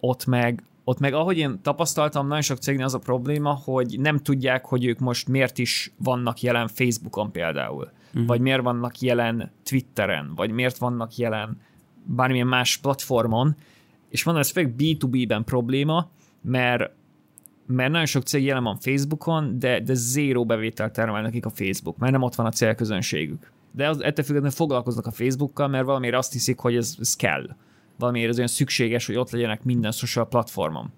ott 0.00 0.26
meg 0.26 0.62
ott 0.86 0.98
meg 0.98 1.14
ahogy 1.14 1.38
én 1.38 1.58
tapasztaltam, 1.62 2.26
nagyon 2.26 2.42
sok 2.42 2.58
cégnél 2.58 2.84
az 2.84 2.94
a 2.94 2.98
probléma, 2.98 3.60
hogy 3.64 4.00
nem 4.00 4.18
tudják, 4.18 4.64
hogy 4.64 4.84
ők 4.84 4.98
most 4.98 5.28
miért 5.28 5.58
is 5.58 5.92
vannak 5.96 6.40
jelen 6.40 6.68
Facebookon 6.68 7.32
például, 7.32 7.90
uh-huh. 8.08 8.26
vagy 8.26 8.40
miért 8.40 8.62
vannak 8.62 9.00
jelen 9.00 9.50
Twitteren, 9.64 10.32
vagy 10.34 10.50
miért 10.50 10.78
vannak 10.78 11.16
jelen 11.16 11.60
bármilyen 12.04 12.46
más 12.46 12.76
platformon, 12.76 13.56
és 14.08 14.22
van 14.22 14.36
ez 14.36 14.50
főleg 14.50 14.74
B2B-ben 14.78 15.44
probléma, 15.44 16.10
mert 16.40 16.90
mert 17.66 17.90
nagyon 17.90 18.06
sok 18.06 18.22
cég 18.22 18.44
jelen 18.44 18.62
van 18.62 18.78
Facebookon, 18.80 19.58
de, 19.58 19.80
de 19.80 19.94
zéró 19.94 20.44
bevételt 20.44 20.92
termel 20.92 21.22
nekik 21.22 21.46
a 21.46 21.50
Facebook, 21.50 21.96
mert 21.96 22.12
nem 22.12 22.22
ott 22.22 22.34
van 22.34 22.46
a 22.46 22.50
célközönségük. 22.50 23.52
De 23.72 23.88
az, 23.88 24.02
ettől 24.02 24.24
függetlenül 24.24 24.56
foglalkoznak 24.56 25.06
a 25.06 25.10
Facebookkal, 25.10 25.68
mert 25.68 25.84
valamiért 25.84 26.14
azt 26.14 26.32
hiszik, 26.32 26.58
hogy 26.58 26.76
ez, 26.76 26.96
ez 27.00 27.16
kell 27.16 27.56
valamiért 27.98 28.28
az 28.28 28.36
olyan 28.36 28.48
szükséges, 28.48 29.06
hogy 29.06 29.16
ott 29.16 29.30
legyenek 29.30 29.64
minden 29.64 29.92
social 29.92 30.28
platformon. 30.28 30.92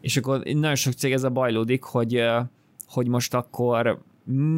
És 0.00 0.16
akkor 0.16 0.40
nagyon 0.44 0.74
sok 0.74 0.92
cég 0.92 1.12
ezzel 1.12 1.30
bajlódik, 1.30 1.82
hogy, 1.82 2.24
hogy 2.86 3.08
most 3.08 3.34
akkor 3.34 4.02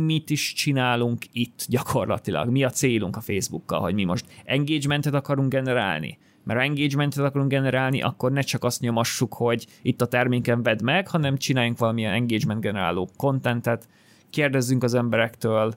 mit 0.05 0.31
is 0.31 0.53
csinálunk 0.53 1.25
itt 1.33 1.65
gyakorlatilag, 1.69 2.51
mi 2.51 2.65
a 2.65 2.71
célunk 2.71 3.17
a 3.17 3.21
Facebookkal, 3.21 3.81
hogy 3.81 3.95
mi 3.95 4.05
most 4.05 4.27
engagementet 4.45 5.15
akarunk 5.15 5.53
generálni, 5.53 6.19
mert 6.45 6.59
ha 6.59 6.65
engagementet 6.65 7.25
akarunk 7.25 7.51
generálni, 7.51 8.03
akkor 8.03 8.33
ne 8.33 8.41
csak 8.41 8.65
azt 8.65 8.81
nyomassuk, 8.81 9.35
hogy 9.35 9.67
itt 9.83 10.01
a 10.01 10.07
terméken 10.07 10.63
vedd 10.63 10.85
meg, 10.85 11.09
hanem 11.09 11.37
csináljunk 11.37 11.79
valamilyen 11.79 12.13
engagement 12.13 12.61
generáló 12.61 13.09
contentet, 13.17 13.89
kérdezzünk 14.31 14.83
az 14.83 14.95
emberektől, 14.95 15.75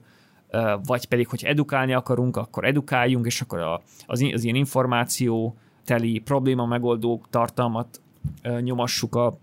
vagy 0.84 1.06
pedig, 1.06 1.28
hogy 1.28 1.44
edukálni 1.44 1.92
akarunk, 1.92 2.36
akkor 2.36 2.64
edukáljunk, 2.64 3.26
és 3.26 3.40
akkor 3.40 3.80
az, 4.06 4.26
az 4.32 4.44
ilyen 4.44 4.56
információ 4.56 5.56
teli 5.84 6.18
probléma 6.18 6.66
megoldó 6.66 7.22
tartalmat 7.30 8.00
nyomassuk 8.60 9.14
a, 9.14 9.38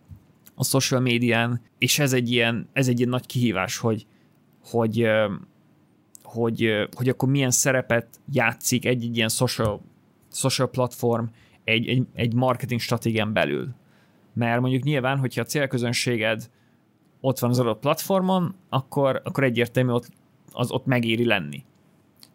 a 0.56 0.64
social 0.64 1.00
médián, 1.00 1.62
és 1.78 2.00
ez 2.00 2.14
egy 2.14 2.32
ilyen, 2.32 2.68
ez 2.74 2.88
egy 2.88 2.98
ilyen 2.98 3.10
nagy 3.10 3.26
kihívás, 3.26 3.78
hogy, 3.78 4.06
hogy, 4.64 5.08
hogy, 6.24 6.88
hogy 6.96 7.10
akkor 7.10 7.30
milyen 7.30 7.52
szerepet 7.52 8.08
játszik 8.32 8.86
egy, 8.86 9.04
egy 9.04 9.18
ilyen 9.18 9.30
social, 9.30 9.82
social 10.34 10.70
platform 10.70 11.26
egy, 11.64 11.88
egy, 11.88 12.04
egy 12.14 12.34
marketing 12.34 12.80
stratégián 12.80 13.34
belül. 13.34 13.74
Mert 14.34 14.62
mondjuk 14.62 14.84
nyilván, 14.84 15.18
hogyha 15.18 15.42
a 15.42 15.46
célközönséged 15.46 16.50
ott 17.22 17.40
van 17.40 17.50
az 17.50 17.60
adott 17.60 17.80
platformon, 17.80 18.56
akkor, 18.70 19.22
akkor 19.24 19.44
egyértelmű 19.44 19.92
ott 19.92 20.10
az 20.52 20.72
ott 20.72 20.86
megéri 20.86 21.26
lenni. 21.26 21.64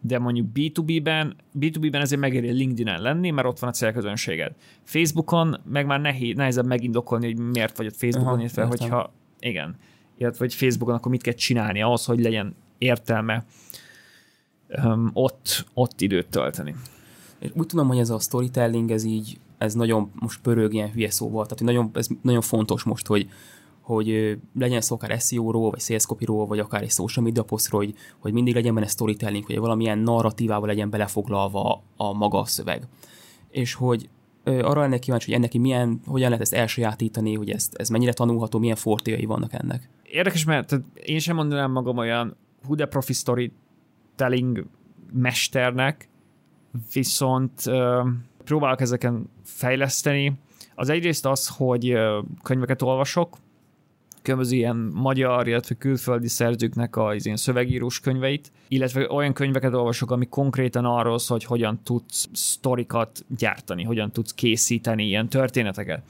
de 0.01 0.19
mondjuk 0.19 0.47
B2B-ben, 0.53 1.35
B2B-ben 1.59 2.01
ezért 2.01 2.21
megéri 2.21 2.51
LinkedIn-en 2.51 3.01
lenni, 3.01 3.29
mert 3.29 3.47
ott 3.47 3.59
van 3.59 3.69
a 3.69 3.73
célközönséged. 3.73 4.55
Facebookon 4.83 5.61
meg 5.65 5.85
már 5.85 6.01
nehéz, 6.01 6.35
nehezebb 6.35 6.65
megindokolni, 6.65 7.25
hogy 7.25 7.37
miért 7.37 7.77
vagy 7.77 7.85
ott 7.85 7.95
Facebookon, 7.95 8.33
Aha, 8.33 8.39
illetve 8.39 8.61
értem. 8.61 8.79
hogyha, 8.79 9.13
igen, 9.39 9.75
illetve 10.17 10.39
hogy 10.39 10.53
Facebookon 10.53 10.95
akkor 10.95 11.11
mit 11.11 11.21
kell 11.21 11.33
csinálni 11.33 11.81
ahhoz, 11.81 12.05
hogy 12.05 12.19
legyen 12.19 12.55
értelme 12.77 13.45
um, 14.83 15.09
ott, 15.13 15.65
ott 15.73 16.01
időt 16.01 16.29
tölteni. 16.29 16.75
És 17.39 17.49
úgy 17.53 17.65
tudom, 17.65 17.87
hogy 17.87 17.97
ez 17.97 18.09
a 18.09 18.19
storytelling, 18.19 18.91
ez 18.91 19.03
így, 19.03 19.39
ez 19.57 19.73
nagyon 19.73 20.11
most 20.13 20.41
pörög 20.41 20.73
ilyen 20.73 20.91
hülye 20.91 21.09
szóval, 21.09 21.43
tehát 21.43 21.63
nagyon, 21.63 21.89
ez 21.93 22.07
nagyon 22.21 22.41
fontos 22.41 22.83
most, 22.83 23.07
hogy, 23.07 23.29
hogy 23.81 24.37
legyen 24.59 24.81
szó 24.81 24.95
akár 24.95 25.21
SEO-ról, 25.21 25.69
vagy 25.69 25.79
sales 25.79 26.05
copy-ról, 26.05 26.47
vagy 26.47 26.59
akár 26.59 26.81
egy 26.81 26.91
social 26.91 27.25
media 27.25 27.43
posztról, 27.43 27.81
hogy, 27.81 27.95
hogy 28.19 28.33
mindig 28.33 28.53
legyen 28.53 28.73
benne 28.73 28.87
storytelling, 28.87 29.45
hogy 29.45 29.57
valamilyen 29.57 29.99
narratívával 29.99 30.67
legyen 30.67 30.89
belefoglalva 30.89 31.83
a 31.97 32.13
maga 32.13 32.39
a 32.39 32.45
szöveg. 32.45 32.87
És 33.49 33.73
hogy 33.73 34.09
arra 34.43 34.81
lennék 34.81 34.99
kíváncsi, 34.99 35.25
hogy 35.31 35.39
ennek 35.39 35.53
milyen, 35.53 36.01
hogyan 36.05 36.29
lehet 36.29 36.41
ezt 36.41 36.53
elsajátítani, 36.53 37.35
hogy 37.35 37.49
ezt, 37.49 37.75
ez 37.75 37.89
mennyire 37.89 38.13
tanulható, 38.13 38.59
milyen 38.59 38.75
fortéjai 38.75 39.25
vannak 39.25 39.53
ennek. 39.53 39.89
Érdekes, 40.03 40.45
mert 40.45 40.79
én 40.93 41.19
sem 41.19 41.35
mondanám 41.35 41.71
magam 41.71 41.97
olyan 41.97 42.35
hú 42.67 42.75
de 42.75 42.85
profi 42.85 43.13
storytelling 43.13 44.65
mesternek, 45.13 46.08
viszont 46.93 47.63
próbálok 48.43 48.81
ezeken 48.81 49.29
fejleszteni. 49.43 50.33
Az 50.75 50.89
egyrészt 50.89 51.25
az, 51.25 51.47
hogy 51.47 51.97
könyveket 52.43 52.81
olvasok, 52.81 53.37
különböző 54.21 54.55
ilyen 54.55 54.91
magyar, 54.93 55.47
illetve 55.47 55.75
külföldi 55.75 56.27
szerzőknek 56.27 56.95
a 56.95 57.13
ilyen 57.15 57.37
szövegírós 57.37 57.99
könyveit, 57.99 58.51
illetve 58.67 59.11
olyan 59.11 59.33
könyveket 59.33 59.73
olvasok, 59.73 60.11
ami 60.11 60.25
konkrétan 60.25 60.85
arról 60.85 61.19
szól, 61.19 61.37
hogy 61.37 61.45
hogyan 61.45 61.79
tudsz 61.83 62.29
sztorikat 62.33 63.25
gyártani, 63.37 63.83
hogyan 63.83 64.11
tudsz 64.11 64.33
készíteni 64.33 65.05
ilyen 65.05 65.29
történeteket. 65.29 66.03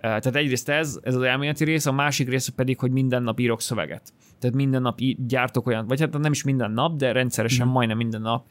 Tehát 0.00 0.36
egyrészt 0.36 0.68
ez, 0.68 0.98
ez 1.02 1.14
az 1.14 1.22
elméleti 1.22 1.64
rész, 1.64 1.86
a 1.86 1.92
másik 1.92 2.28
része 2.28 2.52
pedig, 2.56 2.78
hogy 2.78 2.90
minden 2.90 3.22
nap 3.22 3.40
írok 3.40 3.60
szöveget. 3.60 4.12
Tehát 4.38 4.56
minden 4.56 4.82
nap 4.82 4.98
gyártok 5.26 5.66
olyan, 5.66 5.86
vagy 5.86 6.00
hát 6.00 6.18
nem 6.18 6.32
is 6.32 6.42
minden 6.42 6.70
nap, 6.70 6.96
de 6.96 7.12
rendszeresen 7.12 7.66
mm. 7.66 7.70
majdnem 7.70 7.96
minden 7.96 8.20
nap 8.20 8.46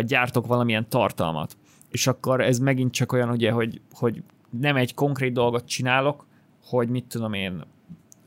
gyártok 0.00 0.46
valamilyen 0.46 0.88
tartalmat. 0.88 1.56
És 1.90 2.06
akkor 2.06 2.40
ez 2.40 2.58
megint 2.58 2.92
csak 2.92 3.12
olyan, 3.12 3.30
ugye, 3.30 3.50
hogy, 3.50 3.80
hogy 3.92 4.22
nem 4.50 4.76
egy 4.76 4.94
konkrét 4.94 5.32
dolgot 5.32 5.64
csinálok, 5.66 6.26
hogy 6.64 6.88
mit 6.88 7.04
tudom 7.04 7.32
én, 7.32 7.64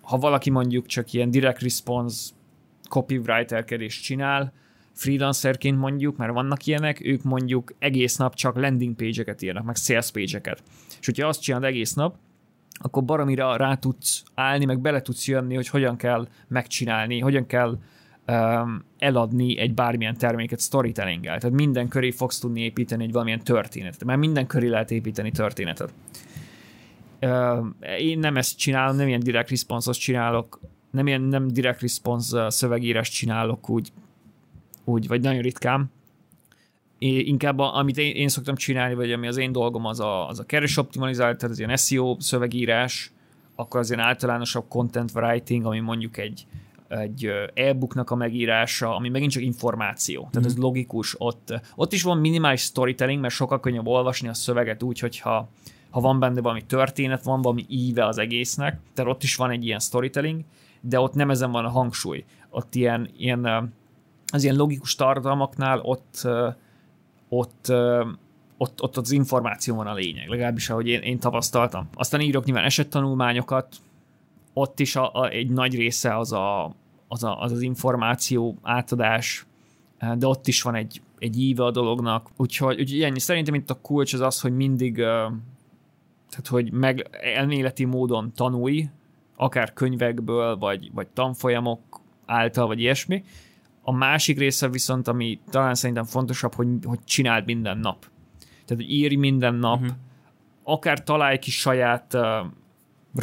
ha 0.02 0.18
valaki 0.18 0.50
mondjuk 0.50 0.86
csak 0.86 1.14
ilyen 1.14 1.32
direct 1.32 1.62
response 1.62 2.32
copywriterkedést 2.90 4.04
csinál, 4.04 4.54
freelancerként 4.94 5.80
mondjuk, 5.80 6.18
mert 6.18 6.34
vannak 6.34 6.66
ilyenek, 6.66 7.06
ők 7.06 7.24
mondjuk 7.24 7.74
egész 7.80 8.16
nap 8.16 8.36
csak 8.36 8.56
landing 8.56 8.96
page-eket 8.96 9.42
írnak, 9.42 9.64
meg 9.64 9.76
sales 9.76 10.12
page-eket. 10.12 10.64
És 11.00 11.06
hogyha 11.06 11.28
azt 11.28 11.42
csinálod 11.42 11.68
egész 11.68 11.94
nap, 11.94 12.16
akkor 12.80 13.04
baromira 13.04 13.56
rá 13.56 13.76
tudsz 13.76 14.24
állni, 14.34 14.66
meg 14.66 14.80
bele 14.80 15.02
tudsz 15.02 15.28
jönni, 15.28 15.56
hogy 15.56 15.68
hogyan 15.68 15.96
kell 15.98 16.28
megcsinálni, 16.48 17.20
hogyan 17.20 17.46
kell 17.46 17.78
eladni 18.98 19.58
egy 19.58 19.74
bármilyen 19.74 20.18
terméket 20.18 20.60
storytellinggel. 20.60 21.40
Tehát 21.40 21.56
minden 21.56 21.88
köré 21.88 22.12
fogsz 22.12 22.40
tudni 22.40 22.62
építeni 22.62 23.04
egy 23.04 23.12
valamilyen 23.12 23.44
történetet, 23.44 24.04
mert 24.04 24.20
minden 24.20 24.48
köré 24.48 24.68
lehet 24.68 24.92
építeni 24.92 25.32
történetet. 25.32 25.94
Én 28.00 28.20
nem 28.20 28.38
ezt 28.38 28.58
csinálom, 28.58 28.96
nem 28.96 29.08
ilyen 29.08 29.20
direct 29.20 29.50
response 29.50 29.92
csinálok, 29.92 30.60
nem 30.92 31.08
ilyen 31.08 31.22
nem 31.22 31.48
direct 31.48 31.82
response 31.82 32.50
szövegírás 32.50 33.10
csinálok 33.10 33.70
úgy, 33.70 33.92
úgy, 34.84 35.08
vagy 35.08 35.22
nagyon 35.22 35.42
ritkán. 35.42 35.92
É, 36.98 37.20
inkább 37.20 37.60
a, 37.60 37.76
amit 37.78 37.98
én, 37.98 38.16
én 38.16 38.28
szoktam 38.28 38.56
csinálni, 38.56 38.94
vagy 38.94 39.12
ami 39.12 39.28
az 39.28 39.38
én 39.38 39.52
dolgom, 39.52 39.86
az 39.86 40.00
a, 40.00 40.28
az 40.28 40.40
a 40.40 40.46
keres 40.46 40.78
optimalizált, 40.78 41.38
tehát 41.38 41.52
az 41.52 41.60
ilyen 41.60 41.78
SEO 41.78 42.16
szövegírás, 42.20 43.12
akkor 43.56 43.80
az 43.80 43.90
ilyen 43.92 44.06
általánosabb 44.06 44.66
content 44.68 45.12
writing, 45.16 45.66
ami 45.66 45.80
mondjuk 45.80 46.18
egy, 46.18 46.46
egy 46.88 47.32
e-booknak 47.54 48.10
a 48.10 48.16
megírása, 48.16 48.96
ami 48.96 49.10
megint 49.10 49.32
csak 49.32 49.44
információ. 49.44 50.28
Tehát 50.32 50.48
mm. 50.48 50.52
ez 50.52 50.58
logikus. 50.58 51.16
Ott, 51.18 51.62
ott 51.76 51.94
is 51.94 52.04
van 52.04 52.18
minimális 52.18 52.62
storytelling, 52.62 53.22
mert 53.22 53.34
sokkal 53.34 53.60
könnyebb 53.60 53.88
olvasni 53.88 54.28
a 54.28 54.34
szöveget 54.34 54.84
úgy, 54.84 55.00
hogyha 55.00 55.50
ha 55.90 56.02
van 56.02 56.20
benne 56.20 56.42
valami 56.42 56.64
történet, 56.66 57.24
van 57.24 57.42
valami 57.42 57.66
íve 57.70 58.06
az 58.06 58.18
egésznek, 58.18 58.80
tehát 58.94 59.12
ott 59.12 59.24
is 59.24 59.36
van 59.36 59.52
egy 59.52 59.66
ilyen 59.66 59.80
storytelling, 59.80 60.42
de 60.82 61.00
ott 61.00 61.14
nem 61.14 61.30
ezen 61.30 61.52
van 61.52 61.66
a 61.66 61.70
hangsúly. 61.70 62.24
Ott 62.50 62.76
ilyen, 62.76 63.10
ilyen 63.18 63.74
az 64.34 64.44
ilyen 64.44 64.56
logikus 64.56 64.96
tartalmaknál 64.96 65.80
ott, 65.80 66.28
ott, 67.30 67.72
ott, 68.58 68.82
ott 68.82 68.98
az 68.98 69.12
információ 69.12 69.76
van 69.76 69.88
a 69.88 69.94
lényeg, 69.94 70.28
legalábbis 70.28 70.70
ahogy 70.70 70.88
én, 70.88 71.02
én 71.02 71.20
tapasztaltam. 71.20 71.90
Aztán 71.94 72.22
írok 72.22 72.46
nyilván 72.46 72.64
esettanulmányokat, 72.64 73.76
ott 74.58 74.80
is 74.80 74.96
a, 74.96 75.14
a, 75.14 75.30
egy 75.30 75.50
nagy 75.50 75.76
része 75.76 76.18
az, 76.18 76.32
a, 76.32 76.76
az, 77.08 77.24
a, 77.24 77.42
az 77.42 77.52
az 77.52 77.62
információ 77.62 78.58
átadás, 78.62 79.46
de 80.18 80.28
ott 80.28 80.48
is 80.48 80.62
van 80.62 80.76
egy, 80.76 81.02
egy 81.20 81.40
íve 81.40 81.64
a 81.64 81.72
dolognak. 81.72 82.30
Úgyhogy, 82.38 82.80
úgyhogy 82.80 83.02
ennyi. 83.02 83.20
Szerintem 83.20 83.54
itt 83.54 83.70
a 83.70 83.82
kulcs 83.82 84.14
az 84.14 84.20
az, 84.20 84.42
hogy 84.42 84.56
mindig 84.56 84.96
tehát 86.36 86.48
hogy 86.50 86.72
meg 86.72 87.08
elméleti 87.36 87.86
módon 87.86 88.32
tanulj, 88.34 88.90
akár 89.36 89.74
könyvekből, 89.74 90.58
vagy, 90.58 90.92
vagy 90.94 91.08
tanfolyamok 91.08 91.80
által, 92.26 92.68
vagy 92.68 92.80
ilyesmi. 92.80 93.24
A 93.82 93.92
másik 93.92 94.38
része 94.38 94.70
viszont, 94.70 95.08
ami 95.08 95.40
talán 95.50 95.76
szerintem 95.76 96.04
fontosabb, 96.04 96.54
hogy, 96.54 96.68
hogy 96.84 97.00
csináld 97.04 97.46
minden 97.46 97.78
nap. 97.78 98.00
Tehát, 98.40 98.84
hogy 98.84 98.92
írj 98.92 99.16
minden 99.16 99.56
nap, 99.56 99.82
uh-huh. 99.82 99.96
akár 100.64 101.04
találj 101.04 101.40
ki 101.40 101.52
saját 101.52 102.14
uh, 102.14 102.22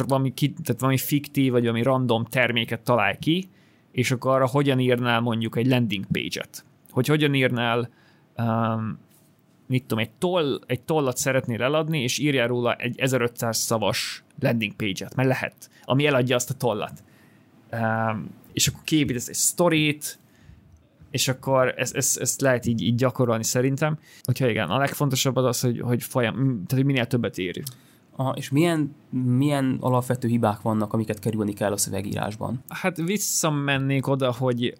valami, 0.07 0.33
ki, 0.33 0.53
tehát 0.63 0.81
valami 0.81 0.97
fiktív, 0.97 1.51
vagy 1.51 1.61
valami 1.61 1.81
random 1.81 2.25
terméket 2.25 2.81
találj 2.81 3.15
ki, 3.19 3.49
és 3.91 4.11
akkor 4.11 4.35
arra 4.35 4.47
hogyan 4.47 4.79
írnál 4.79 5.19
mondjuk 5.19 5.57
egy 5.57 5.67
landing 5.67 6.05
page-et. 6.11 6.65
Hogy 6.91 7.07
hogyan 7.07 7.33
írnál 7.33 7.89
um, 8.37 8.99
mit 9.67 9.81
tudom, 9.81 10.03
egy, 10.03 10.11
toll, 10.11 10.59
egy 10.65 10.81
tollat 10.81 11.17
szeretnél 11.17 11.63
eladni, 11.63 12.01
és 12.01 12.17
írjál 12.17 12.47
róla 12.47 12.75
egy 12.75 12.99
1500 12.99 13.57
szavas 13.57 14.23
landing 14.39 14.73
page-et, 14.73 15.15
mert 15.15 15.27
lehet, 15.27 15.69
ami 15.83 16.05
eladja 16.05 16.35
azt 16.35 16.49
a 16.49 16.53
tollat. 16.53 17.03
Um, 17.71 18.29
és 18.53 18.67
akkor 18.67 18.81
kiépítesz 18.83 19.27
egy 19.27 19.35
sztorit, 19.35 20.19
és 21.11 21.27
akkor 21.27 21.73
ezt, 21.77 21.95
ezt, 21.95 22.19
ezt 22.19 22.41
lehet 22.41 22.65
így, 22.65 22.81
így 22.81 22.95
gyakorolni 22.95 23.43
szerintem. 23.43 23.97
Hogyha 24.23 24.49
igen, 24.49 24.69
a 24.69 24.77
legfontosabb 24.77 25.35
az 25.35 25.45
az, 25.45 25.61
hogy, 25.61 25.79
hogy, 25.79 26.03
folyam, 26.03 26.35
tehát, 26.35 26.71
hogy 26.71 26.85
minél 26.85 27.07
többet 27.07 27.37
írj. 27.37 27.61
Aha, 28.15 28.33
és 28.37 28.49
milyen, 28.49 28.95
milyen 29.09 29.77
alapvető 29.79 30.27
hibák 30.27 30.61
vannak, 30.61 30.93
amiket 30.93 31.19
kerülni 31.19 31.53
kell 31.53 31.71
a 31.71 31.77
szövegírásban? 31.77 32.63
Hát 32.69 32.97
visszamennék 32.97 34.07
oda, 34.07 34.31
hogy 34.31 34.77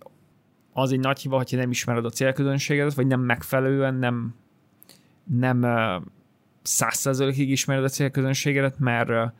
az 0.74 0.92
egy 0.92 1.00
nagy 1.00 1.20
hiba, 1.20 1.38
hogyha 1.38 1.58
nem 1.58 1.70
ismered 1.70 2.06
a 2.06 2.10
célközönségedet, 2.10 2.94
vagy 2.94 3.08
nem 3.08 3.20
megfelelően, 3.20 3.96
nem, 3.96 4.34
nem 5.24 5.66
százszerzalékig 6.62 7.50
ismered 7.50 7.84
a 7.84 7.90
célközönségedet, 7.90 8.80
mert, 8.80 9.34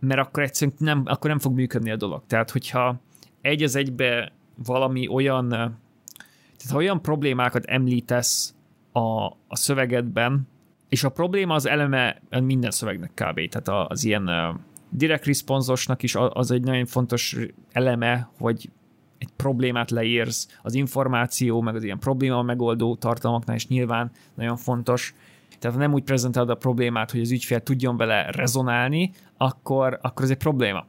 mert 0.00 0.20
akkor 0.20 0.42
egyszerűen 0.42 0.76
nem, 0.80 1.02
akkor 1.04 1.30
nem 1.30 1.38
fog 1.38 1.54
működni 1.54 1.90
a 1.90 1.96
dolog. 1.96 2.22
Tehát, 2.26 2.50
hogyha 2.50 3.00
egy 3.40 3.62
az 3.62 3.76
egybe 3.76 4.32
valami 4.64 5.08
olyan, 5.08 5.48
tehát 5.48 6.70
ha 6.70 6.76
olyan 6.76 7.02
problémákat 7.02 7.64
említesz 7.64 8.54
a, 8.92 9.24
a 9.26 9.56
szövegedben, 9.56 10.48
és 10.88 11.04
a 11.04 11.08
probléma 11.08 11.54
az 11.54 11.66
eleme 11.66 12.22
minden 12.42 12.70
szövegnek 12.70 13.10
kb. 13.14 13.48
Tehát 13.48 13.90
az 13.90 14.04
ilyen 14.04 14.30
direct 14.90 15.24
responsosnak 15.26 16.02
is 16.02 16.14
az 16.14 16.50
egy 16.50 16.62
nagyon 16.62 16.86
fontos 16.86 17.36
eleme, 17.72 18.30
hogy 18.38 18.70
egy 19.18 19.28
problémát 19.36 19.90
leírsz, 19.90 20.58
az 20.62 20.74
információ, 20.74 21.60
meg 21.60 21.74
az 21.74 21.82
ilyen 21.82 21.98
probléma 21.98 22.42
megoldó 22.42 22.96
tartalmaknál 22.96 23.56
is 23.56 23.68
nyilván 23.68 24.10
nagyon 24.34 24.56
fontos. 24.56 25.14
Tehát 25.58 25.76
ha 25.76 25.82
nem 25.82 25.92
úgy 25.92 26.02
prezentálod 26.02 26.50
a 26.50 26.54
problémát, 26.54 27.10
hogy 27.10 27.20
az 27.20 27.30
ügyfél 27.30 27.60
tudjon 27.60 27.96
vele 27.96 28.30
rezonálni, 28.30 29.10
akkor, 29.36 29.98
akkor 30.02 30.24
ez 30.24 30.30
egy 30.30 30.36
probléma. 30.36 30.86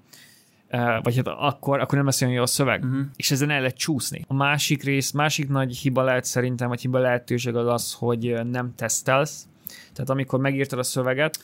Vagy 1.02 1.16
hát 1.16 1.28
akkor, 1.28 1.80
akkor 1.80 1.98
nem 1.98 2.06
lesz 2.06 2.22
olyan 2.22 2.34
jó 2.34 2.42
a 2.42 2.46
szöveg, 2.46 2.84
uh-huh. 2.84 3.06
és 3.16 3.32
ezen 3.32 3.50
el 3.50 3.60
lehet 3.60 3.78
csúszni. 3.78 4.26
A 4.28 4.34
másik 4.34 4.84
rész, 4.84 5.12
másik 5.12 5.50
nagy 5.50 5.78
hiba 5.78 6.04
lehet 6.04 6.26
szerintem, 6.26 6.68
vagy 6.68 6.82
hiba 6.82 7.00
lehetőség 7.00 7.56
az 7.56 7.68
az, 7.68 7.94
hogy 7.94 8.40
nem 8.52 8.74
tesztelsz. 8.76 9.48
Tehát 9.94 10.10
amikor 10.10 10.40
megírtad 10.40 10.80
a 10.80 10.84
szöveget, 10.84 11.40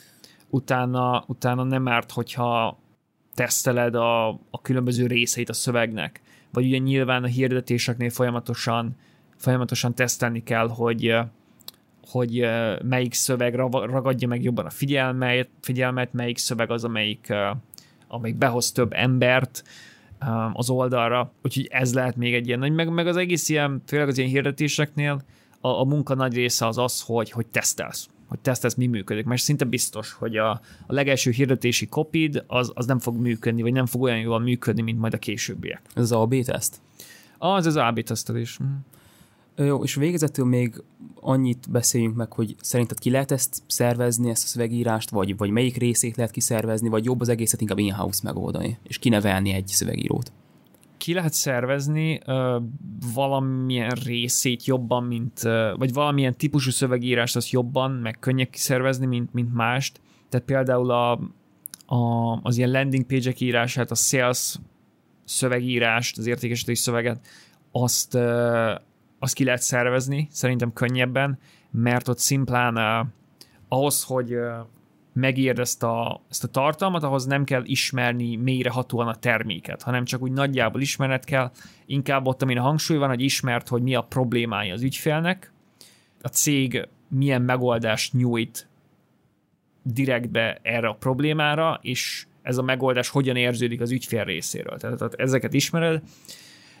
utána, 0.50 1.24
utána 1.26 1.62
nem 1.62 1.88
árt, 1.88 2.12
hogyha 2.12 2.78
teszteled 3.34 3.94
a, 3.94 4.28
a 4.28 4.60
különböző 4.62 5.06
részeit 5.06 5.48
a 5.48 5.52
szövegnek. 5.52 6.20
Vagy 6.52 6.64
ugye 6.64 6.78
nyilván 6.78 7.22
a 7.22 7.26
hirdetéseknél 7.26 8.10
folyamatosan, 8.10 8.96
folyamatosan 9.36 9.94
tesztelni 9.94 10.42
kell, 10.42 10.68
hogy 10.68 11.16
hogy 12.10 12.46
melyik 12.82 13.14
szöveg 13.14 13.54
ragadja 13.54 14.28
meg 14.28 14.42
jobban 14.42 14.66
a 14.66 14.70
figyelmet, 14.70 15.48
figyelmet 15.60 16.12
melyik 16.12 16.38
szöveg 16.38 16.70
az, 16.70 16.84
amelyik, 16.84 17.32
amelyik 18.08 18.36
behoz 18.36 18.72
több 18.72 18.92
embert, 18.92 19.64
az 20.52 20.70
oldalra, 20.70 21.32
úgyhogy 21.42 21.68
ez 21.70 21.94
lehet 21.94 22.16
még 22.16 22.34
egy 22.34 22.46
ilyen 22.46 22.58
nagy, 22.58 22.72
meg, 22.72 22.92
meg 22.92 23.06
az 23.06 23.16
egész 23.16 23.48
ilyen, 23.48 23.82
főleg 23.86 24.08
az 24.08 24.18
ilyen 24.18 24.30
hirdetéseknél 24.30 25.20
a, 25.60 25.68
a 25.68 25.84
munka 25.84 26.14
nagy 26.14 26.34
része 26.34 26.66
az 26.66 26.78
az, 26.78 27.00
hogy, 27.00 27.30
hogy 27.30 27.46
tesztelsz 27.46 28.08
hogy 28.26 28.38
tesztelsz, 28.38 28.74
mi 28.74 28.86
működik, 28.86 29.24
mert 29.24 29.42
szinte 29.42 29.64
biztos, 29.64 30.12
hogy 30.12 30.36
a, 30.36 30.50
a 30.86 30.92
legelső 30.92 31.30
hirdetési 31.30 31.86
kopid 31.86 32.44
az, 32.46 32.72
az 32.74 32.86
nem 32.86 32.98
fog 32.98 33.16
működni, 33.16 33.62
vagy 33.62 33.72
nem 33.72 33.86
fog 33.86 34.02
olyan 34.02 34.18
jól 34.18 34.40
működni, 34.40 34.82
mint 34.82 34.98
majd 34.98 35.14
a 35.14 35.18
későbbiek. 35.18 35.82
Ez 35.94 36.02
az 36.02 36.12
AB 36.12 36.34
teszt? 36.34 36.80
Az 37.38 37.66
az 37.66 37.76
AB 37.76 38.00
tesztelés. 38.00 38.58
Mhm. 38.58 38.70
Jó, 39.66 39.82
és 39.82 39.94
végezetül 39.94 40.44
még 40.44 40.82
annyit 41.20 41.70
beszéljünk 41.70 42.16
meg, 42.16 42.32
hogy 42.32 42.56
szerinted 42.60 42.98
ki 42.98 43.10
lehet 43.10 43.30
ezt 43.30 43.62
szervezni, 43.66 44.30
ezt 44.30 44.44
a 44.44 44.46
szövegírást, 44.46 45.10
vagy, 45.10 45.36
vagy 45.36 45.50
melyik 45.50 45.76
részét 45.76 46.16
lehet 46.16 46.32
kiszervezni, 46.32 46.88
vagy 46.88 47.04
jobb 47.04 47.20
az 47.20 47.28
egészet 47.28 47.60
inkább 47.60 47.78
in-house 47.78 48.20
megoldani, 48.22 48.78
és 48.82 48.98
kinevelni 48.98 49.52
egy 49.52 49.66
szövegírót? 49.66 50.32
Ki 51.04 51.14
lehet 51.14 51.32
szervezni 51.32 52.20
uh, 52.26 52.62
valamilyen 53.14 53.90
részét 53.90 54.64
jobban, 54.64 55.04
mint, 55.04 55.40
uh, 55.44 55.78
vagy 55.78 55.92
valamilyen 55.92 56.36
típusú 56.36 56.70
szövegírást 56.70 57.36
az 57.36 57.50
jobban, 57.50 57.90
meg 57.90 58.16
könnyebb 58.20 58.50
kiszervezni, 58.50 59.06
mint, 59.06 59.32
mint 59.32 59.54
mást. 59.54 60.00
Tehát 60.28 60.46
például 60.46 60.90
a, 60.90 61.12
a, 61.86 62.32
az 62.42 62.56
ilyen 62.56 62.70
landing 62.70 63.04
page-ek 63.04 63.40
írását, 63.40 63.90
a 63.90 63.94
sales 63.94 64.56
szövegírást, 65.24 66.18
az 66.18 66.26
értékesítés 66.26 66.78
szöveget, 66.78 67.26
azt, 67.72 68.14
uh, 68.14 68.74
azt 69.18 69.34
ki 69.34 69.44
lehet 69.44 69.62
szervezni, 69.62 70.28
szerintem 70.30 70.72
könnyebben, 70.72 71.38
mert 71.70 72.08
ott 72.08 72.18
szimplán 72.18 72.76
uh, 72.76 73.06
ahhoz, 73.68 74.02
hogy 74.02 74.36
megírd 75.14 75.58
ezt 75.58 75.82
a, 75.82 76.20
ezt 76.30 76.44
a 76.44 76.48
tartalmat, 76.48 77.02
ahhoz 77.02 77.24
nem 77.24 77.44
kell 77.44 77.62
ismerni 77.64 78.36
mélyrehatóan 78.36 79.08
a 79.08 79.14
terméket, 79.14 79.82
hanem 79.82 80.04
csak 80.04 80.22
úgy 80.22 80.32
nagyjából 80.32 80.80
ismerned 80.80 81.24
kell, 81.24 81.50
inkább 81.86 82.26
ott, 82.26 82.42
amin 82.42 82.58
a 82.58 82.62
hangsúly 82.62 82.96
van, 82.96 83.08
hogy 83.08 83.20
ismert, 83.20 83.68
hogy 83.68 83.82
mi 83.82 83.94
a 83.94 84.02
problémája 84.02 84.72
az 84.72 84.82
ügyfélnek, 84.82 85.52
a 86.22 86.28
cég 86.28 86.88
milyen 87.08 87.42
megoldást 87.42 88.12
nyújt 88.12 88.68
direktbe 89.82 90.58
erre 90.62 90.88
a 90.88 90.94
problémára, 90.94 91.78
és 91.82 92.26
ez 92.42 92.56
a 92.56 92.62
megoldás 92.62 93.08
hogyan 93.08 93.36
érződik 93.36 93.80
az 93.80 93.90
ügyfél 93.90 94.24
részéről. 94.24 94.76
Tehát, 94.78 94.98
tehát 94.98 95.14
ezeket 95.14 95.52
ismered, 95.52 96.02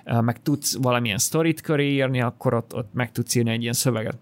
meg 0.04 0.42
tudsz 0.42 0.76
valamilyen 0.76 1.18
sztorit 1.18 1.60
köré 1.60 1.92
írni, 1.92 2.20
akkor 2.20 2.54
ott, 2.54 2.74
ott 2.74 2.92
meg 2.92 3.12
tudsz 3.12 3.34
írni 3.34 3.50
egy 3.50 3.62
ilyen 3.62 3.72
szöveget. 3.72 4.16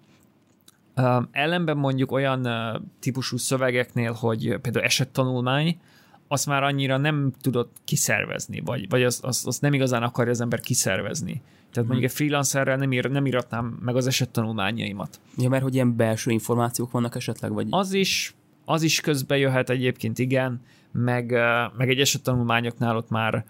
Um, 0.97 1.29
ellenben 1.31 1.77
mondjuk 1.77 2.13
olyan 2.13 2.47
uh, 2.47 2.83
típusú 3.01 3.37
szövegeknél, 3.37 4.13
hogy 4.13 4.59
például 4.63 4.85
esettanulmány, 4.85 5.81
azt 6.29 6.47
már 6.47 6.63
annyira 6.63 6.97
nem 6.97 7.33
tudod 7.41 7.69
kiszervezni, 7.85 8.61
vagy, 8.61 8.89
vagy 8.89 9.03
azt 9.03 9.25
az, 9.25 9.43
az 9.47 9.59
nem 9.59 9.75
igazán 9.75 10.03
akarja 10.03 10.33
az 10.33 10.41
ember 10.41 10.61
kiszervezni. 10.61 11.43
Tehát 11.73 11.89
mondjuk 11.89 12.11
egy 12.11 12.17
freelancerrel 12.17 12.77
nem, 12.77 12.93
ír, 12.93 13.11
nem 13.11 13.27
íratnám 13.27 13.79
meg 13.81 13.97
az 13.97 14.07
esettanulmányaimat. 14.07 15.21
Ja, 15.37 15.49
mert 15.49 15.63
hogy 15.63 15.75
ilyen 15.75 15.97
belső 15.97 16.31
információk 16.31 16.91
vannak 16.91 17.15
esetleg? 17.15 17.53
Vagy... 17.53 17.67
Az 17.71 17.93
is, 17.93 18.35
az 18.65 18.83
is 18.83 19.01
közbe 19.01 19.37
jöhet 19.37 19.71
egyébként, 19.71 20.19
igen, 20.19 20.61
meg, 20.93 21.31
meg 21.77 21.89
egy 21.89 22.01
esettanulmányoknál 22.01 22.97
ott 22.97 23.11
már, 23.11 23.45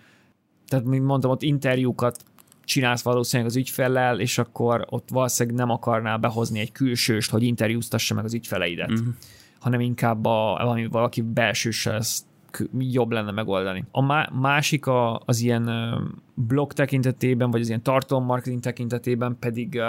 tehát 0.68 0.84
mint 0.84 1.04
mondtam, 1.04 1.30
ott 1.30 1.42
interjúkat 1.42 2.24
csinálsz 2.72 3.02
valószínűleg 3.02 3.50
az 3.50 3.56
ügyfellel, 3.56 4.20
és 4.20 4.38
akkor 4.38 4.86
ott 4.90 5.08
valószínűleg 5.10 5.58
nem 5.58 5.70
akarnál 5.70 6.18
behozni 6.18 6.60
egy 6.60 6.72
külsőst, 6.72 7.30
hogy 7.30 7.42
interjúztassa 7.42 8.14
meg 8.14 8.24
az 8.24 8.34
ügyfeleidet, 8.34 8.90
uh-huh. 8.90 9.14
hanem 9.60 9.80
inkább 9.80 10.24
a, 10.24 10.58
valami, 10.62 10.86
valaki 10.86 11.20
belsőssel 11.20 11.94
ezt 11.94 12.24
jobb 12.78 13.10
lenne 13.10 13.30
megoldani. 13.30 13.84
A 13.90 14.02
másik 14.40 14.86
a, 14.86 15.22
az 15.24 15.40
ilyen 15.40 15.70
blog 16.34 16.72
tekintetében, 16.72 17.50
vagy 17.50 17.60
az 17.60 17.68
ilyen 17.68 17.82
tartalommarketing 17.82 18.62
tekintetében 18.62 19.36
pedig 19.38 19.80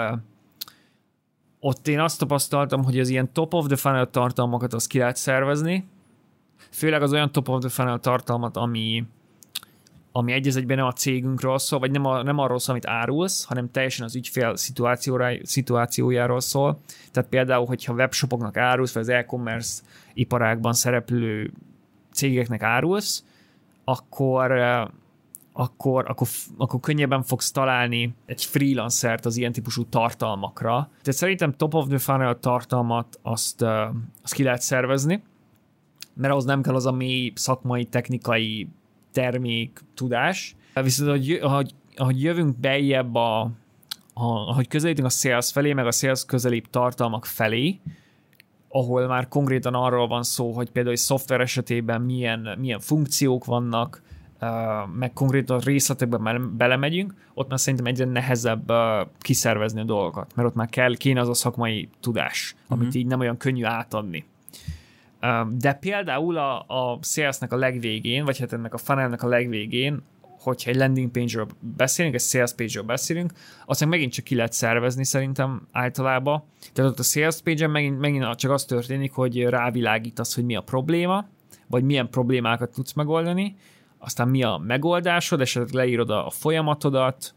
ott 1.60 1.88
én 1.88 2.00
azt 2.00 2.18
tapasztaltam, 2.18 2.84
hogy 2.84 2.98
az 2.98 3.08
ilyen 3.08 3.32
top 3.32 3.54
of 3.54 3.66
the 3.66 3.76
funnel 3.76 4.10
tartalmakat 4.10 4.74
azt 4.74 4.88
ki 4.88 4.98
lehet 4.98 5.16
szervezni, 5.16 5.84
főleg 6.70 7.02
az 7.02 7.12
olyan 7.12 7.32
top 7.32 7.48
of 7.48 7.60
the 7.60 7.68
funnel 7.68 7.98
tartalmat, 7.98 8.56
ami 8.56 9.04
ami 10.16 10.32
egy 10.32 10.56
egyben 10.56 10.76
nem 10.76 10.86
a 10.86 10.92
cégünkről 10.92 11.58
szól, 11.58 11.78
vagy 11.78 11.90
nem, 11.90 12.04
a, 12.04 12.22
nem 12.22 12.38
arról 12.38 12.58
szól, 12.58 12.74
amit 12.74 12.86
árulsz, 12.86 13.44
hanem 13.44 13.70
teljesen 13.70 14.04
az 14.04 14.16
ügyfél 14.16 14.52
szituációjáról 15.42 16.40
szól. 16.40 16.80
Tehát 17.12 17.28
például, 17.28 17.66
hogyha 17.66 17.92
webshopoknak 17.92 18.56
árulsz, 18.56 18.92
vagy 18.92 19.02
az 19.02 19.08
e-commerce 19.08 19.82
iparágban 20.12 20.72
szereplő 20.72 21.52
cégeknek 22.12 22.62
árulsz, 22.62 23.24
akkor 23.84 24.52
akkor, 25.56 26.04
akkor, 26.08 26.28
akkor 26.56 26.80
könnyebben 26.80 27.22
fogsz 27.22 27.50
találni 27.50 28.14
egy 28.26 28.44
freelancert 28.44 29.24
az 29.24 29.36
ilyen 29.36 29.52
típusú 29.52 29.84
tartalmakra. 29.84 30.72
Tehát 31.02 31.18
szerintem 31.18 31.52
top 31.56 31.74
of 31.74 31.86
the 31.86 31.98
funnel 31.98 32.38
tartalmat 32.38 33.18
azt, 33.22 33.62
azt 34.22 34.34
ki 34.34 34.42
lehet 34.42 34.62
szervezni, 34.62 35.22
mert 36.14 36.32
ahhoz 36.32 36.44
nem 36.44 36.62
kell 36.62 36.74
az 36.74 36.86
a 36.86 36.92
mély 36.92 37.32
szakmai, 37.34 37.84
technikai 37.84 38.68
termék, 39.14 39.80
tudás. 39.94 40.56
Viszont, 40.82 41.10
hogy, 41.10 41.38
ahogy, 41.42 41.74
ahogy 41.96 42.22
jövünk 42.22 42.56
bejebb 42.56 43.14
a, 43.14 43.40
a, 44.14 44.24
ahogy 44.24 44.68
közelítünk 44.68 45.06
a 45.06 45.10
sales 45.10 45.52
felé, 45.52 45.72
meg 45.72 45.86
a 45.86 45.92
sales 45.92 46.24
közelébb 46.24 46.70
tartalmak 46.70 47.24
felé, 47.24 47.80
ahol 48.68 49.06
már 49.06 49.28
konkrétan 49.28 49.74
arról 49.74 50.06
van 50.06 50.22
szó, 50.22 50.52
hogy 50.52 50.70
például 50.70 50.94
egy 50.94 51.00
szoftver 51.00 51.40
esetében 51.40 52.00
milyen, 52.00 52.56
milyen 52.58 52.80
funkciók 52.80 53.44
vannak, 53.44 54.02
meg 54.98 55.12
konkrétan 55.12 55.58
részletekben 55.58 56.20
már 56.20 56.40
belemegyünk, 56.40 57.14
ott 57.34 57.48
már 57.48 57.60
szerintem 57.60 57.86
egyre 57.86 58.04
nehezebb 58.04 58.72
kiszervezni 59.18 59.80
a 59.80 59.84
dolgokat, 59.84 60.34
mert 60.34 60.48
ott 60.48 60.54
már 60.54 60.68
kell, 60.68 60.96
kéne 60.96 61.20
az 61.20 61.28
a 61.28 61.34
szakmai 61.34 61.88
tudás, 62.00 62.56
amit 62.68 62.86
uh-huh. 62.86 63.00
így 63.00 63.06
nem 63.06 63.20
olyan 63.20 63.36
könnyű 63.36 63.64
átadni. 63.64 64.24
De 65.50 65.72
például 65.72 66.36
a, 66.36 66.58
a 66.58 66.98
sales-nek 67.02 67.52
a 67.52 67.56
legvégén, 67.56 68.24
vagy 68.24 68.38
hát 68.38 68.52
ennek 68.52 68.74
a 68.74 68.78
funnelnek 68.78 69.22
a 69.22 69.28
legvégén, 69.28 70.02
hogyha 70.44 70.70
egy 70.70 70.76
landing 70.76 71.10
page-ről 71.10 71.46
beszélünk, 71.60 72.14
egy 72.14 72.20
sales 72.20 72.52
page-ről 72.52 72.82
beszélünk, 72.82 73.32
azt 73.66 73.86
megint 73.86 74.12
csak 74.12 74.24
ki 74.24 74.34
lehet 74.34 74.52
szervezni 74.52 75.04
szerintem 75.04 75.68
általában. 75.72 76.42
Tehát 76.72 76.90
ott 76.90 76.98
a 76.98 77.02
sales 77.02 77.40
page-en 77.40 77.70
megint, 77.70 77.98
megint 77.98 78.34
csak 78.34 78.50
az 78.50 78.64
történik, 78.64 79.12
hogy 79.12 79.42
rávilágítasz, 79.42 80.34
hogy 80.34 80.44
mi 80.44 80.56
a 80.56 80.60
probléma, 80.60 81.26
vagy 81.66 81.84
milyen 81.84 82.10
problémákat 82.10 82.72
tudsz 82.72 82.92
megoldani, 82.92 83.56
aztán 83.98 84.28
mi 84.28 84.42
a 84.42 84.60
megoldásod, 84.66 85.40
esetleg 85.40 85.74
leírod 85.74 86.10
a 86.10 86.30
folyamatodat, 86.30 87.34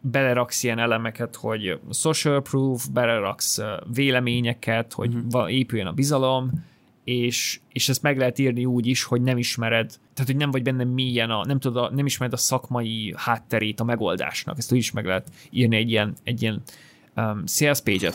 beleraksz 0.00 0.62
ilyen 0.62 0.78
elemeket, 0.78 1.36
hogy 1.36 1.78
social 1.90 2.42
proof, 2.42 2.86
beleraksz 2.88 3.60
véleményeket, 3.94 4.92
hogy 4.92 5.14
uh-huh. 5.14 5.52
épüljön 5.52 5.86
a 5.86 5.92
bizalom, 5.92 6.50
és, 7.06 7.60
és 7.72 7.88
ezt 7.88 8.02
meg 8.02 8.18
lehet 8.18 8.38
írni 8.38 8.64
úgy 8.64 8.86
is, 8.86 9.04
hogy 9.04 9.22
nem 9.22 9.38
ismered, 9.38 9.88
tehát 10.14 10.30
hogy 10.30 10.36
nem 10.36 10.50
vagy 10.50 10.62
benne 10.62 10.84
mélyen, 10.84 11.30
a, 11.30 11.44
nem, 11.44 11.58
tudod, 11.58 11.84
a, 11.84 11.94
nem 11.94 12.06
ismered 12.06 12.34
a 12.34 12.36
szakmai 12.36 13.14
hátterét 13.16 13.80
a 13.80 13.84
megoldásnak, 13.84 14.58
ezt 14.58 14.72
úgy 14.72 14.78
is 14.78 14.90
meg 14.90 15.04
lehet 15.04 15.30
írni 15.50 15.76
egy 15.76 15.90
ilyen, 15.90 16.14
egy 16.24 16.42
ilyen 16.42 16.62
um, 17.16 17.46
sales 17.46 17.80
page-et. 17.80 18.14